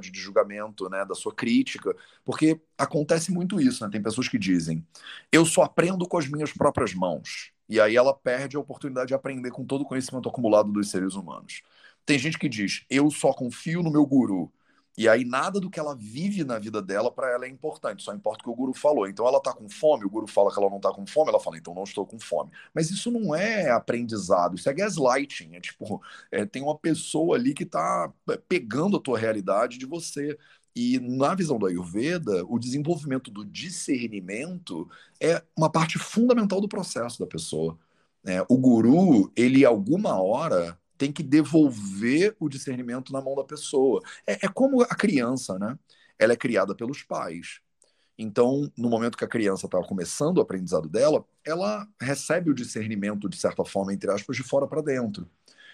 de 0.00 0.20
julgamento, 0.20 0.88
né, 0.88 1.04
da 1.04 1.14
sua 1.14 1.32
crítica, 1.32 1.94
porque 2.24 2.60
acontece 2.76 3.30
muito 3.30 3.60
isso, 3.60 3.84
né? 3.84 3.90
Tem 3.90 4.02
pessoas 4.02 4.28
que 4.28 4.38
dizem: 4.38 4.84
"Eu 5.30 5.44
só 5.44 5.62
aprendo 5.62 6.06
com 6.08 6.18
as 6.18 6.28
minhas 6.28 6.52
próprias 6.52 6.94
mãos". 6.94 7.52
E 7.68 7.80
aí 7.80 7.96
ela 7.96 8.14
perde 8.14 8.56
a 8.56 8.60
oportunidade 8.60 9.08
de 9.08 9.14
aprender 9.14 9.50
com 9.50 9.64
todo 9.64 9.82
o 9.82 9.84
conhecimento 9.86 10.28
acumulado 10.28 10.70
dos 10.72 10.90
seres 10.90 11.14
humanos. 11.14 11.62
Tem 12.04 12.18
gente 12.18 12.38
que 12.38 12.48
diz: 12.48 12.84
"Eu 12.90 13.10
só 13.10 13.32
confio 13.32 13.82
no 13.82 13.90
meu 13.90 14.06
guru". 14.06 14.52
E 14.98 15.06
aí 15.10 15.26
nada 15.26 15.60
do 15.60 15.68
que 15.68 15.78
ela 15.78 15.94
vive 15.94 16.42
na 16.42 16.58
vida 16.58 16.80
dela 16.80 17.12
para 17.12 17.30
ela 17.30 17.44
é 17.44 17.48
importante, 17.50 18.02
só 18.02 18.14
importa 18.14 18.40
o 18.40 18.44
que 18.44 18.50
o 18.50 18.54
guru 18.54 18.72
falou. 18.72 19.06
Então 19.06 19.26
ela 19.28 19.38
tá 19.42 19.52
com 19.52 19.68
fome, 19.68 20.06
o 20.06 20.10
guru 20.10 20.26
fala 20.26 20.50
que 20.50 20.58
ela 20.58 20.70
não 20.70 20.80
tá 20.80 20.90
com 20.90 21.06
fome, 21.06 21.28
ela 21.28 21.38
fala: 21.40 21.58
"Então 21.58 21.74
não 21.74 21.82
estou 21.84 22.06
com 22.06 22.18
fome". 22.18 22.50
Mas 22.74 22.90
isso 22.90 23.10
não 23.10 23.34
é 23.34 23.70
aprendizado, 23.70 24.54
isso 24.56 24.68
é 24.70 24.72
gaslighting, 24.72 25.54
é 25.54 25.60
tipo, 25.60 26.00
é, 26.30 26.46
tem 26.46 26.62
uma 26.62 26.78
pessoa 26.78 27.36
ali 27.36 27.52
que 27.52 27.64
está 27.64 28.10
pegando 28.48 28.96
a 28.96 29.00
tua 29.00 29.18
realidade 29.18 29.76
de 29.78 29.84
você. 29.86 30.38
E 30.76 31.00
na 31.00 31.34
visão 31.34 31.58
do 31.58 31.64
Ayurveda, 31.64 32.44
o 32.46 32.58
desenvolvimento 32.58 33.30
do 33.30 33.46
discernimento 33.46 34.86
é 35.18 35.42
uma 35.56 35.70
parte 35.70 35.98
fundamental 35.98 36.60
do 36.60 36.68
processo 36.68 37.18
da 37.18 37.26
pessoa. 37.26 37.78
É, 38.26 38.44
o 38.46 38.58
guru, 38.58 39.32
ele 39.34 39.64
alguma 39.64 40.20
hora 40.20 40.78
tem 40.98 41.10
que 41.10 41.22
devolver 41.22 42.36
o 42.38 42.46
discernimento 42.46 43.10
na 43.10 43.22
mão 43.22 43.34
da 43.34 43.42
pessoa. 43.42 44.02
É, 44.26 44.44
é 44.44 44.48
como 44.48 44.82
a 44.82 44.94
criança, 44.94 45.58
né? 45.58 45.78
Ela 46.18 46.34
é 46.34 46.36
criada 46.36 46.74
pelos 46.74 47.02
pais. 47.02 47.60
Então, 48.18 48.70
no 48.76 48.90
momento 48.90 49.16
que 49.16 49.24
a 49.24 49.28
criança 49.28 49.66
está 49.66 49.82
começando 49.82 50.38
o 50.38 50.40
aprendizado 50.42 50.90
dela, 50.90 51.24
ela 51.42 51.88
recebe 51.98 52.50
o 52.50 52.54
discernimento, 52.54 53.30
de 53.30 53.36
certa 53.38 53.64
forma, 53.64 53.94
entre 53.94 54.10
aspas, 54.10 54.36
de 54.36 54.42
fora 54.42 54.66
para 54.66 54.82
dentro. 54.82 55.26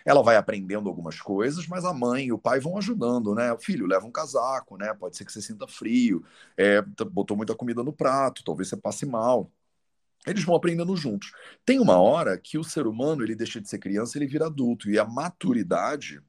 Ela 0.04 0.22
vai 0.22 0.36
aprendendo 0.36 0.88
algumas 0.88 1.20
coisas, 1.20 1.66
mas 1.66 1.84
a 1.84 1.92
mãe 1.92 2.26
e 2.26 2.32
o 2.32 2.38
pai 2.38 2.60
vão 2.60 2.76
ajudando, 2.78 3.34
né? 3.34 3.56
Filho, 3.58 3.86
leva 3.86 4.06
um 4.06 4.10
casaco, 4.10 4.76
né? 4.76 4.92
Pode 4.94 5.16
ser 5.16 5.24
que 5.24 5.32
você 5.32 5.42
sinta 5.42 5.66
frio, 5.66 6.24
é, 6.56 6.82
botou 7.10 7.36
muita 7.36 7.54
comida 7.54 7.82
no 7.82 7.92
prato, 7.92 8.44
talvez 8.44 8.68
você 8.68 8.76
passe 8.76 9.06
mal. 9.06 9.50
Eles 10.26 10.44
vão 10.44 10.54
aprendendo 10.54 10.96
juntos. 10.96 11.32
Tem 11.64 11.80
uma 11.80 12.00
hora 12.00 12.38
que 12.38 12.56
o 12.56 12.64
ser 12.64 12.86
humano 12.86 13.22
ele 13.24 13.34
deixa 13.34 13.60
de 13.60 13.68
ser 13.68 13.78
criança, 13.78 14.16
ele 14.18 14.26
vira 14.26 14.46
adulto 14.46 14.88
e 14.88 14.98
a 14.98 15.04
maturidade 15.04 16.22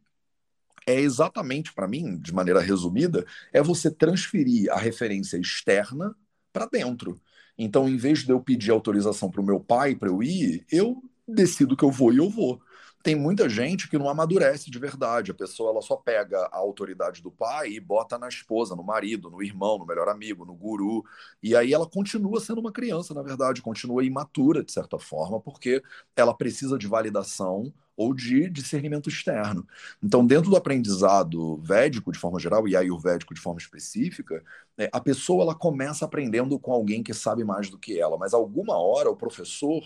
é 0.85 0.99
exatamente 0.99 1.73
para 1.73 1.87
mim, 1.87 2.17
de 2.17 2.33
maneira 2.33 2.59
resumida, 2.59 3.25
é 3.51 3.61
você 3.61 3.89
transferir 3.89 4.71
a 4.71 4.77
referência 4.77 5.37
externa 5.37 6.15
para 6.51 6.65
dentro. 6.65 7.19
Então, 7.57 7.87
em 7.87 7.97
vez 7.97 8.23
de 8.23 8.31
eu 8.31 8.41
pedir 8.41 8.71
autorização 8.71 9.29
para 9.29 9.41
o 9.41 9.45
meu 9.45 9.59
pai 9.59 9.95
para 9.95 10.09
eu 10.09 10.21
ir, 10.21 10.65
eu 10.71 11.01
decido 11.27 11.77
que 11.77 11.83
eu 11.83 11.91
vou 11.91 12.11
e 12.13 12.17
eu 12.17 12.29
vou 12.29 12.61
tem 13.03 13.15
muita 13.15 13.49
gente 13.49 13.89
que 13.89 13.97
não 13.97 14.07
amadurece 14.07 14.71
de 14.71 14.79
verdade. 14.79 15.31
A 15.31 15.33
pessoa 15.33 15.71
ela 15.71 15.81
só 15.81 15.97
pega 15.97 16.39
a 16.45 16.57
autoridade 16.57 17.21
do 17.21 17.29
pai 17.29 17.71
e 17.71 17.79
bota 17.79 18.17
na 18.17 18.29
esposa, 18.29 18.77
no 18.77 18.83
marido, 18.83 19.29
no 19.29 19.43
irmão, 19.43 19.77
no 19.77 19.85
melhor 19.85 20.07
amigo, 20.07 20.45
no 20.45 20.55
guru. 20.55 21.03
E 21.41 21.53
aí 21.53 21.73
ela 21.73 21.85
continua 21.85 22.39
sendo 22.39 22.61
uma 22.61 22.71
criança, 22.71 23.13
na 23.13 23.21
verdade, 23.21 23.61
continua 23.61 24.05
imatura 24.05 24.63
de 24.63 24.71
certa 24.71 24.97
forma, 24.97 25.37
porque 25.41 25.83
ela 26.15 26.33
precisa 26.33 26.77
de 26.77 26.87
validação 26.87 27.73
ou 27.95 28.13
de 28.13 28.49
discernimento 28.49 29.09
externo. 29.09 29.67
Então, 30.01 30.25
dentro 30.25 30.49
do 30.49 30.55
aprendizado 30.55 31.57
védico, 31.57 32.11
de 32.11 32.17
forma 32.17 32.39
geral, 32.39 32.67
e 32.67 32.75
ayurvédico 32.75 33.33
de 33.33 33.41
forma 33.41 33.59
específica, 33.59 34.41
é, 34.77 34.89
a 34.91 34.99
pessoa 34.99 35.43
ela 35.43 35.55
começa 35.55 36.05
aprendendo 36.05 36.57
com 36.57 36.71
alguém 36.71 37.03
que 37.03 37.13
sabe 37.13 37.43
mais 37.43 37.69
do 37.69 37.77
que 37.77 37.99
ela, 37.99 38.17
mas 38.17 38.33
alguma 38.33 38.77
hora 38.77 39.09
o 39.09 39.15
professor 39.15 39.83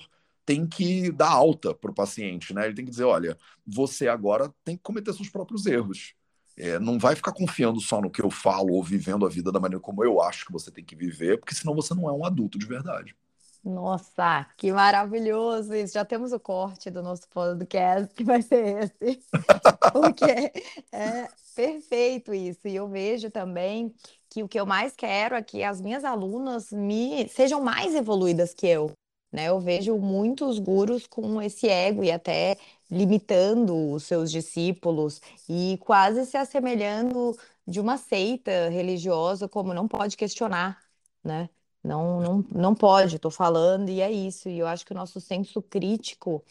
tem 0.48 0.66
que 0.66 1.12
dar 1.12 1.30
alta 1.30 1.76
para 1.76 1.92
o 1.92 1.94
paciente, 1.94 2.54
né? 2.54 2.66
Ele 2.66 2.74
tem 2.74 2.86
que 2.86 2.92
dizer, 2.92 3.04
olha, 3.04 3.38
você 3.66 4.08
agora 4.08 4.50
tem 4.64 4.78
que 4.78 4.82
cometer 4.82 5.14
seus 5.14 5.28
próprios 5.28 5.66
erros. 5.66 6.14
É, 6.56 6.80
não 6.80 6.98
vai 6.98 7.16
ficar 7.16 7.34
confiando 7.34 7.82
só 7.82 8.00
no 8.00 8.10
que 8.10 8.22
eu 8.22 8.32
falo 8.32 8.74
ou 8.74 8.82
vivendo 8.82 9.26
a 9.26 9.30
vida 9.30 9.52
da 9.52 9.60
maneira 9.60 9.82
como 9.82 10.06
eu 10.06 10.22
acho 10.22 10.46
que 10.46 10.54
você 10.54 10.72
tem 10.72 10.86
que 10.86 10.96
viver, 10.96 11.38
porque 11.38 11.54
senão 11.54 11.76
você 11.76 11.94
não 11.94 12.10
é 12.10 12.14
um 12.14 12.26
adulto 12.26 12.58
de 12.58 12.66
verdade. 12.66 13.14
Nossa, 13.62 14.48
que 14.56 14.72
maravilhoso 14.72 15.76
isso. 15.76 15.96
Já 15.96 16.06
temos 16.06 16.32
o 16.32 16.40
corte 16.40 16.90
do 16.90 17.04
nosso 17.04 17.28
podcast, 17.28 18.16
que 18.16 18.24
vai 18.24 18.42
ser 18.42 18.94
esse. 19.02 19.20
Porque 19.92 20.54
é 20.94 21.28
perfeito 21.54 22.34
isso. 22.34 22.70
E 22.70 22.76
eu 22.78 22.88
vejo 22.88 23.30
também 23.30 23.94
que 24.30 24.44
o 24.44 24.48
que 24.48 24.58
eu 24.58 24.66
mais 24.66 24.96
quero 24.96 25.36
é 25.36 25.44
que 25.44 25.62
as 25.62 25.82
minhas 25.82 26.06
alunas 26.06 26.72
me 26.72 27.28
sejam 27.28 27.62
mais 27.62 27.94
evoluídas 27.94 28.54
que 28.54 28.68
eu 28.68 28.94
né? 29.32 29.50
Eu 29.50 29.60
vejo 29.60 29.98
muitos 29.98 30.60
gurus 30.60 31.08
com 31.08 31.42
esse 31.42 31.68
ego 31.68 32.04
e 32.04 32.12
até 32.12 32.58
limitando 32.90 33.92
os 33.92 34.04
seus 34.04 34.32
discípulos 34.32 35.22
e 35.50 35.78
quase 35.82 36.26
se 36.26 36.38
assemelhando 36.38 37.38
de 37.68 37.80
uma 37.80 37.98
seita 37.98 38.70
religiosa, 38.70 39.48
como 39.48 39.74
não 39.74 39.88
pode 39.88 40.16
questionar, 40.18 40.82
né? 41.24 41.50
Não, 41.84 42.20
não, 42.22 42.46
não 42.52 42.76
pode, 42.76 43.16
estou 43.18 43.32
falando, 43.32 43.90
e 43.90 44.02
é 44.02 44.12
isso. 44.12 44.50
E 44.50 44.60
eu 44.60 44.68
acho 44.68 44.86
que 44.86 44.92
o 44.92 44.96
nosso 44.96 45.22
senso 45.22 45.62
crítico 45.62 46.44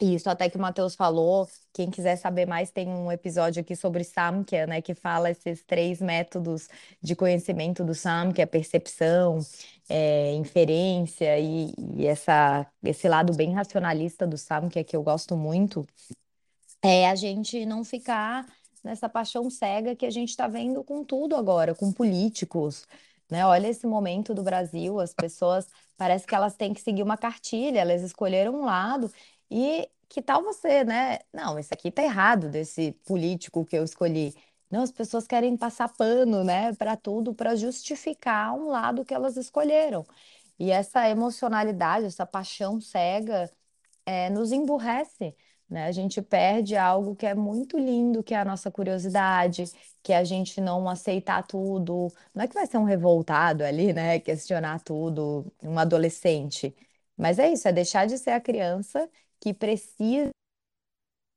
isso, 0.00 0.28
até 0.28 0.50
que 0.50 0.56
o 0.56 0.60
Matheus 0.60 0.94
falou. 0.94 1.48
Quem 1.72 1.90
quiser 1.90 2.16
saber 2.16 2.46
mais, 2.46 2.70
tem 2.70 2.88
um 2.88 3.10
episódio 3.10 3.60
aqui 3.62 3.74
sobre 3.74 4.04
Samkhya, 4.04 4.66
né, 4.66 4.82
que 4.82 4.94
fala 4.94 5.30
esses 5.30 5.62
três 5.62 6.00
métodos 6.00 6.68
de 7.00 7.16
conhecimento 7.16 7.82
do 7.84 7.94
Samkhya, 7.94 8.46
percepção, 8.46 9.38
é, 9.88 10.34
inferência 10.34 11.38
e, 11.38 11.72
e 11.96 12.06
essa, 12.06 12.66
esse 12.82 13.08
lado 13.08 13.34
bem 13.34 13.52
racionalista 13.52 14.26
do 14.26 14.36
Samkhya 14.36 14.84
que 14.84 14.96
eu 14.96 15.02
gosto 15.02 15.36
muito, 15.36 15.86
é 16.82 17.08
a 17.08 17.14
gente 17.14 17.64
não 17.66 17.84
ficar 17.84 18.46
nessa 18.82 19.08
paixão 19.08 19.50
cega 19.50 19.96
que 19.96 20.06
a 20.06 20.10
gente 20.10 20.30
está 20.30 20.46
vendo 20.46 20.82
com 20.84 21.04
tudo 21.04 21.36
agora, 21.36 21.74
com 21.74 21.92
políticos, 21.92 22.86
né? 23.30 23.44
Olha 23.44 23.68
esse 23.68 23.86
momento 23.86 24.32
do 24.34 24.42
Brasil, 24.42 25.00
as 25.00 25.12
pessoas 25.12 25.66
parece 25.96 26.26
que 26.26 26.34
elas 26.34 26.54
têm 26.54 26.72
que 26.72 26.80
seguir 26.80 27.02
uma 27.02 27.16
cartilha, 27.16 27.80
elas 27.80 28.02
escolheram 28.02 28.54
um 28.54 28.64
lado 28.64 29.10
e 29.50 29.88
que 30.08 30.22
tal 30.22 30.42
você, 30.42 30.84
né? 30.84 31.18
Não, 31.32 31.58
isso 31.58 31.74
aqui 31.74 31.90
tá 31.90 32.02
errado 32.02 32.48
desse 32.48 32.92
político 33.04 33.64
que 33.64 33.76
eu 33.76 33.84
escolhi. 33.84 34.34
Não, 34.70 34.82
as 34.82 34.90
pessoas 34.92 35.26
querem 35.26 35.56
passar 35.56 35.88
pano, 35.88 36.42
né, 36.44 36.72
para 36.74 36.96
tudo, 36.96 37.34
para 37.34 37.54
justificar 37.54 38.54
um 38.54 38.68
lado 38.68 39.04
que 39.04 39.14
elas 39.14 39.36
escolheram. 39.36 40.04
E 40.58 40.70
essa 40.70 41.08
emocionalidade, 41.08 42.06
essa 42.06 42.26
paixão 42.26 42.80
cega, 42.80 43.50
é, 44.06 44.30
nos 44.30 44.52
emburrece, 44.52 45.34
né? 45.68 45.86
A 45.86 45.92
gente 45.92 46.22
perde 46.22 46.76
algo 46.76 47.16
que 47.16 47.26
é 47.26 47.34
muito 47.34 47.78
lindo, 47.78 48.22
que 48.22 48.34
é 48.34 48.38
a 48.38 48.44
nossa 48.44 48.70
curiosidade, 48.70 49.64
que 50.02 50.12
é 50.12 50.16
a 50.18 50.24
gente 50.24 50.60
não 50.60 50.88
aceitar 50.88 51.42
tudo. 51.46 52.12
Não 52.34 52.44
é 52.44 52.48
que 52.48 52.54
vai 52.54 52.66
ser 52.66 52.78
um 52.78 52.84
revoltado 52.84 53.64
ali, 53.64 53.92
né, 53.92 54.20
questionar 54.20 54.80
tudo, 54.82 55.52
um 55.62 55.78
adolescente. 55.78 56.74
Mas 57.16 57.38
é 57.38 57.50
isso, 57.52 57.66
é 57.68 57.72
deixar 57.72 58.06
de 58.06 58.18
ser 58.18 58.30
a 58.30 58.40
criança 58.40 59.08
que 59.40 59.52
precisa 59.54 60.30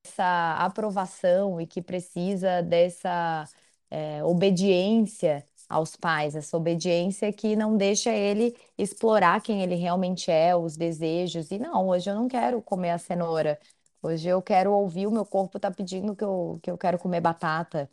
dessa 0.03 0.55
aprovação 0.57 1.59
e 1.61 1.67
que 1.67 1.81
precisa 1.81 2.61
dessa 2.61 3.47
é, 3.89 4.23
obediência 4.23 5.45
aos 5.67 5.95
pais, 5.95 6.35
essa 6.35 6.57
obediência 6.57 7.31
que 7.31 7.55
não 7.55 7.77
deixa 7.77 8.11
ele 8.11 8.55
explorar 8.77 9.41
quem 9.41 9.61
ele 9.61 9.75
realmente 9.75 10.31
é, 10.31 10.55
os 10.55 10.75
desejos. 10.75 11.51
E 11.51 11.59
não, 11.59 11.87
hoje 11.87 12.09
eu 12.09 12.15
não 12.15 12.27
quero 12.27 12.61
comer 12.61 12.91
a 12.91 12.97
cenoura. 12.97 13.59
Hoje 14.01 14.27
eu 14.29 14.41
quero 14.41 14.71
ouvir, 14.73 15.07
o 15.07 15.11
meu 15.11 15.25
corpo 15.25 15.57
está 15.57 15.69
pedindo 15.71 16.15
que 16.15 16.23
eu, 16.23 16.59
que 16.63 16.71
eu 16.71 16.77
quero 16.77 16.97
comer 16.97 17.21
batata. 17.21 17.89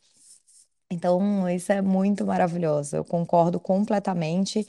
Então, 0.91 1.49
isso 1.51 1.73
é 1.73 1.83
muito 1.83 2.25
maravilhoso. 2.27 2.97
Eu 2.97 3.05
concordo 3.05 3.59
completamente 3.61 4.67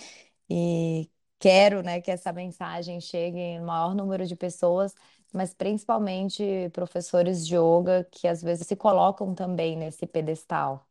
e 0.50 1.10
quero, 1.40 1.84
né, 1.84 2.02
que 2.02 2.10
essa 2.12 2.34
mensagem 2.34 3.00
chegue 3.00 3.38
em 3.40 3.62
maior 3.62 3.94
número 3.96 4.26
de 4.26 4.36
pessoas 4.36 4.94
mas 5.34 5.54
principalmente 5.54 6.70
professores 6.74 7.46
de 7.46 7.56
yoga 7.56 8.08
que 8.12 8.28
às 8.28 8.42
vezes 8.42 8.68
se 8.68 8.76
colocam 8.76 9.34
também 9.36 9.78
nesse 9.78 10.06
pedestal. 10.06 10.88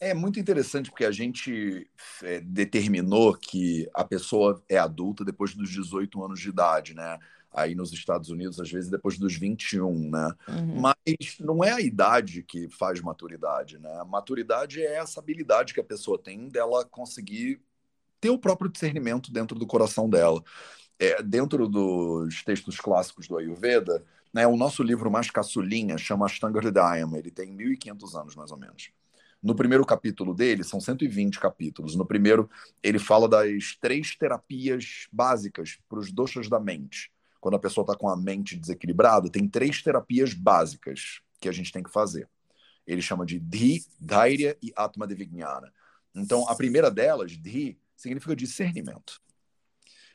É 0.00 0.12
muito 0.12 0.40
interessante 0.40 0.90
porque 0.90 1.04
a 1.04 1.12
gente 1.12 1.88
é, 2.24 2.40
determinou 2.40 3.34
que 3.34 3.88
a 3.94 4.04
pessoa 4.04 4.60
é 4.68 4.76
adulta 4.76 5.24
depois 5.24 5.54
dos 5.54 5.70
18 5.70 6.24
anos 6.24 6.40
de 6.40 6.48
idade, 6.48 6.92
né? 6.92 7.20
Aí 7.52 7.74
nos 7.74 7.92
Estados 7.92 8.30
Unidos, 8.30 8.58
às 8.58 8.70
vezes, 8.70 8.90
depois 8.90 9.18
dos 9.18 9.36
21, 9.36 10.10
né? 10.10 10.34
Uhum. 10.48 10.80
Mas 10.80 11.38
não 11.38 11.62
é 11.62 11.70
a 11.70 11.80
idade 11.80 12.42
que 12.42 12.68
faz 12.68 13.00
maturidade, 13.00 13.78
né? 13.78 14.00
A 14.00 14.04
maturidade 14.04 14.82
é 14.82 14.94
essa 14.96 15.20
habilidade 15.20 15.72
que 15.72 15.80
a 15.80 15.84
pessoa 15.84 16.18
tem 16.18 16.48
dela 16.48 16.84
conseguir 16.84 17.60
ter 18.20 18.30
o 18.30 18.38
próprio 18.38 18.70
discernimento 18.70 19.30
dentro 19.30 19.58
do 19.58 19.66
coração 19.66 20.08
dela. 20.08 20.42
É, 20.98 21.22
dentro 21.22 21.68
dos 21.68 22.42
textos 22.44 22.78
clássicos 22.78 23.26
do 23.26 23.36
Ayurveda, 23.36 24.04
né, 24.32 24.46
o 24.46 24.56
nosso 24.56 24.82
livro 24.82 25.10
mais 25.10 25.30
caçulinha 25.30 25.98
chama 25.98 26.26
Ashtanga 26.26 26.58
Hridayam, 26.58 27.14
ele 27.16 27.30
tem 27.30 27.54
1.500 27.54 28.20
anos, 28.20 28.36
mais 28.36 28.50
ou 28.50 28.58
menos. 28.58 28.90
No 29.42 29.56
primeiro 29.56 29.84
capítulo 29.84 30.32
dele, 30.32 30.62
são 30.62 30.80
120 30.80 31.40
capítulos. 31.40 31.96
No 31.96 32.06
primeiro, 32.06 32.48
ele 32.80 32.98
fala 32.98 33.28
das 33.28 33.76
três 33.80 34.14
terapias 34.14 35.08
básicas 35.12 35.78
para 35.88 35.98
os 35.98 36.12
doxas 36.12 36.48
da 36.48 36.60
mente. 36.60 37.10
Quando 37.40 37.56
a 37.56 37.58
pessoa 37.58 37.82
está 37.82 37.96
com 37.96 38.08
a 38.08 38.16
mente 38.16 38.56
desequilibrada, 38.56 39.28
tem 39.28 39.48
três 39.48 39.82
terapias 39.82 40.32
básicas 40.32 41.20
que 41.40 41.48
a 41.48 41.52
gente 41.52 41.72
tem 41.72 41.82
que 41.82 41.90
fazer. 41.90 42.28
Ele 42.86 43.02
chama 43.02 43.26
de 43.26 43.40
Dhi, 43.40 43.84
Dhairya 43.98 44.56
e 44.62 44.72
Atma 44.76 45.08
Devijnana. 45.08 45.72
Então, 46.14 46.48
a 46.48 46.54
primeira 46.54 46.88
delas, 46.88 47.36
Dhi, 47.36 47.76
significa 47.96 48.36
discernimento. 48.36 49.20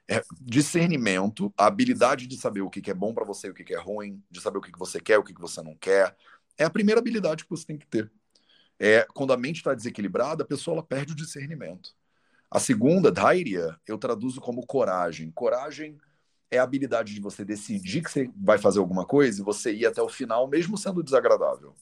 É 0.10 0.22
discernimento, 0.41 1.53
a 1.58 1.66
habilidade 1.66 2.28
de 2.28 2.38
saber 2.38 2.62
o 2.62 2.70
que 2.70 2.89
é 2.89 2.93
bom 2.93 3.14
para 3.14 3.26
você 3.26 3.47
e 3.47 3.49
o 3.49 3.53
que 3.53 3.74
é 3.74 3.80
ruim, 3.80 4.24
de 4.30 4.39
saber 4.39 4.58
o 4.58 4.62
que 4.62 4.72
você 4.78 5.01
quer, 5.01 5.18
o 5.18 5.24
que 5.24 5.34
você 5.34 5.62
não 5.62 5.76
quer. 5.76 6.16
É 6.58 6.64
a 6.64 6.70
primeira 6.70 6.99
habilidade 6.99 7.43
que 7.43 7.49
você 7.49 7.66
tem 7.66 7.78
que 7.78 7.86
ter 7.86 8.10
é 8.80 9.05
quando 9.14 9.34
a 9.34 9.38
mente 9.38 9.58
está 9.58 9.74
desequilibrada, 9.74 10.43
a 10.43 10.47
pessoa 10.47 10.76
ela 10.76 10.84
perde 10.84 11.14
o 11.14 11.16
discernimento. 11.16 11.95
A 12.49 12.60
segunda, 12.60 13.12
dhairya, 13.12 13.78
eu 13.86 13.97
traduzo 13.97 14.39
como 14.39 14.66
coragem. 14.66 15.32
Coragem 15.32 15.97
é 16.49 16.60
a 16.60 16.64
habilidade 16.64 17.14
de 17.14 17.20
você 17.20 17.43
decidir 17.43 18.03
que 18.03 18.12
você 18.12 18.32
vai 18.36 18.58
fazer 18.58 18.80
alguma 18.80 19.05
coisa 19.05 19.41
e 19.41 19.43
você 19.43 19.74
ir 19.74 19.86
até 19.86 20.01
o 20.01 20.08
final, 20.08 20.47
mesmo 20.47 20.78
sendo 20.78 21.03
desagradável. 21.03 21.76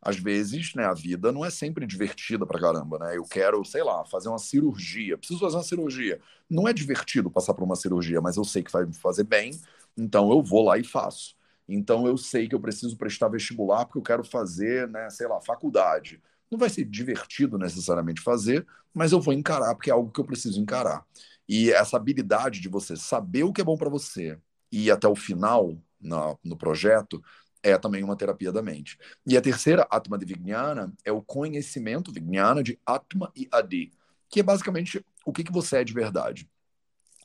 Às 0.00 0.16
vezes, 0.16 0.74
né, 0.74 0.84
a 0.84 0.94
vida 0.94 1.32
não 1.32 1.44
é 1.44 1.50
sempre 1.50 1.86
divertida 1.86 2.46
pra 2.46 2.60
caramba, 2.60 2.98
né? 2.98 3.16
Eu 3.16 3.24
quero, 3.24 3.64
sei 3.64 3.82
lá, 3.82 4.04
fazer 4.04 4.28
uma 4.28 4.38
cirurgia, 4.38 5.18
preciso 5.18 5.40
fazer 5.40 5.56
uma 5.56 5.62
cirurgia. 5.62 6.20
Não 6.48 6.68
é 6.68 6.72
divertido 6.72 7.30
passar 7.30 7.54
por 7.54 7.64
uma 7.64 7.76
cirurgia, 7.76 8.20
mas 8.20 8.36
eu 8.36 8.44
sei 8.44 8.62
que 8.62 8.72
vai 8.72 8.84
me 8.86 8.94
fazer 8.94 9.24
bem, 9.24 9.52
então 9.96 10.30
eu 10.30 10.42
vou 10.42 10.64
lá 10.64 10.78
e 10.78 10.84
faço. 10.84 11.36
Então 11.68 12.06
eu 12.06 12.16
sei 12.16 12.48
que 12.48 12.54
eu 12.54 12.60
preciso 12.60 12.96
prestar 12.96 13.28
vestibular 13.28 13.84
porque 13.84 13.98
eu 13.98 14.02
quero 14.02 14.24
fazer, 14.24 14.88
né, 14.88 15.10
sei 15.10 15.26
lá, 15.28 15.40
faculdade. 15.40 16.20
Não 16.50 16.58
vai 16.58 16.70
ser 16.70 16.84
divertido 16.84 17.58
necessariamente 17.58 18.22
fazer, 18.22 18.66
mas 18.94 19.12
eu 19.12 19.20
vou 19.20 19.34
encarar 19.34 19.74
porque 19.74 19.90
é 19.90 19.92
algo 19.92 20.10
que 20.10 20.20
eu 20.20 20.24
preciso 20.24 20.60
encarar. 20.60 21.04
E 21.48 21.70
essa 21.70 21.96
habilidade 21.96 22.60
de 22.60 22.68
você 22.68 22.96
saber 22.96 23.42
o 23.44 23.52
que 23.52 23.60
é 23.60 23.64
bom 23.64 23.76
para 23.76 23.88
você 23.90 24.38
e 24.70 24.84
ir 24.86 24.90
até 24.90 25.08
o 25.08 25.16
final 25.16 25.76
no, 26.00 26.38
no 26.44 26.56
projeto 26.56 27.22
é 27.62 27.76
também 27.76 28.02
uma 28.02 28.16
terapia 28.16 28.52
da 28.52 28.62
mente. 28.62 28.98
E 29.26 29.36
a 29.36 29.40
terceira, 29.40 29.86
Atma 29.90 30.18
de 30.18 30.24
Vijnana, 30.24 30.92
é 31.04 31.12
o 31.12 31.22
conhecimento 31.22 32.12
Vijnana 32.12 32.62
de 32.62 32.78
Atma 32.84 33.32
e 33.34 33.48
Adi, 33.50 33.92
que 34.28 34.40
é 34.40 34.42
basicamente 34.42 35.04
o 35.24 35.32
que, 35.32 35.44
que 35.44 35.52
você 35.52 35.78
é 35.78 35.84
de 35.84 35.92
verdade. 35.92 36.48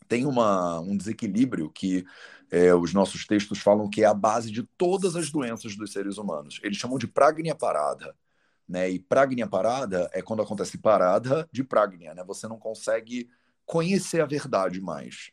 Tem 0.07 0.25
uma, 0.25 0.79
um 0.79 0.97
desequilíbrio 0.97 1.69
que 1.69 2.05
é, 2.51 2.73
os 2.73 2.93
nossos 2.93 3.25
textos 3.25 3.59
falam 3.59 3.89
que 3.89 4.03
é 4.03 4.05
a 4.05 4.13
base 4.13 4.51
de 4.51 4.63
todas 4.77 5.15
as 5.15 5.31
doenças 5.31 5.75
dos 5.75 5.91
seres 5.91 6.17
humanos. 6.17 6.59
Eles 6.63 6.77
chamam 6.77 6.97
de 6.97 7.07
pragnia 7.07 7.55
parada. 7.55 8.15
Né? 8.67 8.91
E 8.91 8.99
pragnia 8.99 9.47
parada 9.47 10.09
é 10.13 10.21
quando 10.21 10.41
acontece 10.41 10.77
parada 10.77 11.47
de 11.51 11.63
pragnia. 11.63 12.13
Né? 12.13 12.23
Você 12.23 12.47
não 12.47 12.57
consegue 12.57 13.29
conhecer 13.65 14.21
a 14.21 14.25
verdade 14.25 14.79
mais. 14.79 15.31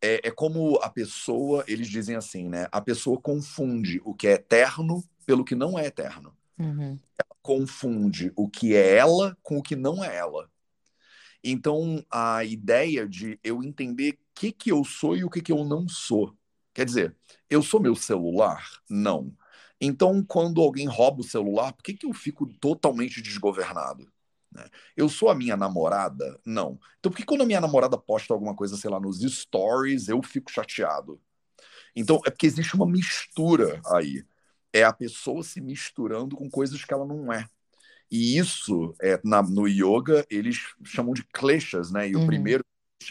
É, 0.00 0.28
é 0.28 0.30
como 0.30 0.76
a 0.76 0.88
pessoa, 0.88 1.64
eles 1.66 1.88
dizem 1.88 2.16
assim, 2.16 2.48
né? 2.48 2.68
A 2.70 2.80
pessoa 2.80 3.20
confunde 3.20 4.00
o 4.04 4.14
que 4.14 4.28
é 4.28 4.32
eterno 4.32 5.02
pelo 5.26 5.44
que 5.44 5.54
não 5.54 5.78
é 5.78 5.86
eterno. 5.86 6.36
Uhum. 6.58 6.98
Ela 7.18 7.36
confunde 7.42 8.32
o 8.36 8.48
que 8.48 8.74
é 8.74 8.96
ela 8.96 9.36
com 9.42 9.58
o 9.58 9.62
que 9.62 9.76
não 9.76 10.02
é 10.02 10.16
ela. 10.16 10.50
Então, 11.42 12.04
a 12.10 12.44
ideia 12.44 13.08
de 13.08 13.38
eu 13.42 13.62
entender 13.62 14.12
o 14.12 14.18
que, 14.34 14.52
que 14.52 14.70
eu 14.70 14.84
sou 14.84 15.16
e 15.16 15.24
o 15.24 15.30
que, 15.30 15.40
que 15.40 15.52
eu 15.52 15.64
não 15.64 15.88
sou 15.88 16.36
Quer 16.78 16.84
dizer, 16.84 17.16
eu 17.50 17.60
sou 17.60 17.80
meu 17.80 17.96
celular? 17.96 18.64
Não. 18.88 19.34
Então, 19.80 20.24
quando 20.24 20.60
alguém 20.60 20.86
rouba 20.86 21.22
o 21.22 21.24
celular, 21.24 21.72
por 21.72 21.82
que, 21.82 21.92
que 21.92 22.06
eu 22.06 22.12
fico 22.12 22.46
totalmente 22.60 23.20
desgovernado? 23.20 24.08
Né? 24.52 24.64
Eu 24.96 25.08
sou 25.08 25.28
a 25.28 25.34
minha 25.34 25.56
namorada? 25.56 26.38
Não. 26.44 26.78
Então, 26.98 27.10
por 27.12 27.16
que 27.18 27.24
quando 27.24 27.42
a 27.42 27.46
minha 27.46 27.60
namorada 27.60 27.98
posta 27.98 28.32
alguma 28.32 28.54
coisa, 28.54 28.76
sei 28.76 28.90
lá, 28.90 28.98
nos 28.98 29.20
stories, 29.20 30.08
eu 30.08 30.22
fico 30.22 30.50
chateado? 30.50 31.20
Então, 31.94 32.20
é 32.26 32.30
porque 32.30 32.46
existe 32.46 32.74
uma 32.74 32.86
mistura 32.86 33.80
aí. 33.86 34.24
É 34.72 34.84
a 34.84 34.92
pessoa 34.92 35.42
se 35.42 35.60
misturando 35.60 36.36
com 36.36 36.48
coisas 36.50 36.84
que 36.84 36.92
ela 36.92 37.06
não 37.06 37.32
é. 37.32 37.48
E 38.10 38.38
isso, 38.38 38.94
é, 39.02 39.20
na, 39.22 39.42
no 39.42 39.68
yoga, 39.68 40.26
eles 40.30 40.74
chamam 40.84 41.12
de 41.12 41.22
kleshas, 41.24 41.90
né? 41.90 42.08
E 42.08 42.16
uhum. 42.16 42.24
o 42.24 42.26
primeiro 42.26 42.64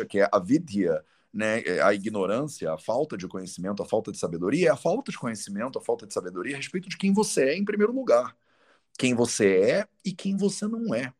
que 0.09 0.19
é 0.19 0.29
a 0.31 0.39
vidya, 0.39 1.03
né, 1.33 1.61
é, 1.61 1.81
a 1.81 1.93
ignorância, 1.93 2.73
a 2.73 2.77
falta 2.77 3.17
de 3.17 3.27
conhecimento, 3.27 3.81
a 3.81 3.85
falta 3.85 4.11
de 4.11 4.17
sabedoria, 4.17 4.69
é 4.69 4.71
a 4.71 4.75
falta 4.75 5.11
de 5.11 5.17
conhecimento, 5.17 5.77
a 5.79 5.81
falta 5.81 6.05
de 6.05 6.13
sabedoria 6.13 6.55
a 6.55 6.57
respeito 6.57 6.89
de 6.89 6.97
quem 6.97 7.13
você 7.13 7.49
é 7.49 7.57
em 7.57 7.65
primeiro 7.65 7.93
lugar. 7.93 8.35
Quem 8.97 9.13
você 9.13 9.61
é 9.61 9.88
e 10.03 10.11
quem 10.11 10.35
você 10.35 10.67
não 10.67 10.93
é. 10.93 11.13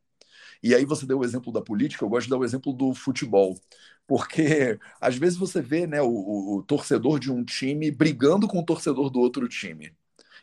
E 0.62 0.74
aí 0.74 0.86
você 0.86 1.06
deu 1.06 1.20
o 1.20 1.26
exemplo 1.26 1.52
da 1.52 1.62
política, 1.62 2.04
eu 2.04 2.10
gosto 2.10 2.26
de 2.26 2.32
dar 2.32 2.38
o 2.38 2.46
exemplo 2.46 2.74
do 2.74 2.94
futebol. 2.94 3.60
Porque 4.06 4.80
às 5.00 5.16
vezes 5.18 5.38
você 5.38 5.62
vê 5.62 5.86
né, 5.86 6.02
o, 6.02 6.58
o, 6.58 6.64
torcedor 6.64 7.20
de 7.20 7.32
um 7.32 7.44
time 7.44 7.92
brigando 7.92 8.48
com 8.48 8.60
o 8.60 8.66
torcedor 8.66 9.10
do 9.10 9.20
outro 9.20 9.48
time. 9.48 9.96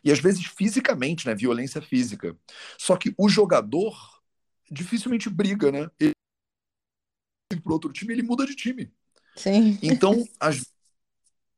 E 0.03 0.11
às 0.11 0.19
vezes 0.19 0.45
fisicamente, 0.45 1.25
né? 1.25 1.33
Violência 1.33 1.81
física. 1.81 2.37
Só 2.77 2.95
que 2.95 3.13
o 3.17 3.27
jogador 3.27 4.21
dificilmente 4.69 5.29
briga, 5.29 5.71
né? 5.71 5.89
Ele 5.99 6.13
para 7.61 7.73
outro 7.73 7.91
time, 7.91 8.13
ele 8.13 8.23
muda 8.23 8.45
de 8.45 8.55
time. 8.55 8.91
Sim. 9.35 9.77
Então, 9.81 10.23
as... 10.39 10.61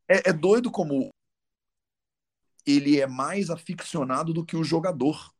é, 0.08 0.30
é 0.30 0.34
doido 0.34 0.72
como 0.72 1.10
ele 2.66 3.00
é 3.00 3.08
mais 3.08 3.50
aficionado 3.50 4.34
do 4.34 4.46
que 4.46 4.56
o 4.56 4.64
jogador. 4.64 5.34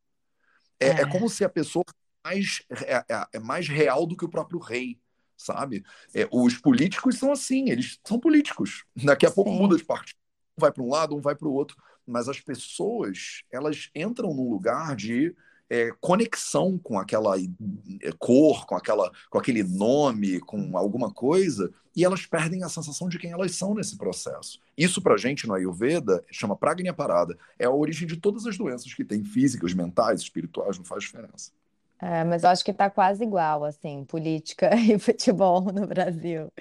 É, 0.80 0.88
é. 0.88 1.02
é 1.02 1.12
como 1.12 1.30
se 1.30 1.44
a 1.44 1.50
pessoa 1.50 1.84
mais, 2.28 2.62
é, 2.70 3.06
é, 3.10 3.28
é, 3.34 3.40
mais 3.40 3.68
real 3.70 4.06
do 4.06 4.16
que 4.18 4.26
o 4.26 4.30
próprio 4.30 4.60
rei, 4.60 5.00
sabe? 5.38 5.84
É, 6.14 6.28
os 6.32 6.58
políticos 6.58 7.18
são 7.18 7.32
assim, 7.32 7.70
eles 7.70 8.00
são 8.04 8.20
políticos. 8.20 8.84
Daqui 8.96 9.26
a 9.26 9.32
pouco 9.32 9.52
muda 9.52 9.78
de 9.78 9.86
partido. 9.86 10.18
Um 10.58 10.62
vai 10.62 10.72
para 10.72 10.84
um 10.84 10.90
lado, 10.90 11.16
um 11.16 11.22
vai 11.22 11.36
para 11.36 11.48
o 11.48 11.54
outro. 11.54 11.78
Mas 12.06 12.28
as 12.28 12.40
pessoas, 12.40 13.44
elas 13.52 13.90
entram 13.96 14.34
num 14.34 14.50
lugar 14.50 14.96
de 14.96 15.36
é, 15.70 15.92
conexão 16.00 16.78
com 16.78 16.98
aquela 16.98 17.38
é, 17.38 18.12
cor, 18.18 18.66
com, 18.66 18.76
aquela, 18.76 19.12
com 19.30 19.38
aquele 19.38 19.64
nome, 19.64 20.40
com 20.40 20.78
alguma 20.78 21.12
coisa, 21.12 21.72
e 21.96 22.06
elas 22.06 22.26
perdem 22.26 22.64
a 22.64 22.70
sensação 22.70 23.10
de 23.10 23.20
quem 23.20 23.32
elas 23.32 23.56
são 23.56 23.74
nesse 23.74 23.98
processo. 23.98 24.60
Isso, 24.78 25.02
para 25.02 25.16
a 25.16 25.18
gente, 25.18 25.48
no 25.48 25.54
Ayurveda, 25.54 26.24
chama 26.32 26.56
Pragnya 26.56 26.94
Parada. 26.94 27.38
É 27.60 27.66
a 27.66 27.72
origem 27.72 28.08
de 28.08 28.18
todas 28.18 28.46
as 28.46 28.58
doenças 28.58 28.94
que 28.94 29.04
tem, 29.04 29.24
físicas, 29.24 29.74
mentais, 29.74 30.22
espirituais, 30.22 30.78
não 30.78 30.86
faz 30.86 31.04
diferença. 31.04 31.52
É, 32.00 32.24
mas 32.24 32.44
eu 32.44 32.50
acho 32.50 32.64
que 32.64 32.72
está 32.72 32.90
quase 32.90 33.24
igual, 33.24 33.64
assim, 33.64 34.06
política 34.06 34.70
e 34.76 35.00
futebol 35.00 35.62
no 35.62 35.88
Brasil. 35.88 36.52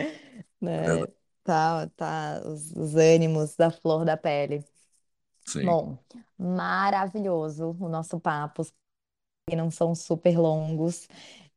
Né? 0.61 1.03
É. 1.03 1.07
Tá, 1.45 1.87
tá 1.97 2.43
os, 2.45 2.73
os 2.73 2.95
ânimos 2.97 3.55
da 3.57 3.71
flor 3.71 4.05
da 4.05 4.17
pele. 4.17 4.65
Sim. 5.47 5.65
Bom, 5.65 5.99
maravilhoso 6.39 7.77
o 7.81 7.89
nosso 7.89 8.19
papo 8.19 8.65
que 9.49 9.57
não 9.57 9.71
são 9.71 9.95
super 9.95 10.39
longos. 10.39 11.09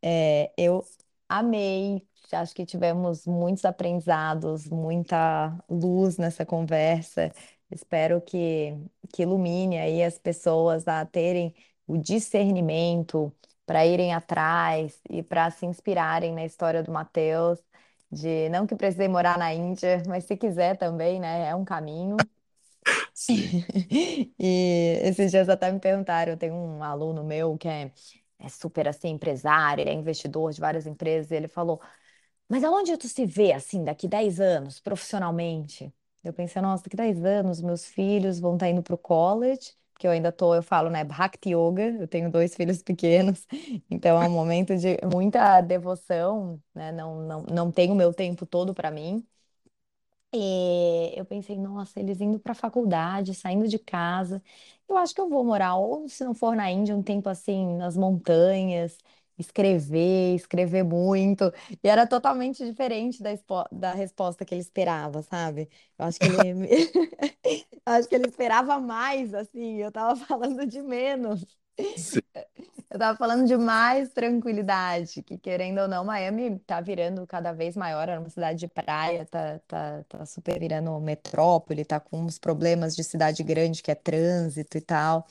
É, 0.02 0.52
eu 0.58 0.86
amei, 1.28 2.08
acho 2.32 2.54
que 2.54 2.66
tivemos 2.66 3.26
muitos 3.26 3.66
aprendizados, 3.66 4.68
muita 4.68 5.58
luz 5.70 6.18
nessa 6.18 6.46
conversa. 6.46 7.32
Espero 7.72 8.22
que, 8.22 8.76
que 9.14 9.24
ilumine 9.24 9.78
aí 9.80 10.04
as 10.04 10.18
pessoas 10.20 10.88
a 10.88 11.06
terem 11.06 11.56
o 11.88 11.98
discernimento 11.98 13.34
para 13.70 13.86
irem 13.86 14.14
atrás 14.16 15.00
e 15.12 15.22
para 15.22 15.52
se 15.52 15.64
inspirarem 15.68 16.34
na 16.34 16.44
história 16.44 16.82
do 16.84 16.92
Mateus, 16.92 17.64
de 18.12 18.50
não 18.50 18.66
que 18.66 18.76
precisei 18.76 19.08
morar 19.08 19.38
na 19.38 19.54
Índia, 19.54 20.02
mas 20.10 20.24
se 20.26 20.36
quiser 20.36 20.76
também, 20.78 21.20
né? 21.20 21.50
É 21.50 21.56
um 21.56 21.64
caminho. 21.64 22.28
Sim. 23.14 23.64
E 24.40 25.00
esses 25.04 25.32
dias 25.32 25.50
até 25.50 25.72
me 25.72 25.80
perguntaram, 25.80 26.34
eu 26.34 26.38
tenho 26.38 26.54
um 26.56 26.84
aluno 26.84 27.24
meu 27.24 27.58
que 27.58 27.68
é, 27.68 27.92
é 28.40 28.50
super 28.50 28.88
assim, 28.88 29.10
empresário, 29.10 29.82
ele 29.82 29.90
é 29.92 29.94
investidor 29.94 30.52
de 30.54 30.60
várias 30.62 30.88
empresas, 30.88 31.32
e 31.32 31.36
ele 31.36 31.48
falou, 31.48 31.82
mas 32.50 32.64
aonde 32.64 32.98
tu 32.98 33.08
se 33.08 33.26
vê 33.26 33.54
assim, 33.54 33.84
daqui 33.84 34.08
10 34.08 34.40
anos, 34.42 34.80
profissionalmente? 34.80 35.94
Eu 36.24 36.34
pensei, 36.34 36.62
nossa, 36.62 36.84
daqui 36.84 36.98
10 36.98 37.24
anos, 37.26 37.62
meus 37.62 37.86
filhos 37.88 38.40
vão 38.40 38.56
estar 38.56 38.70
indo 38.70 38.84
para 38.84 38.96
o 38.96 38.98
college, 38.98 39.74
que 40.00 40.08
eu 40.08 40.12
ainda 40.12 40.32
tô, 40.32 40.56
eu 40.56 40.64
falo, 40.64 40.90
né, 40.92 41.04
Bhakti 41.06 41.52
Yoga, 41.52 41.84
eu 42.02 42.08
tenho 42.10 42.32
dois 42.32 42.56
filhos 42.56 42.84
pequenos, 42.84 43.48
então 43.92 44.22
é 44.22 44.28
um 44.28 44.32
momento 44.32 44.78
de 44.78 44.98
muita 45.14 45.62
devoção, 45.62 46.62
né? 46.76 46.92
Não, 46.94 47.22
não, 47.24 47.44
não 47.44 47.72
tenho 47.74 47.96
meu 47.96 48.14
tempo 48.14 48.46
todo 48.48 48.74
para 48.76 48.92
mim. 48.92 49.28
E 50.34 51.14
eu 51.18 51.26
pensei, 51.26 51.58
nossa, 51.58 52.00
eles 52.00 52.22
indo 52.22 52.40
para 52.40 52.52
a 52.52 52.56
faculdade, 52.56 53.34
saindo 53.34 53.68
de 53.68 53.80
casa. 53.80 54.44
Eu 54.88 54.96
acho 54.98 55.14
que 55.16 55.22
eu 55.22 55.28
vou 55.30 55.44
morar, 55.44 55.76
ou 55.76 56.08
se 56.08 56.24
não 56.24 56.36
for 56.36 56.56
na 56.56 56.70
Índia, 56.72 56.96
um 56.96 57.02
tempo 57.04 57.30
assim, 57.30 57.66
nas 57.78 57.98
montanhas, 57.98 58.98
escrever, 59.40 60.36
escrever 60.36 60.84
muito. 60.84 61.52
E 61.84 61.88
era 61.90 62.06
totalmente 62.08 62.66
diferente 62.66 63.22
da, 63.24 63.32
da 63.72 63.94
resposta 63.94 64.46
que 64.46 64.54
ele 64.54 64.62
esperava, 64.62 65.22
sabe? 65.24 65.70
Eu 65.98 66.06
acho 66.06 66.20
que 66.20 66.28
ele, 66.28 66.68
eu 67.86 67.94
acho 67.94 68.08
que 68.10 68.16
ele 68.16 68.28
esperava 68.28 68.80
mais, 68.80 69.34
assim, 69.34 69.78
eu 69.78 69.92
tava 69.92 70.16
falando 70.26 70.66
de 70.66 70.82
menos. 70.82 71.46
Sim, 71.96 72.22
Eu 72.90 72.98
tava 72.98 73.16
falando 73.18 73.46
de 73.48 73.56
mais 73.56 74.10
tranquilidade, 74.14 75.22
que 75.22 75.38
querendo 75.38 75.80
ou 75.82 75.88
não, 75.88 76.04
Miami 76.04 76.58
tá 76.60 76.82
virando 76.82 77.26
cada 77.28 77.52
vez 77.54 77.76
maior, 77.78 78.10
era 78.10 78.20
uma 78.20 78.30
cidade 78.30 78.60
de 78.60 78.68
praia, 78.68 79.26
tá, 79.28 79.60
tá, 79.68 80.04
tá 80.06 80.26
super 80.26 80.60
virando 80.60 81.00
metrópole, 81.00 81.86
tá 81.86 82.00
com 82.00 82.20
uns 82.22 82.40
problemas 82.40 82.96
de 82.96 83.04
cidade 83.04 83.44
grande, 83.44 83.84
que 83.84 83.92
é 83.92 83.96
trânsito 83.96 84.76
e 84.78 84.82
tal. 84.82 85.28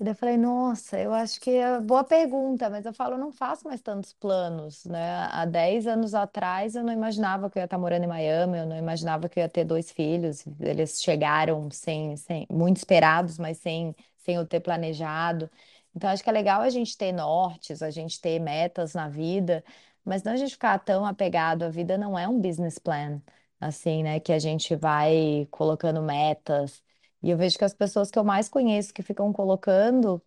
E 0.00 0.04
daí 0.04 0.12
eu 0.12 0.16
falei, 0.16 0.36
nossa, 0.36 0.96
eu 1.00 1.12
acho 1.12 1.40
que 1.40 1.50
é 1.50 1.80
boa 1.80 2.04
pergunta, 2.04 2.70
mas 2.70 2.86
eu 2.86 2.92
falo, 2.94 3.14
eu 3.14 3.18
não 3.18 3.32
faço 3.32 3.64
mais 3.66 3.80
tantos 3.80 4.12
planos, 4.12 4.84
né? 4.84 5.26
Há 5.32 5.44
10 5.44 5.88
anos 5.88 6.14
atrás 6.14 6.76
eu 6.76 6.84
não 6.84 6.92
imaginava 6.92 7.50
que 7.50 7.58
eu 7.58 7.60
ia 7.62 7.64
estar 7.64 7.78
morando 7.78 8.04
em 8.04 8.06
Miami, 8.06 8.58
eu 8.58 8.66
não 8.66 8.76
imaginava 8.78 9.28
que 9.28 9.40
eu 9.40 9.42
ia 9.42 9.48
ter 9.48 9.64
dois 9.64 9.90
filhos. 9.90 10.44
Eles 10.60 11.02
chegaram 11.02 11.68
sem, 11.72 12.16
sem, 12.16 12.46
muito 12.48 12.76
esperados, 12.76 13.38
mas 13.38 13.58
sem, 13.58 13.92
sem 14.18 14.36
eu 14.36 14.46
ter 14.46 14.60
planejado. 14.60 15.50
Então 15.94 16.08
acho 16.10 16.22
que 16.22 16.30
é 16.30 16.32
legal 16.32 16.60
a 16.60 16.70
gente 16.70 16.96
ter 16.96 17.10
nortes, 17.12 17.82
a 17.82 17.90
gente 17.90 18.20
ter 18.20 18.38
metas 18.38 18.94
na 18.94 19.08
vida, 19.08 19.64
mas 20.04 20.22
não 20.22 20.32
a 20.32 20.36
gente 20.36 20.52
ficar 20.52 20.78
tão 20.78 21.04
apegado. 21.04 21.64
A 21.64 21.68
vida 21.70 21.98
não 21.98 22.16
é 22.16 22.28
um 22.28 22.40
business 22.40 22.78
plan, 22.78 23.20
assim, 23.60 24.04
né? 24.04 24.20
Que 24.20 24.32
a 24.32 24.38
gente 24.38 24.76
vai 24.76 25.48
colocando 25.50 26.00
metas. 26.02 26.82
E 27.22 27.30
eu 27.30 27.36
vejo 27.36 27.58
que 27.58 27.64
as 27.64 27.74
pessoas 27.74 28.10
que 28.10 28.18
eu 28.18 28.24
mais 28.24 28.48
conheço 28.48 28.94
que 28.94 29.02
ficam 29.02 29.32
colocando 29.32 30.22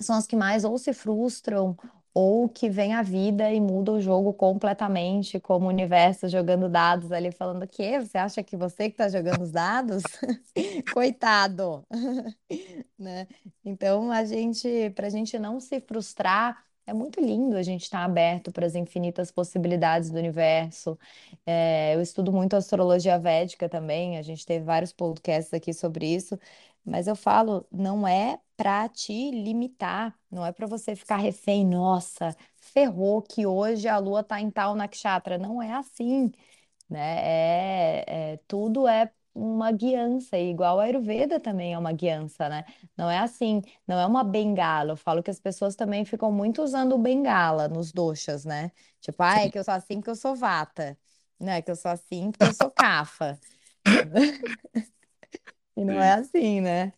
são 0.00 0.16
as 0.16 0.26
que 0.26 0.36
mais 0.36 0.64
ou 0.64 0.78
se 0.78 0.92
frustram 0.92 1.76
ou 2.12 2.48
que 2.48 2.70
vêm 2.70 2.94
à 2.94 3.02
vida 3.02 3.50
e 3.52 3.60
mudam 3.60 3.96
o 3.96 4.00
jogo 4.00 4.32
completamente, 4.32 5.40
como 5.40 5.66
o 5.66 5.68
universo 5.68 6.28
jogando 6.28 6.68
dados 6.68 7.10
ali, 7.10 7.32
falando 7.32 7.66
que 7.66 8.00
você 8.00 8.18
acha 8.18 8.42
que 8.42 8.56
você 8.56 8.88
que 8.88 8.94
está 8.94 9.08
jogando 9.08 9.42
os 9.42 9.50
dados? 9.50 10.02
Coitado! 10.94 11.84
né? 12.98 13.26
Então, 13.64 14.10
a 14.12 14.24
gente, 14.24 14.90
para 14.90 15.06
a 15.08 15.10
gente 15.10 15.38
não 15.38 15.60
se 15.60 15.80
frustrar, 15.80 16.64
é 16.86 16.92
muito 16.92 17.20
lindo 17.20 17.56
a 17.56 17.62
gente 17.62 17.82
estar 17.82 18.04
aberto 18.04 18.52
para 18.52 18.66
as 18.66 18.74
infinitas 18.74 19.30
possibilidades 19.30 20.10
do 20.10 20.18
universo. 20.18 20.98
É, 21.46 21.94
eu 21.94 22.00
estudo 22.02 22.32
muito 22.32 22.54
astrologia 22.56 23.18
védica 23.18 23.68
também, 23.68 24.18
a 24.18 24.22
gente 24.22 24.44
teve 24.46 24.64
vários 24.64 24.92
podcasts 24.92 25.52
aqui 25.54 25.72
sobre 25.72 26.06
isso, 26.14 26.38
mas 26.84 27.06
eu 27.06 27.16
falo, 27.16 27.66
não 27.72 28.06
é 28.06 28.38
para 28.56 28.88
te 28.88 29.30
limitar, 29.30 30.18
não 30.30 30.44
é 30.46 30.52
para 30.52 30.66
você 30.66 30.94
ficar 30.94 31.16
refém, 31.16 31.64
nossa, 31.66 32.36
ferrou 32.56 33.22
que 33.22 33.46
hoje 33.46 33.88
a 33.88 33.98
lua 33.98 34.20
está 34.20 34.40
em 34.40 34.50
tal 34.50 34.74
nakshatra. 34.74 35.38
Não 35.38 35.62
é 35.62 35.72
assim 35.72 36.30
né? 36.88 37.20
É, 37.22 38.32
é- 38.34 38.36
tudo 38.48 38.86
é 38.88 39.10
uma 39.34 39.72
guiança, 39.72 40.38
igual 40.38 40.78
a 40.80 40.84
Ayurveda 40.84 41.40
também 41.40 41.74
é 41.74 41.78
uma 41.78 41.92
guiança, 41.92 42.48
né? 42.48 42.64
Não 42.96 43.10
é 43.10 43.18
assim, 43.18 43.62
não 43.86 43.98
é 43.98 44.06
uma 44.06 44.22
bengala. 44.24 44.92
Eu 44.92 44.96
falo 44.96 45.22
que 45.22 45.30
as 45.30 45.40
pessoas 45.40 45.74
também 45.76 46.04
ficam 46.04 46.30
muito 46.32 46.62
usando 46.62 46.94
o 46.94 46.98
bengala 46.98 47.68
nos 47.68 47.92
doshas, 47.92 48.44
né? 48.44 48.70
Tipo, 49.00 49.22
ah, 49.22 49.40
é 49.40 49.50
que 49.50 49.58
eu 49.58 49.64
sou 49.64 49.74
assim 49.74 49.96
porque 49.96 50.10
eu 50.10 50.16
sou 50.16 50.34
vata, 50.36 50.96
né? 51.40 51.60
Que 51.62 51.70
eu 51.70 51.76
sou 51.76 51.90
assim 51.90 52.30
porque 52.30 52.44
eu 52.44 52.52
sou 52.52 52.70
kapha. 52.70 53.38
E 55.76 55.84
não 55.84 56.00
é 56.00 56.12
sim. 56.12 56.14
assim, 56.14 56.60
né? 56.60 56.92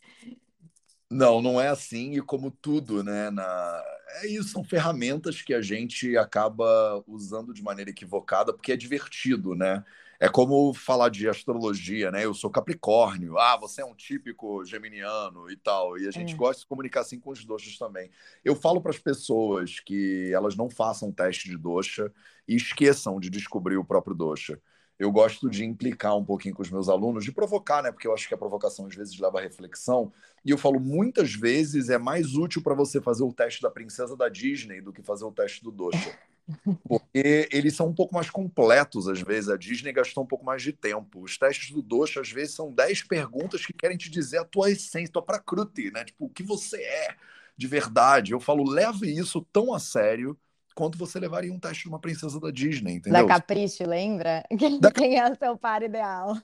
Não, 1.11 1.41
não 1.41 1.61
é 1.61 1.69
assim, 1.69 2.13
e 2.15 2.21
como 2.21 2.51
tudo, 2.51 3.03
né? 3.05 3.31
Na... 3.31 3.83
É 4.23 4.27
isso, 4.27 4.49
são 4.49 4.65
ferramentas 4.65 5.41
que 5.41 5.55
a 5.55 5.63
gente 5.63 6.17
acaba 6.17 7.03
usando 7.07 7.55
de 7.55 7.63
maneira 7.63 7.91
equivocada, 7.91 8.53
porque 8.53 8.73
é 8.73 8.77
divertido, 8.77 9.55
né? 9.55 9.85
É 10.19 10.29
como 10.29 10.73
falar 10.75 11.09
de 11.11 11.29
astrologia, 11.29 12.11
né? 12.11 12.25
Eu 12.25 12.35
sou 12.35 12.51
Capricórnio, 12.51 13.39
ah, 13.39 13.57
você 13.57 13.83
é 13.83 13.85
um 13.85 13.95
típico 13.95 14.65
geminiano 14.65 15.49
e 15.51 15.57
tal, 15.57 15.97
e 15.99 16.09
a 16.09 16.11
gente 16.11 16.35
É. 16.35 16.37
gosta 16.37 16.55
de 16.57 16.61
se 16.63 16.67
comunicar 16.67 17.03
assim 17.03 17.21
com 17.21 17.31
os 17.31 17.45
doxas 17.45 17.79
também. 17.79 18.11
Eu 18.45 18.57
falo 18.57 18.81
para 18.81 18.91
as 18.91 18.99
pessoas 18.99 19.79
que 19.79 20.31
elas 20.33 20.57
não 20.57 20.69
façam 20.71 21.13
teste 21.13 21.49
de 21.49 21.57
doxa 21.57 22.11
e 22.49 22.57
esqueçam 22.57 23.21
de 23.21 23.31
descobrir 23.31 23.77
o 23.77 23.85
próprio 23.85 24.15
doxa. 24.15 24.61
Eu 24.99 25.13
gosto 25.13 25.51
de 25.51 25.65
implicar 25.65 26.17
um 26.17 26.25
pouquinho 26.25 26.55
com 26.55 26.63
os 26.63 26.71
meus 26.71 26.89
alunos, 26.89 27.25
de 27.25 27.33
provocar, 27.33 27.83
né? 27.83 27.93
Porque 27.93 28.07
eu 28.07 28.15
acho 28.15 28.27
que 28.27 28.35
a 28.35 28.39
provocação 28.39 28.87
às 28.87 28.95
vezes 28.95 29.19
leva 29.19 29.39
à 29.39 29.43
reflexão. 29.43 30.11
E 30.45 30.51
eu 30.51 30.57
falo, 30.57 30.81
muitas 30.81 31.35
vezes 31.35 31.91
é 31.91 31.99
mais 31.99 32.35
útil 32.35 32.63
para 32.63 32.75
você 32.75 33.01
fazer 33.01 33.23
o 33.23 33.33
teste 33.33 33.61
da 33.61 33.71
princesa 33.71 34.17
da 34.17 34.29
Disney 34.29 34.81
do 34.81 34.93
que 34.93 35.03
fazer 35.03 35.25
o 35.25 35.33
teste 35.33 35.63
do 35.63 35.71
Dosha. 35.71 36.19
Porque 36.89 37.49
eles 37.53 37.75
são 37.75 37.89
um 37.89 37.95
pouco 37.95 38.15
mais 38.15 38.31
completos, 38.31 39.09
às 39.09 39.21
vezes. 39.21 39.51
A 39.51 39.57
Disney 39.57 39.93
gastou 39.93 40.25
um 40.25 40.27
pouco 40.27 40.45
mais 40.45 40.63
de 40.63 40.73
tempo. 40.73 41.21
Os 41.21 41.37
testes 41.37 41.73
do 41.73 41.83
Dosha, 41.83 42.21
às 42.21 42.31
vezes, 42.31 42.55
são 42.55 42.73
10 42.73 43.03
perguntas 43.03 43.67
que 43.67 43.73
querem 43.73 43.97
te 43.97 44.11
dizer 44.11 44.39
a 44.39 44.45
tua 44.45 44.71
essência, 44.71 45.13
tua 45.13 45.23
prakriti, 45.23 45.91
né? 45.91 46.05
Tipo, 46.05 46.27
o 46.27 46.31
que 46.31 46.43
você 46.43 46.81
é 46.83 47.17
de 47.57 47.67
verdade. 47.67 48.33
Eu 48.33 48.41
falo, 48.41 48.69
leve 48.69 49.11
isso 49.11 49.41
tão 49.53 49.73
a 49.73 49.79
sério 49.79 50.39
quanto 50.77 50.99
você 50.99 51.21
levaria 51.21 51.53
um 51.53 51.61
teste 51.61 51.85
de 51.85 51.91
uma 51.91 52.01
princesa 52.01 52.41
da 52.41 52.53
Disney, 52.53 52.95
Da 53.09 53.23
entendeu? 53.23 53.25
Capricho, 53.25 53.85
lembra? 53.87 54.43
Quem, 54.59 54.81
Da- 54.81 54.93
quem 54.93 55.19
é 55.19 55.31
o 55.31 55.35
seu 55.37 55.57
par 55.57 55.83
ideal? 55.83 56.35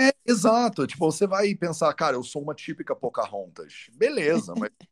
É, 0.00 0.12
exato. 0.26 0.86
Tipo, 0.86 1.10
você 1.10 1.26
vai 1.26 1.54
pensar, 1.54 1.92
cara, 1.94 2.16
eu 2.16 2.22
sou 2.22 2.42
uma 2.42 2.54
típica 2.54 2.94
Pocahontas. 2.94 3.86
Beleza, 3.92 4.54
mas 4.56 4.70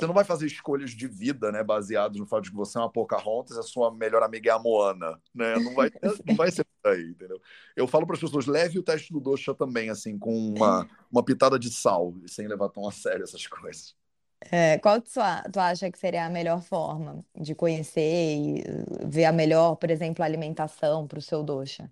Você 0.00 0.06
não 0.08 0.14
vai 0.14 0.24
fazer 0.24 0.46
escolhas 0.46 0.92
de 0.92 1.08
vida, 1.08 1.52
né, 1.52 1.62
baseadas 1.64 2.18
no 2.18 2.26
fato 2.26 2.44
de 2.44 2.50
que 2.50 2.56
você 2.56 2.78
é 2.78 2.82
uma 2.82 2.90
Pocahontas 2.92 3.56
e 3.56 3.60
a 3.60 3.62
sua 3.64 3.94
melhor 3.94 4.22
amiga 4.22 4.50
é 4.50 4.54
a 4.54 4.58
Moana, 4.58 5.20
né? 5.34 5.60
Não 5.60 5.74
vai, 5.74 5.90
não 6.26 6.36
vai 6.36 6.50
ser 6.50 6.66
por 6.82 6.92
aí, 6.92 7.02
entendeu? 7.10 7.40
Eu 7.76 7.86
falo 7.88 8.06
para 8.06 8.16
as 8.16 8.20
pessoas, 8.20 8.46
leve 8.46 8.78
o 8.78 8.82
teste 8.82 9.12
do 9.12 9.20
Dosha 9.20 9.54
também, 9.54 9.90
assim, 9.90 10.18
com 10.18 10.32
uma, 10.36 10.88
uma 11.12 11.24
pitada 11.24 11.58
de 11.58 11.70
sal, 11.72 12.14
sem 12.28 12.48
levar 12.48 12.70
tão 12.70 12.88
a 12.88 12.92
sério 12.92 13.24
essas 13.24 13.46
coisas. 13.46 13.96
É, 14.40 14.78
qual 14.78 15.00
tu, 15.00 15.10
tu 15.52 15.60
acha 15.60 15.90
que 15.90 15.98
seria 15.98 16.26
a 16.26 16.30
melhor 16.30 16.62
forma 16.62 17.24
de 17.34 17.54
conhecer 17.54 18.36
e 18.36 18.60
uh, 18.62 19.08
ver 19.08 19.24
a 19.26 19.32
melhor, 19.32 19.76
por 19.76 19.90
exemplo, 19.90 20.24
alimentação 20.24 21.06
para 21.06 21.18
o 21.18 21.22
seu 21.22 21.42
dosha? 21.42 21.90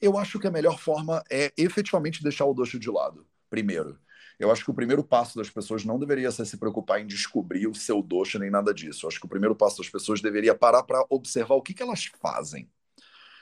Eu 0.00 0.16
acho 0.16 0.38
que 0.38 0.46
a 0.46 0.50
melhor 0.50 0.78
forma 0.78 1.22
é 1.30 1.52
efetivamente 1.56 2.22
deixar 2.22 2.44
o 2.46 2.54
Dosha 2.54 2.78
de 2.78 2.90
lado, 2.90 3.26
primeiro. 3.50 3.98
Eu 4.38 4.50
acho 4.52 4.64
que 4.64 4.70
o 4.70 4.74
primeiro 4.74 5.02
passo 5.02 5.36
das 5.36 5.50
pessoas 5.50 5.84
não 5.84 5.98
deveria 5.98 6.30
ser 6.30 6.46
se 6.46 6.56
preocupar 6.56 7.00
em 7.00 7.06
descobrir 7.06 7.66
o 7.66 7.74
seu 7.74 8.00
Dosha 8.00 8.38
nem 8.38 8.50
nada 8.50 8.72
disso. 8.72 9.04
Eu 9.04 9.08
acho 9.08 9.18
que 9.18 9.26
o 9.26 9.28
primeiro 9.28 9.56
passo 9.56 9.78
das 9.78 9.88
pessoas 9.90 10.20
deveria 10.20 10.54
parar 10.54 10.84
para 10.84 11.04
observar 11.10 11.56
o 11.56 11.62
que 11.62 11.74
que 11.74 11.82
elas 11.82 12.04
fazem. 12.20 12.70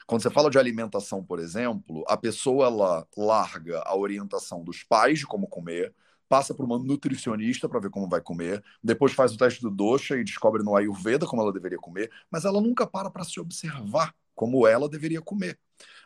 Quando 0.07 0.23
você 0.23 0.31
fala 0.31 0.51
de 0.51 0.59
alimentação, 0.59 1.25
por 1.25 1.39
exemplo, 1.41 2.05
a 2.09 2.17
pessoa 2.17 2.67
ela 2.67 3.09
larga 3.17 3.83
a 3.85 3.97
orientação 3.97 4.63
dos 4.65 4.83
pais 4.83 5.19
de 5.19 5.27
como 5.27 5.49
comer, 5.49 5.95
passa 6.29 6.55
por 6.55 6.65
uma 6.65 6.79
nutricionista 6.79 7.69
para 7.69 7.81
ver 7.81 7.91
como 7.91 8.09
vai 8.09 8.21
comer, 8.21 8.63
depois 8.83 9.13
faz 9.13 9.33
o 9.33 9.39
teste 9.39 9.63
do 9.63 9.71
dosha 9.71 10.17
e 10.17 10.25
descobre 10.25 10.63
no 10.63 10.77
Ayurveda 10.77 11.27
como 11.27 11.43
ela 11.43 11.53
deveria 11.53 11.79
comer, 11.79 12.11
mas 12.31 12.45
ela 12.45 12.61
nunca 12.61 12.87
para 12.87 13.11
para 13.11 13.25
se 13.25 13.41
observar 13.41 14.15
como 14.35 14.67
ela 14.67 14.89
deveria 14.89 15.23
comer. 15.23 15.59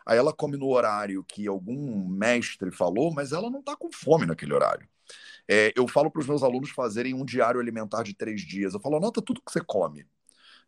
Aí 0.05 0.17
ela 0.17 0.33
come 0.33 0.57
no 0.57 0.67
horário 0.67 1.23
que 1.23 1.47
algum 1.47 2.07
mestre 2.07 2.71
falou, 2.71 3.13
mas 3.13 3.31
ela 3.31 3.49
não 3.49 3.59
está 3.59 3.75
com 3.75 3.91
fome 3.91 4.25
naquele 4.25 4.53
horário. 4.53 4.87
É, 5.47 5.73
eu 5.75 5.87
falo 5.87 6.09
para 6.09 6.21
os 6.21 6.27
meus 6.27 6.43
alunos 6.43 6.69
fazerem 6.69 7.13
um 7.13 7.25
diário 7.25 7.59
alimentar 7.59 8.03
de 8.03 8.13
três 8.13 8.41
dias. 8.41 8.73
Eu 8.73 8.79
falo, 8.79 8.97
anota 8.97 9.21
tudo 9.21 9.41
que 9.41 9.51
você 9.51 9.61
come. 9.61 10.05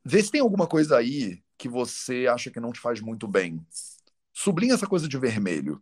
Vê 0.04 0.22
se 0.22 0.32
tem 0.32 0.42
alguma 0.42 0.68
coisa 0.68 0.98
aí 0.98 1.42
que 1.58 1.70
você 1.70 2.28
acha 2.28 2.52
que 2.52 2.60
não 2.60 2.74
te 2.74 2.80
faz 2.80 3.00
muito 3.00 3.28
bem. 3.28 3.66
Sublinha 4.34 4.74
essa 4.74 4.88
coisa 4.88 5.08
de 5.08 5.18
vermelho. 5.18 5.82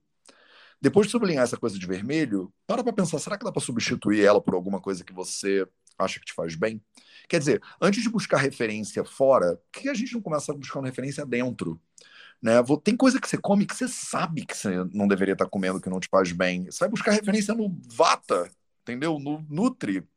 Depois 0.82 1.07
de 1.07 1.11
sublinhar 1.11 1.43
essa 1.43 1.57
coisa 1.57 1.77
de 1.77 1.86
vermelho, 1.86 2.51
para 2.65 2.84
para 2.84 2.93
pensar, 2.93 3.19
será 3.19 3.38
que 3.38 3.45
dá 3.45 3.51
para 3.51 3.61
substituir 3.61 4.23
ela 4.25 4.41
por 4.41 4.55
alguma 4.55 4.82
coisa 4.82 5.03
que 5.03 5.13
você 5.13 5.67
acha 5.97 6.19
que 6.19 6.25
te 6.25 6.34
faz 6.34 6.55
bem? 6.55 6.84
Quer 7.29 7.39
dizer, 7.39 7.61
antes 7.79 8.01
de 8.01 8.09
buscar 8.09 8.38
referência 8.38 9.05
fora, 9.05 9.57
por 9.57 9.82
que 9.82 9.89
a 9.89 9.93
gente 9.93 10.13
não 10.13 10.21
começa 10.21 10.51
a 10.51 10.55
buscar 10.55 10.79
uma 10.79 10.88
referência 10.88 11.25
dentro? 11.25 11.79
Né? 12.41 12.53
Tem 12.84 12.97
coisa 12.97 13.19
que 13.21 13.27
você 13.29 13.38
come 13.38 13.65
que 13.65 13.75
você 13.75 13.88
sabe 13.88 14.45
que 14.45 14.57
você 14.57 14.84
não 14.93 15.07
deveria 15.07 15.34
estar 15.34 15.47
comendo, 15.47 15.79
que 15.79 15.89
não 15.89 15.99
te 15.99 16.07
faz 16.09 16.32
bem. 16.32 16.65
Você 16.65 16.79
vai 16.79 16.89
buscar 16.89 17.11
referência 17.11 17.53
no 17.53 17.69
Vata, 17.88 18.49
entendeu? 18.82 19.19
No 19.19 19.45
Nutri. 19.49 20.07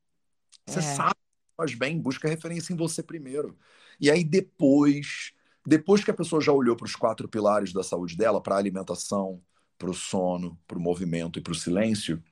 Você 0.66 0.80
É, 0.80 0.82
sabe 0.82 1.14
que 1.14 1.56
faz 1.56 1.74
bem, 1.74 2.00
busca 2.00 2.28
referência 2.28 2.72
em 2.72 2.76
você 2.76 3.02
primeiro. 3.02 3.58
E 4.00 4.10
aí 4.10 4.24
depois, 4.24 5.32
depois 5.66 6.02
que 6.04 6.10
a 6.10 6.14
pessoa 6.14 6.40
já 6.40 6.52
olhou 6.52 6.76
para 6.76 6.86
os 6.86 6.96
quatro 6.96 7.28
pilares 7.28 7.72
da 7.72 7.82
saúde 7.82 8.16
dela, 8.16 8.42
para 8.42 8.54
a 8.56 8.58
alimentação, 8.58 9.42
para 9.78 9.90
o 9.90 9.94
sono, 9.94 10.58
para 10.66 10.78
o 10.78 10.80
movimento 10.80 11.38
e 11.38 11.42
para 11.42 11.52
o 11.52 11.56
silêncio, 11.56 12.22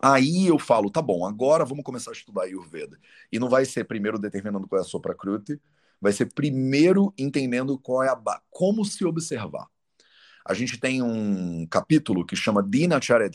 aí 0.00 0.46
eu 0.46 0.58
falo, 0.58 0.90
tá 0.90 1.02
bom, 1.02 1.26
agora 1.26 1.64
vamos 1.64 1.84
começar 1.84 2.10
a 2.10 2.14
estudar 2.14 2.42
Ayurveda. 2.42 2.98
E 3.30 3.38
não 3.38 3.48
vai 3.48 3.64
ser 3.64 3.84
primeiro 3.84 4.18
determinando 4.18 4.66
qual 4.66 4.80
é 4.80 4.82
a 4.82 4.86
sopra 4.86 5.14
kruti, 5.14 5.60
vai 6.00 6.12
ser 6.12 6.32
primeiro 6.32 7.12
entendendo 7.18 7.78
qual 7.78 8.02
é 8.02 8.08
a 8.08 8.42
como 8.50 8.84
se 8.84 9.04
observar. 9.04 9.66
A 10.44 10.54
gente 10.54 10.78
tem 10.78 11.02
um 11.02 11.66
capítulo 11.66 12.24
que 12.24 12.34
chama 12.34 12.62
Dinacharya 12.62 13.30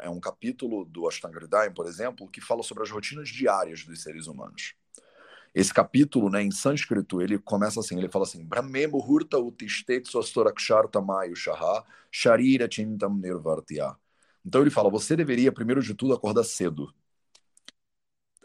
é 0.00 0.08
um 0.08 0.20
capítulo 0.20 0.84
do 0.84 1.08
Ashtanga 1.08 1.70
por 1.74 1.86
exemplo, 1.86 2.28
que 2.28 2.40
fala 2.40 2.62
sobre 2.62 2.84
as 2.84 2.90
rotinas 2.90 3.28
diárias 3.28 3.84
dos 3.84 4.02
seres 4.02 4.28
humanos. 4.28 4.74
Esse 5.54 5.72
capítulo, 5.72 6.28
né, 6.28 6.42
em 6.42 6.50
sânscrito, 6.50 7.22
ele 7.22 7.38
começa 7.38 7.78
assim, 7.78 7.96
ele 7.96 8.08
fala 8.08 8.24
assim, 8.24 8.44
Brahme 8.44 8.88
muhurta 8.88 9.36
sharira. 12.10 12.68
Então 14.44 14.60
ele 14.60 14.70
fala, 14.70 14.90
você 14.90 15.14
deveria, 15.14 15.52
primeiro 15.52 15.80
de 15.80 15.94
tudo, 15.94 16.12
acordar 16.12 16.42
cedo. 16.42 16.92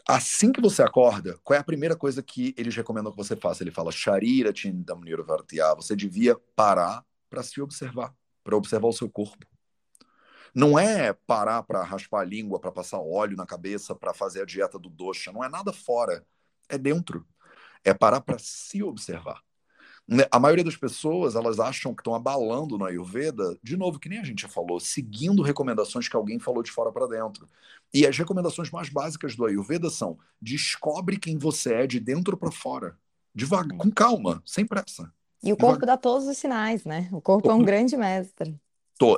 Assim 0.08 0.52
que 0.52 0.60
você 0.60 0.82
acorda, 0.82 1.38
qual 1.42 1.56
é 1.56 1.60
a 1.60 1.64
primeira 1.64 1.96
coisa 1.96 2.22
que 2.22 2.54
eles 2.56 2.74
recomendam 2.76 3.10
que 3.10 3.18
você 3.18 3.36
faça? 3.36 3.62
Ele 3.62 3.70
fala, 3.72 3.90
sharira 3.90 4.54
chintam. 4.54 5.00
Você 5.76 5.96
devia 5.96 6.36
parar 6.54 7.04
para 7.28 7.42
se 7.42 7.60
observar, 7.60 8.14
para 8.44 8.56
observar 8.56 8.88
o 8.88 8.92
seu 8.92 9.08
corpo. 9.10 9.46
Não 10.54 10.78
é 10.78 11.12
parar 11.12 11.62
para 11.64 11.82
raspar 11.82 12.20
a 12.20 12.24
língua, 12.24 12.60
para 12.60 12.72
passar 12.72 12.98
óleo 13.00 13.36
na 13.36 13.46
cabeça, 13.46 13.94
para 13.94 14.14
fazer 14.14 14.42
a 14.42 14.44
dieta 14.44 14.78
do 14.78 14.88
dosha, 14.88 15.32
não 15.32 15.44
é 15.44 15.48
nada 15.48 15.72
fora 15.72 16.24
é 16.70 16.78
dentro. 16.78 17.26
É 17.84 17.92
parar 17.92 18.20
para 18.20 18.38
se 18.38 18.82
observar. 18.82 19.42
Né, 20.06 20.24
a 20.30 20.40
maioria 20.40 20.64
das 20.64 20.76
pessoas, 20.76 21.36
elas 21.36 21.60
acham 21.60 21.94
que 21.94 22.00
estão 22.00 22.14
abalando 22.14 22.76
na 22.76 22.88
Ayurveda, 22.88 23.56
de 23.62 23.76
novo, 23.76 23.98
que 23.98 24.08
nem 24.08 24.18
a 24.18 24.24
gente 24.24 24.42
já 24.42 24.48
falou, 24.48 24.80
seguindo 24.80 25.40
recomendações 25.40 26.08
que 26.08 26.16
alguém 26.16 26.38
falou 26.38 26.64
de 26.64 26.72
fora 26.72 26.90
para 26.90 27.06
dentro. 27.06 27.48
E 27.94 28.04
as 28.04 28.18
recomendações 28.18 28.70
mais 28.70 28.88
básicas 28.88 29.36
do 29.36 29.46
Ayurveda 29.46 29.88
são: 29.88 30.18
descobre 30.42 31.16
quem 31.16 31.38
você 31.38 31.74
é 31.74 31.86
de 31.86 32.00
dentro 32.00 32.36
para 32.36 32.50
fora. 32.50 32.98
Devagar, 33.32 33.78
com 33.78 33.90
calma, 33.90 34.42
sem 34.44 34.66
pressa. 34.66 35.12
E 35.42 35.52
o 35.52 35.56
corpo 35.56 35.86
dá 35.86 35.96
todos 35.96 36.26
os 36.26 36.36
sinais, 36.36 36.84
né? 36.84 37.08
O 37.12 37.20
corpo 37.20 37.48
é 37.50 37.54
um 37.54 37.62
grande 37.62 37.96
mestre. 37.96 38.60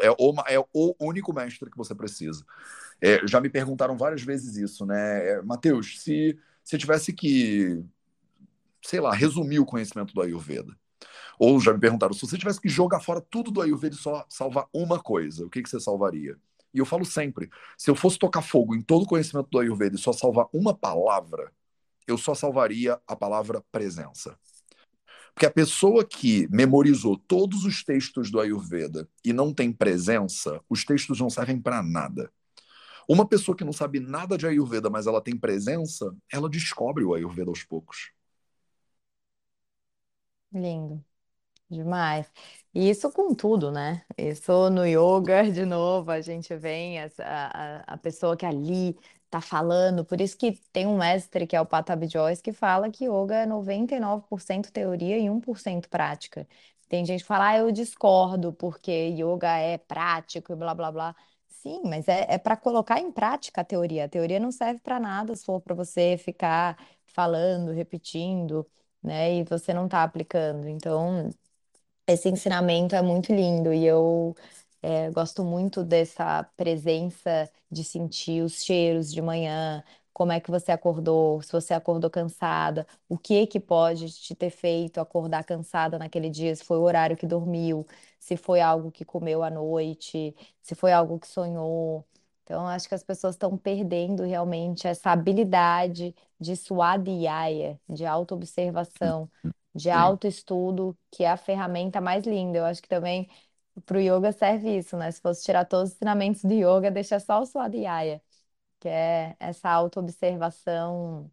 É 0.03 0.11
o, 0.11 0.35
é 0.47 0.59
o 0.73 0.95
único 1.01 1.33
mestre 1.33 1.71
que 1.71 1.77
você 1.77 1.95
precisa. 1.95 2.45
É, 3.01 3.27
já 3.27 3.41
me 3.41 3.49
perguntaram 3.49 3.97
várias 3.97 4.23
vezes 4.23 4.57
isso, 4.57 4.87
né? 4.87 5.31
É, 5.31 5.43
Mateus, 5.43 6.01
se 6.01 6.39
se 6.65 6.79
tivesse 6.79 7.13
que, 7.13 7.83
sei 8.83 9.01
lá, 9.01 9.13
resumir 9.13 9.59
o 9.59 9.67
conhecimento 9.67 10.15
do 10.15 10.23
Ayurveda, 10.23 10.77
ou 11.39 11.61
já 11.61 11.73
me 11.73 11.81
perguntaram, 11.81 12.13
se 12.13 12.21
você 12.21 12.39
tivesse 12.39 12.61
que 12.61 12.69
jogar 12.69 13.01
fora 13.01 13.21
tudo 13.21 13.51
do 13.51 13.61
Ayurveda 13.61 13.95
e 13.95 13.99
só 13.99 14.25
salvar 14.29 14.67
uma 14.73 15.01
coisa, 15.01 15.45
o 15.45 15.51
que, 15.51 15.63
que 15.63 15.69
você 15.69 15.81
salvaria? 15.81 16.37
E 16.73 16.79
eu 16.79 16.87
falo 16.87 17.05
sempre, 17.05 17.51
se 17.77 17.91
eu 17.91 17.95
fosse 17.95 18.19
tocar 18.19 18.43
fogo 18.43 18.75
em 18.75 18.81
todo 18.81 19.03
o 19.03 19.07
conhecimento 19.07 19.49
do 19.51 19.59
Ayurveda 19.59 19.97
e 19.97 19.99
só 19.99 20.13
salvar 20.13 20.47
uma 20.53 20.75
palavra, 20.75 21.53
eu 22.07 22.17
só 22.17 22.35
salvaria 22.35 23.01
a 23.07 23.15
palavra 23.15 23.63
presença. 23.71 24.39
Porque 25.35 25.47
a 25.47 25.51
pessoa 25.51 26.05
que 26.05 26.47
memorizou 26.51 27.17
todos 27.17 27.65
os 27.65 27.83
textos 27.83 28.31
do 28.31 28.39
Ayurveda 28.39 29.09
e 29.25 29.33
não 29.33 29.53
tem 29.53 29.73
presença, 29.73 30.61
os 30.69 30.85
textos 30.85 31.21
não 31.21 31.31
servem 31.31 31.61
para 31.61 31.83
nada. 31.83 32.31
Uma 33.13 33.29
pessoa 33.29 33.57
que 33.57 33.65
não 33.65 33.73
sabe 33.73 34.01
nada 34.01 34.39
de 34.39 34.47
Ayurveda, 34.47 34.89
mas 34.91 35.07
ela 35.07 35.21
tem 35.23 35.37
presença, 35.39 36.17
ela 36.33 36.49
descobre 36.49 37.05
o 37.05 37.15
Ayurveda 37.15 37.51
aos 37.51 37.63
poucos. 37.63 38.11
Lindo. 40.53 41.05
Demais. 41.71 42.31
E 42.75 42.91
isso 42.91 43.11
com 43.13 43.35
tudo, 43.35 43.73
né? 43.73 44.05
Isso 44.19 44.71
no 44.71 44.87
yoga, 44.87 45.45
de 45.53 45.65
novo, 45.67 46.11
a 46.13 46.21
gente 46.21 46.57
vem, 46.57 46.99
essa, 47.01 47.25
a, 47.25 47.95
a 47.95 47.99
pessoa 47.99 48.37
que 48.37 48.47
ali 48.47 48.97
tá 49.31 49.41
falando, 49.41 50.05
por 50.05 50.21
isso 50.21 50.37
que 50.39 50.53
tem 50.73 50.87
um 50.87 50.99
mestre 50.99 51.47
que 51.47 51.57
é 51.57 51.61
o 51.61 51.67
Patabi 51.67 52.09
Joyce 52.09 52.43
que 52.43 52.53
fala 52.53 52.91
que 52.91 53.07
yoga 53.07 53.37
é 53.37 53.47
99% 53.47 54.73
teoria 54.73 55.19
e 55.19 55.31
1% 55.31 55.89
prática. 55.91 56.49
Tem 56.89 57.05
gente 57.07 57.23
que 57.23 57.27
fala, 57.29 57.49
ah, 57.51 57.59
eu 57.59 57.73
discordo, 57.73 58.53
porque 58.55 58.93
yoga 58.93 59.57
é 59.59 59.79
prático 59.79 60.53
e 60.53 60.57
blá 60.57 60.75
blá 60.75 60.93
blá. 60.93 61.17
Sim, 61.63 61.81
mas 61.85 62.09
é, 62.09 62.27
é 62.29 62.39
para 62.39 62.57
colocar 62.57 62.99
em 62.99 63.13
prática 63.13 63.61
a 63.61 63.65
teoria. 63.65 64.05
A 64.07 64.09
teoria 64.09 64.41
não 64.41 64.51
serve 64.51 64.81
para 64.81 64.99
nada 64.99 65.35
se 65.37 65.45
for 65.45 65.61
para 65.61 65.75
você 65.75 66.17
ficar 66.19 66.77
falando, 67.07 67.71
repetindo, 67.71 68.67
né? 69.03 69.37
E 69.37 69.45
você 69.45 69.73
não 69.73 69.85
está 69.87 70.03
aplicando. 70.03 70.69
Então, 70.69 71.31
esse 72.07 72.29
ensinamento 72.29 72.97
é 72.97 73.03
muito 73.03 73.33
lindo 73.35 73.73
e 73.75 73.87
eu 73.87 74.35
é, 74.83 75.11
gosto 75.11 75.45
muito 75.45 75.85
dessa 75.85 76.45
presença 76.57 77.51
de 77.71 77.85
sentir 77.85 78.43
os 78.45 78.65
cheiros 78.65 79.13
de 79.13 79.23
manhã, 79.23 79.85
como 80.23 80.31
é 80.31 80.39
que 80.39 80.53
você 80.53 80.70
acordou, 80.70 81.43
se 81.43 81.51
você 81.51 81.75
acordou 81.75 82.09
cansada, 82.09 82.87
o 83.09 83.18
que 83.18 83.45
que 83.45 83.59
pode 83.59 84.09
te 84.12 84.37
ter 84.37 84.51
feito 84.51 85.01
acordar 85.01 85.43
cansada 85.45 85.99
naquele 85.99 86.31
dia, 86.31 86.55
se 86.55 86.62
foi 86.64 86.79
o 86.79 86.83
horário 86.83 87.16
que 87.16 87.27
dormiu, 87.27 87.85
se 88.20 88.37
foi 88.37 88.61
algo 88.61 88.93
que 88.93 89.05
comeu 89.05 89.43
à 89.43 89.51
noite, 89.51 90.33
se 90.62 90.77
foi 90.77 90.93
algo 90.93 91.18
que 91.18 91.27
sonhou. 91.27 92.07
Então, 92.45 92.68
acho 92.68 92.89
que 92.89 92.95
as 92.95 93.03
pessoas 93.03 93.35
estão 93.35 93.59
perdendo 93.59 94.23
realmente 94.23 94.87
essa 94.87 95.11
habilidade 95.11 96.14
de 96.39 96.55
swadhyaya, 96.55 97.81
de 97.89 98.07
autoobservação, 98.07 99.29
de 99.75 99.91
autoestudo, 99.91 100.97
que 101.11 101.25
é 101.25 101.31
a 101.31 101.37
ferramenta 101.37 102.01
mais 102.01 102.25
linda. 102.25 102.59
Eu 102.59 102.64
acho 102.66 102.81
que 102.81 102.89
também 102.89 103.29
para 103.85 103.97
o 103.99 104.01
yoga 104.01 104.31
serve 104.31 104.79
isso, 104.79 104.97
né? 104.97 105.11
Se 105.11 105.20
fosse 105.20 105.43
tirar 105.45 105.64
todos 105.64 105.91
os 105.91 105.97
ensinamentos 105.97 106.45
do 106.45 106.53
yoga, 106.55 106.93
deixa 106.93 107.18
só 107.18 107.41
o 107.41 107.47
swadhyaya 107.47 108.23
que 108.83 108.89
é 108.89 109.37
essa 109.39 109.70
autoobservação. 109.70 111.30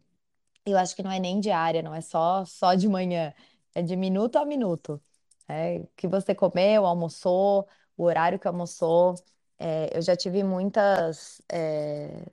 Eu 0.66 0.78
acho 0.78 0.96
que 0.96 1.02
não 1.02 1.10
é 1.12 1.18
nem 1.20 1.40
diária, 1.40 1.82
não 1.82 1.94
é 1.94 2.00
só 2.00 2.44
só 2.44 2.74
de 2.74 2.88
manhã, 2.88 3.34
é 3.74 3.82
de 3.82 3.96
minuto 3.96 4.36
a 4.38 4.44
minuto. 4.46 5.02
É, 5.48 5.78
o 5.80 5.88
que 5.96 6.08
você 6.08 6.34
comeu, 6.34 6.86
almoçou, 6.86 7.68
o 7.96 8.04
horário 8.04 8.38
que 8.38 8.48
almoçou. 8.48 9.16
É, 9.58 9.96
eu 9.96 10.02
já 10.02 10.16
tive 10.16 10.44
muitas 10.44 11.42
é, 11.50 12.26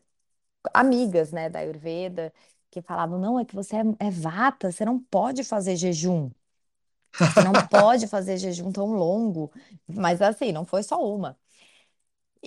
amigas, 0.74 1.32
né, 1.32 1.50
da 1.50 1.60
Ayurveda 1.60 2.34
que 2.72 2.82
falavam, 2.82 3.20
não, 3.20 3.40
é 3.40 3.46
que 3.46 3.56
você 3.56 3.78
é, 3.78 3.82
é 4.08 4.12
vata, 4.12 4.72
você 4.72 4.86
não 4.86 5.00
pode 5.00 5.44
fazer 5.44 5.76
jejum. 5.78 6.30
Você 7.30 7.42
não 7.42 7.54
pode 7.70 8.08
fazer 8.08 8.38
jejum 8.38 8.72
tão 8.72 8.88
longo. 8.94 9.52
Mas 9.88 10.22
assim, 10.22 10.52
não 10.52 10.66
foi 10.66 10.84
só 10.84 11.04
uma. 11.04 11.38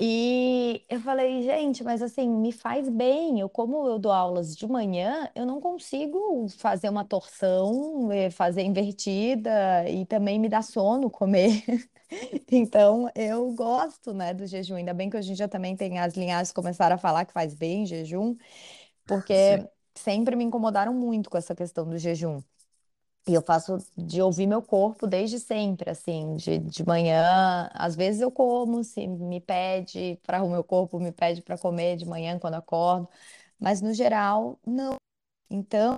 E 0.03 0.82
eu 0.88 0.98
falei, 1.01 1.42
gente, 1.42 1.84
mas 1.84 2.01
assim, 2.01 2.26
me 2.28 2.53
faz 2.53 2.88
bem. 2.88 3.38
Eu, 3.40 3.51
como 3.51 3.86
eu 3.86 3.98
dou 3.98 4.11
aulas 4.12 4.57
de 4.57 4.66
manhã, 4.66 5.30
eu 5.34 5.44
não 5.44 5.61
consigo 5.61 6.48
fazer 6.48 6.88
uma 6.88 7.05
torção, 7.05 8.11
eh, 8.11 8.30
fazer 8.30 8.62
invertida 8.62 9.86
e 9.90 10.07
também 10.07 10.38
me 10.38 10.48
dá 10.48 10.62
sono 10.62 11.11
comer. 11.11 11.62
Então, 12.53 13.11
eu 13.14 13.53
gosto, 13.55 14.12
né, 14.14 14.34
do 14.34 14.46
jejum. 14.46 14.76
Ainda 14.76 14.94
bem 14.94 15.11
que 15.11 15.16
hoje 15.16 15.32
em 15.32 15.34
dia 15.34 15.48
também 15.48 15.76
tem 15.76 15.98
as 15.98 16.14
linhagens 16.14 16.53
começaram 16.53 16.96
a 16.96 16.98
falar 16.98 17.24
que 17.26 17.32
faz 17.32 17.55
bem 17.55 17.86
jejum, 17.86 18.36
porque 19.07 19.34
Sim. 19.34 19.68
sempre 19.96 20.36
me 20.36 20.44
incomodaram 20.44 20.94
muito 20.94 21.30
com 21.30 21.38
essa 21.38 21.55
questão 21.57 21.88
do 21.88 21.98
jejum. 21.98 22.42
E 23.28 23.34
eu 23.34 23.42
faço 23.42 23.78
de 23.96 24.20
ouvir 24.22 24.46
meu 24.46 24.62
corpo 24.62 25.06
desde 25.06 25.38
sempre, 25.38 25.90
assim, 25.90 26.36
de, 26.36 26.58
de 26.58 26.84
manhã. 26.86 27.70
Às 27.74 27.94
vezes 27.94 28.20
eu 28.20 28.30
como, 28.30 28.82
se 28.82 29.06
me 29.06 29.40
pede 29.40 30.18
para 30.24 30.42
o 30.42 30.50
meu 30.50 30.64
corpo, 30.64 30.98
me 30.98 31.12
pede 31.12 31.42
para 31.42 31.56
comer 31.58 31.96
de 31.96 32.06
manhã 32.06 32.38
quando 32.38 32.54
acordo, 32.54 33.08
mas 33.58 33.80
no 33.82 33.92
geral, 33.94 34.58
não. 34.66 34.96
Então, 35.50 35.96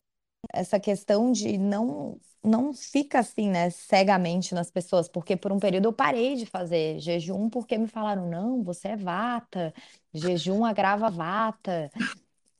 essa 0.53 0.81
questão 0.81 1.33
de 1.33 1.59
não 1.59 2.19
não 2.45 2.73
fica 2.75 3.21
assim, 3.21 3.51
né, 3.51 3.71
cegamente 3.71 4.55
nas 4.55 4.71
pessoas, 4.71 5.09
porque 5.09 5.37
por 5.37 5.53
um 5.53 5.61
período 5.61 5.87
eu 5.87 5.93
parei 5.93 6.37
de 6.37 6.47
fazer 6.47 6.99
jejum 7.01 7.51
porque 7.51 7.79
me 7.79 7.89
falaram, 7.89 8.29
não, 8.31 8.63
você 8.65 8.89
é 8.91 8.97
vata, 8.97 9.75
jejum 10.15 10.65
agrava 10.65 11.11
vata, 11.11 11.91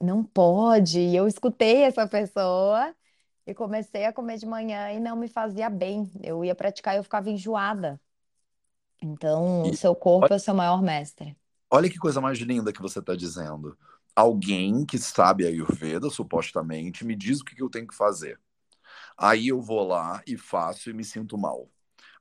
não 0.01 0.25
pode. 0.25 1.01
E 1.01 1.17
eu 1.17 1.27
escutei 1.29 1.83
essa 1.85 2.07
pessoa 2.09 2.95
e 3.47 3.55
comecei 3.55 4.05
a 4.05 4.13
comer 4.13 4.39
de 4.39 4.47
manhã 4.47 4.93
e 4.93 5.01
não 5.01 5.17
me 5.17 5.29
fazia 5.29 5.69
bem. 5.71 6.11
Eu 6.23 6.45
ia 6.45 6.55
praticar 6.55 6.95
e 6.95 6.99
eu 6.99 7.05
ficava 7.05 7.31
enjoada. 7.31 8.01
Então, 9.03 9.69
o 9.69 9.75
seu 9.75 9.95
corpo 9.95 10.33
é 10.33 10.37
o 10.37 10.39
seu 10.41 10.55
maior 10.55 10.81
mestre. 10.83 11.37
olha 11.71 11.91
que 11.91 11.99
coisa 11.99 12.21
mais 12.21 12.39
linda 12.39 12.73
que 12.73 12.81
você 12.83 12.99
está 13.01 13.15
dizendo. 13.17 13.77
Alguém 14.15 14.85
que 14.85 14.99
sabe 14.99 15.45
a 15.45 15.49
Ayurveda, 15.49 16.11
supostamente, 16.11 17.05
me 17.05 17.17
diz 17.17 17.41
o 17.41 17.45
que 17.45 17.55
que 17.55 17.63
eu 17.63 17.71
tenho 17.71 17.87
que 17.87 17.95
fazer. 17.95 18.39
Aí 19.19 19.49
eu 19.49 19.61
vou 19.63 19.87
lá 19.87 20.23
e 20.27 20.37
faço 20.39 20.91
e 20.91 20.95
me 20.95 21.05
sinto 21.05 21.39
mal. 21.39 21.71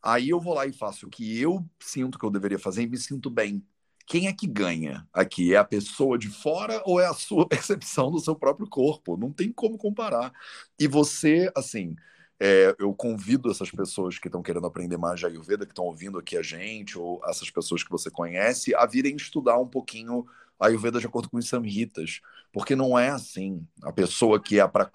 Aí 0.04 0.30
eu 0.30 0.40
vou 0.42 0.54
lá 0.56 0.68
e 0.68 0.74
faço 0.74 1.08
o 1.08 1.10
que 1.10 1.40
eu 1.40 1.66
sinto 1.82 2.20
que 2.20 2.26
eu 2.26 2.32
deveria 2.32 2.60
fazer 2.60 2.84
e 2.84 2.88
me 2.88 2.98
sinto 2.98 3.30
bem. 3.32 3.66
Quem 4.06 4.28
é 4.28 4.34
que 4.34 4.48
ganha 4.48 5.08
aqui? 5.14 5.54
É 5.54 5.58
a 5.58 5.64
pessoa 5.64 6.18
de 6.18 6.28
fora 6.28 6.82
ou 6.86 7.00
é 7.00 7.08
a 7.08 7.14
sua 7.14 7.48
percepção 7.50 8.12
do 8.12 8.20
seu 8.20 8.36
próprio 8.36 8.68
corpo? 8.68 9.18
Não 9.18 9.32
tem 9.32 9.52
como 9.52 9.78
comparar. 9.78 10.34
E 10.80 10.88
você, 10.88 11.52
assim, 11.56 11.96
é, 12.40 12.76
eu 12.80 12.94
convido 12.94 13.52
essas 13.52 13.70
pessoas 13.70 14.18
que 14.18 14.28
estão 14.28 14.42
querendo 14.42 14.66
aprender 14.66 14.98
mais 14.98 15.20
de 15.20 15.28
Ayurveda, 15.28 15.66
que 15.66 15.72
estão 15.72 15.86
ouvindo 15.86 16.18
aqui 16.18 16.36
a 16.36 16.42
gente, 16.42 16.98
ou 16.98 17.22
essas 17.28 17.52
pessoas 17.52 17.84
que 17.84 17.92
você 17.92 18.10
conhece, 18.10 18.74
a 18.74 18.86
virem 18.86 19.16
estudar 19.16 19.60
um 19.60 19.68
pouquinho 19.68 20.26
Ayurveda 20.60 21.00
de 21.00 21.08
acordo 21.08 21.30
com 21.30 21.38
os 21.38 21.48
samhitas, 21.48 22.22
porque 22.52 22.76
não 22.76 22.98
é 22.98 23.10
assim. 23.10 23.66
A 23.84 23.92
pessoa 23.92 24.40
que 24.42 24.60
é 24.60 24.68
para 24.68 24.90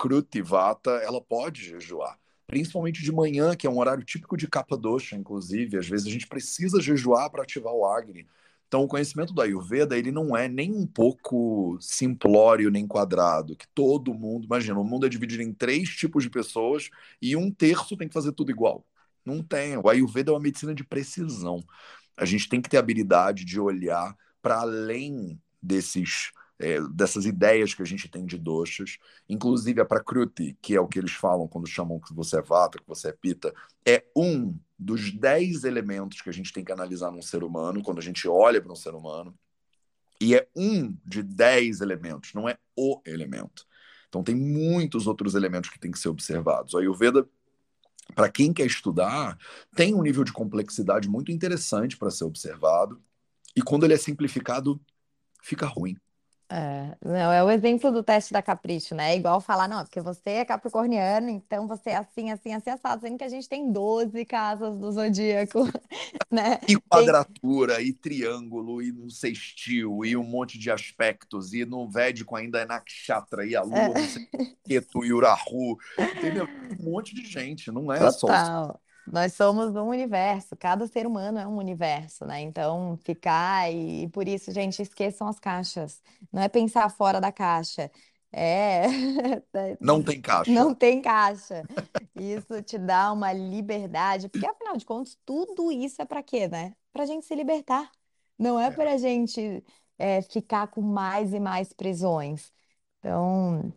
Vata, 0.44 0.90
ela 1.04 1.20
pode 1.20 1.64
jejuar, 1.64 2.18
principalmente 2.46 3.02
de 3.02 3.10
manhã, 3.10 3.54
que 3.56 3.66
é 3.66 3.70
um 3.70 3.78
horário 3.78 4.04
típico 4.04 4.36
de 4.36 4.46
capa 4.46 4.76
doxa, 4.76 5.16
inclusive. 5.16 5.76
Às 5.76 5.88
vezes 5.88 6.06
a 6.06 6.10
gente 6.10 6.26
precisa 6.26 6.80
jejuar 6.80 7.30
para 7.30 7.42
ativar 7.42 7.72
o 7.72 7.84
Agni. 7.84 8.26
Então, 8.66 8.82
o 8.82 8.88
conhecimento 8.88 9.32
do 9.32 9.40
Ayurveda, 9.40 9.96
ele 9.96 10.10
não 10.10 10.36
é 10.36 10.48
nem 10.48 10.72
um 10.74 10.86
pouco 10.86 11.78
simplório 11.80 12.70
nem 12.70 12.86
quadrado, 12.86 13.56
que 13.56 13.66
todo 13.74 14.12
mundo, 14.12 14.44
imagina, 14.44 14.78
o 14.78 14.84
mundo 14.84 15.06
é 15.06 15.08
dividido 15.08 15.42
em 15.42 15.52
três 15.52 15.90
tipos 15.90 16.24
de 16.24 16.30
pessoas 16.30 16.90
e 17.22 17.36
um 17.36 17.50
terço 17.50 17.96
tem 17.96 18.08
que 18.08 18.14
fazer 18.14 18.32
tudo 18.32 18.50
igual. 18.50 18.84
Não 19.24 19.42
tem. 19.42 19.76
O 19.76 19.88
Ayurveda 19.88 20.30
é 20.30 20.34
uma 20.34 20.40
medicina 20.40 20.74
de 20.74 20.84
precisão. 20.84 21.62
A 22.16 22.24
gente 22.24 22.48
tem 22.48 22.60
que 22.60 22.68
ter 22.68 22.78
habilidade 22.78 23.44
de 23.44 23.60
olhar 23.60 24.16
para 24.42 24.60
além 24.60 25.40
desses 25.62 26.30
é, 26.58 26.80
dessas 26.90 27.26
ideias 27.26 27.74
que 27.74 27.82
a 27.82 27.84
gente 27.86 28.08
tem 28.08 28.24
de 28.24 28.38
doxas, 28.38 28.96
inclusive 29.28 29.80
a 29.80 29.84
Prakruti, 29.84 30.56
que 30.62 30.74
é 30.74 30.80
o 30.80 30.88
que 30.88 30.98
eles 30.98 31.12
falam 31.12 31.46
quando 31.46 31.66
chamam 31.66 32.00
que 32.00 32.14
você 32.14 32.38
é 32.38 32.42
vata, 32.42 32.78
que 32.78 32.86
você 32.86 33.08
é 33.08 33.12
pita, 33.12 33.52
é 33.86 34.04
um 34.16 34.58
dos 34.78 35.10
dez 35.10 35.64
elementos 35.64 36.20
que 36.20 36.28
a 36.28 36.32
gente 36.32 36.52
tem 36.52 36.64
que 36.64 36.72
analisar 36.72 37.10
num 37.10 37.22
ser 37.22 37.42
humano, 37.42 37.82
quando 37.82 37.98
a 37.98 38.02
gente 38.02 38.28
olha 38.28 38.60
para 38.60 38.72
um 38.72 38.76
ser 38.76 38.94
humano, 38.94 39.36
e 40.20 40.34
é 40.34 40.48
um 40.54 40.96
de 41.04 41.22
dez 41.22 41.80
elementos, 41.80 42.32
não 42.34 42.48
é 42.48 42.58
o 42.76 43.00
elemento. 43.04 43.66
Então 44.08 44.22
tem 44.22 44.34
muitos 44.34 45.06
outros 45.06 45.34
elementos 45.34 45.70
que 45.70 45.78
têm 45.78 45.90
que 45.90 45.98
ser 45.98 46.08
observados. 46.08 46.74
O 46.74 46.78
Ayurveda, 46.78 47.28
para 48.14 48.30
quem 48.30 48.52
quer 48.52 48.66
estudar, 48.66 49.38
tem 49.74 49.94
um 49.94 50.02
nível 50.02 50.24
de 50.24 50.32
complexidade 50.32 51.08
muito 51.08 51.32
interessante 51.32 51.96
para 51.96 52.10
ser 52.10 52.24
observado, 52.24 53.02
e 53.54 53.62
quando 53.62 53.84
ele 53.84 53.94
é 53.94 53.98
simplificado, 53.98 54.80
fica 55.42 55.66
ruim. 55.66 55.96
É, 56.48 56.96
não, 57.04 57.32
é 57.32 57.42
o 57.42 57.50
exemplo 57.50 57.90
do 57.90 58.04
teste 58.04 58.32
da 58.32 58.40
Capricho, 58.40 58.94
né? 58.94 59.12
É 59.14 59.16
igual 59.16 59.40
falar, 59.40 59.66
não, 59.66 59.82
porque 59.82 60.00
você 60.00 60.30
é 60.30 60.44
capricorniano, 60.44 61.28
então 61.28 61.66
você 61.66 61.90
é 61.90 61.96
assim, 61.96 62.30
assim, 62.30 62.52
assim, 62.54 62.70
assado, 62.70 63.02
sendo 63.02 63.18
que 63.18 63.24
a 63.24 63.28
gente 63.28 63.48
tem 63.48 63.72
12 63.72 64.24
casas 64.24 64.78
do 64.78 64.92
zodíaco, 64.92 65.64
né? 66.30 66.60
E 66.68 66.76
Tem... 66.76 66.80
quadratura, 66.88 67.82
e 67.82 67.92
triângulo, 67.92 68.80
e 68.80 68.92
no 68.92 69.10
sextil, 69.10 70.04
e 70.04 70.16
um 70.16 70.22
monte 70.22 70.56
de 70.56 70.70
aspectos, 70.70 71.52
e 71.52 71.64
no 71.64 71.88
Védico 71.90 72.36
ainda 72.36 72.60
é 72.60 72.64
Nakshatra, 72.64 73.44
e 73.44 73.56
a 73.56 73.62
Lua, 73.62 73.78
É, 73.78 73.88
não 73.88 74.06
sei 74.06 74.22
o 74.22 74.28
que, 74.64 74.86
e 75.04 75.12
Urahu, 75.12 75.76
entendeu? 75.98 76.48
Um 76.78 76.90
monte 76.92 77.12
de 77.12 77.24
gente, 77.24 77.72
não 77.72 77.92
é 77.92 78.08
só 78.12 78.28
total. 78.28 78.80
Nós 79.10 79.34
somos 79.34 79.74
um 79.76 79.88
universo, 79.88 80.56
cada 80.56 80.86
ser 80.86 81.06
humano 81.06 81.38
é 81.38 81.46
um 81.46 81.56
universo, 81.56 82.26
né? 82.26 82.40
Então, 82.40 82.96
ficar 83.04 83.70
e, 83.72 84.04
e 84.04 84.08
por 84.08 84.26
isso, 84.28 84.50
gente, 84.52 84.82
esqueçam 84.82 85.28
as 85.28 85.38
caixas. 85.38 86.02
Não 86.32 86.42
é 86.42 86.48
pensar 86.48 86.88
fora 86.90 87.20
da 87.20 87.32
caixa. 87.32 87.90
É, 88.32 88.84
Não 89.80 90.02
tem 90.02 90.20
não 90.46 90.74
caixa. 90.74 90.74
tem 90.74 91.00
caixa. 91.02 91.66
Isso 92.14 92.62
te 92.62 92.78
dá 92.78 93.12
uma 93.12 93.32
liberdade, 93.32 94.28
porque 94.28 94.46
afinal 94.46 94.76
de 94.76 94.84
contas, 94.86 95.18
tudo 95.24 95.70
isso 95.72 96.00
é 96.00 96.04
para 96.04 96.22
quê, 96.22 96.48
né? 96.48 96.74
Para 96.92 97.06
gente 97.06 97.26
se 97.26 97.34
libertar. 97.34 97.90
Não 98.38 98.58
é 98.60 98.70
É, 98.70 98.72
para 98.72 98.96
gente 98.98 99.64
é, 99.98 100.22
ficar 100.22 100.68
com 100.68 100.80
mais 100.82 101.32
e 101.34 101.40
mais 101.40 101.72
prisões. 101.72 102.52
Então, 102.98 103.72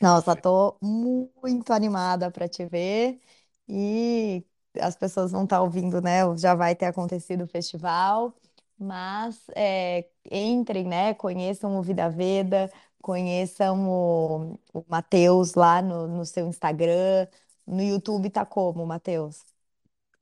nossa, 0.00 0.34
tô 0.36 0.78
muito 0.82 1.72
animada 1.72 2.30
para 2.30 2.48
te 2.48 2.64
ver 2.66 3.20
e 3.68 4.44
as 4.80 4.96
pessoas 4.96 5.32
vão 5.32 5.44
estar 5.44 5.62
ouvindo, 5.62 6.00
né? 6.00 6.20
Já 6.38 6.54
vai 6.54 6.74
ter 6.74 6.86
acontecido 6.86 7.44
o 7.44 7.46
festival, 7.46 8.34
mas 8.78 9.38
é, 9.56 10.08
entrem, 10.30 10.84
né? 10.86 11.14
Conheçam 11.14 11.76
o 11.78 11.82
Vida 11.82 12.08
Veda, 12.08 12.70
conheçam 13.02 13.88
o, 13.90 14.58
o 14.72 14.84
Matheus 14.88 15.54
lá 15.54 15.82
no, 15.82 16.06
no 16.08 16.24
seu 16.26 16.46
Instagram, 16.48 17.26
no 17.66 17.82
YouTube 17.82 18.30
tá 18.30 18.44
como, 18.46 18.86
Matheus? 18.86 19.44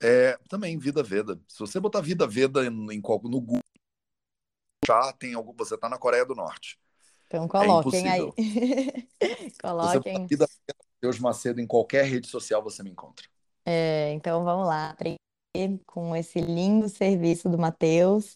É, 0.01 0.37
também 0.47 0.77
Vida 0.77 1.03
Veda. 1.03 1.39
Se 1.47 1.59
você 1.59 1.79
botar 1.79 2.01
Vida 2.01 2.25
Veda 2.27 2.65
em, 2.65 2.93
em 2.93 3.01
qual- 3.01 3.21
no 3.23 3.41
Google, 3.41 3.59
já 4.87 5.11
tem 5.13 5.33
algum, 5.33 5.53
você 5.53 5.75
está 5.75 5.89
na 5.89 5.97
Coreia 5.97 6.25
do 6.25 6.35
Norte. 6.35 6.79
Então 7.27 7.43
É 7.43 7.47
coloquem 7.47 8.07
aí, 8.09 8.33
você 9.79 9.99
botar 9.99 10.19
coloquem. 10.19 10.27
Vida 10.29 10.47
Veda, 10.47 10.79
Deus 11.01 11.19
Macedo 11.19 11.61
em 11.61 11.67
qualquer 11.67 12.05
rede 12.05 12.27
social, 12.27 12.63
você 12.63 12.83
me 12.83 12.91
encontra. 12.91 13.27
É, 13.65 14.11
então 14.13 14.43
vamos 14.43 14.67
lá, 14.67 14.89
aprender 14.91 15.19
com 15.85 16.15
esse 16.15 16.39
lindo 16.41 16.89
serviço 16.89 17.49
do 17.49 17.57
Matheus. 17.57 18.35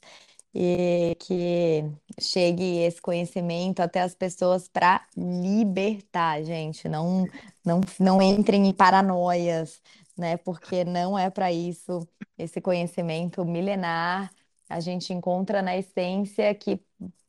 e 0.58 1.16
que 1.22 1.84
chegue 2.22 2.80
esse 2.80 3.02
conhecimento 3.02 3.82
até 3.82 4.02
as 4.02 4.16
pessoas 4.16 4.70
para 4.70 5.06
libertar, 5.18 6.44
gente. 6.44 6.90
Não, 6.90 7.28
não, 7.66 7.82
não 8.00 8.24
entrem 8.24 8.68
em 8.68 8.74
paranoias, 8.74 9.82
né? 10.18 10.38
Porque 10.38 10.86
não 10.86 11.20
é 11.20 11.30
para 11.32 11.52
isso. 11.54 12.08
Esse 12.40 12.62
conhecimento 12.62 13.46
milenar 13.46 14.34
a 14.70 14.80
gente 14.82 15.14
encontra 15.14 15.62
na 15.62 15.78
essência 15.78 16.56
que, 16.56 16.82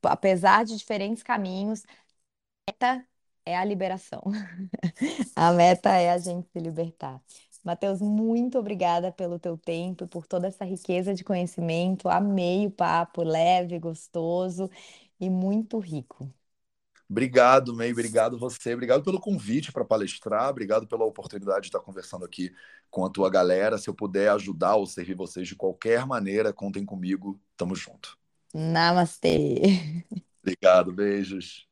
apesar 0.04 0.64
de 0.64 0.76
diferentes 0.78 1.22
caminhos, 1.22 1.84
é 3.44 3.56
a 3.56 3.64
liberação. 3.64 4.22
A 5.36 5.52
meta 5.52 5.90
é 5.96 6.10
a 6.10 6.18
gente 6.18 6.48
se 6.52 6.58
libertar. 6.58 7.20
Matheus, 7.64 8.00
muito 8.00 8.58
obrigada 8.58 9.10
pelo 9.12 9.38
teu 9.38 9.56
tempo, 9.58 10.04
e 10.04 10.06
por 10.06 10.26
toda 10.26 10.46
essa 10.48 10.64
riqueza 10.64 11.14
de 11.14 11.24
conhecimento. 11.24 12.08
Amei 12.08 12.66
o 12.66 12.70
papo, 12.70 13.22
leve, 13.22 13.78
gostoso 13.78 14.70
e 15.20 15.30
muito 15.30 15.78
rico. 15.78 16.30
Obrigado, 17.08 17.74
May, 17.74 17.92
obrigado 17.92 18.38
você, 18.38 18.72
obrigado 18.74 19.04
pelo 19.04 19.20
convite 19.20 19.70
para 19.70 19.84
palestrar, 19.84 20.48
obrigado 20.48 20.86
pela 20.86 21.04
oportunidade 21.04 21.62
de 21.62 21.66
estar 21.68 21.80
conversando 21.80 22.24
aqui 22.24 22.52
com 22.90 23.04
a 23.04 23.10
tua 23.10 23.30
galera. 23.30 23.78
Se 23.78 23.88
eu 23.90 23.94
puder 23.94 24.30
ajudar 24.30 24.76
ou 24.76 24.86
servir 24.86 25.14
vocês 25.14 25.46
de 25.46 25.54
qualquer 25.54 26.06
maneira, 26.06 26.52
contem 26.52 26.84
comigo, 26.84 27.38
tamo 27.56 27.74
junto. 27.74 28.18
Namastê. 28.54 29.34
Obrigado, 30.42 30.92
beijos. 30.92 31.66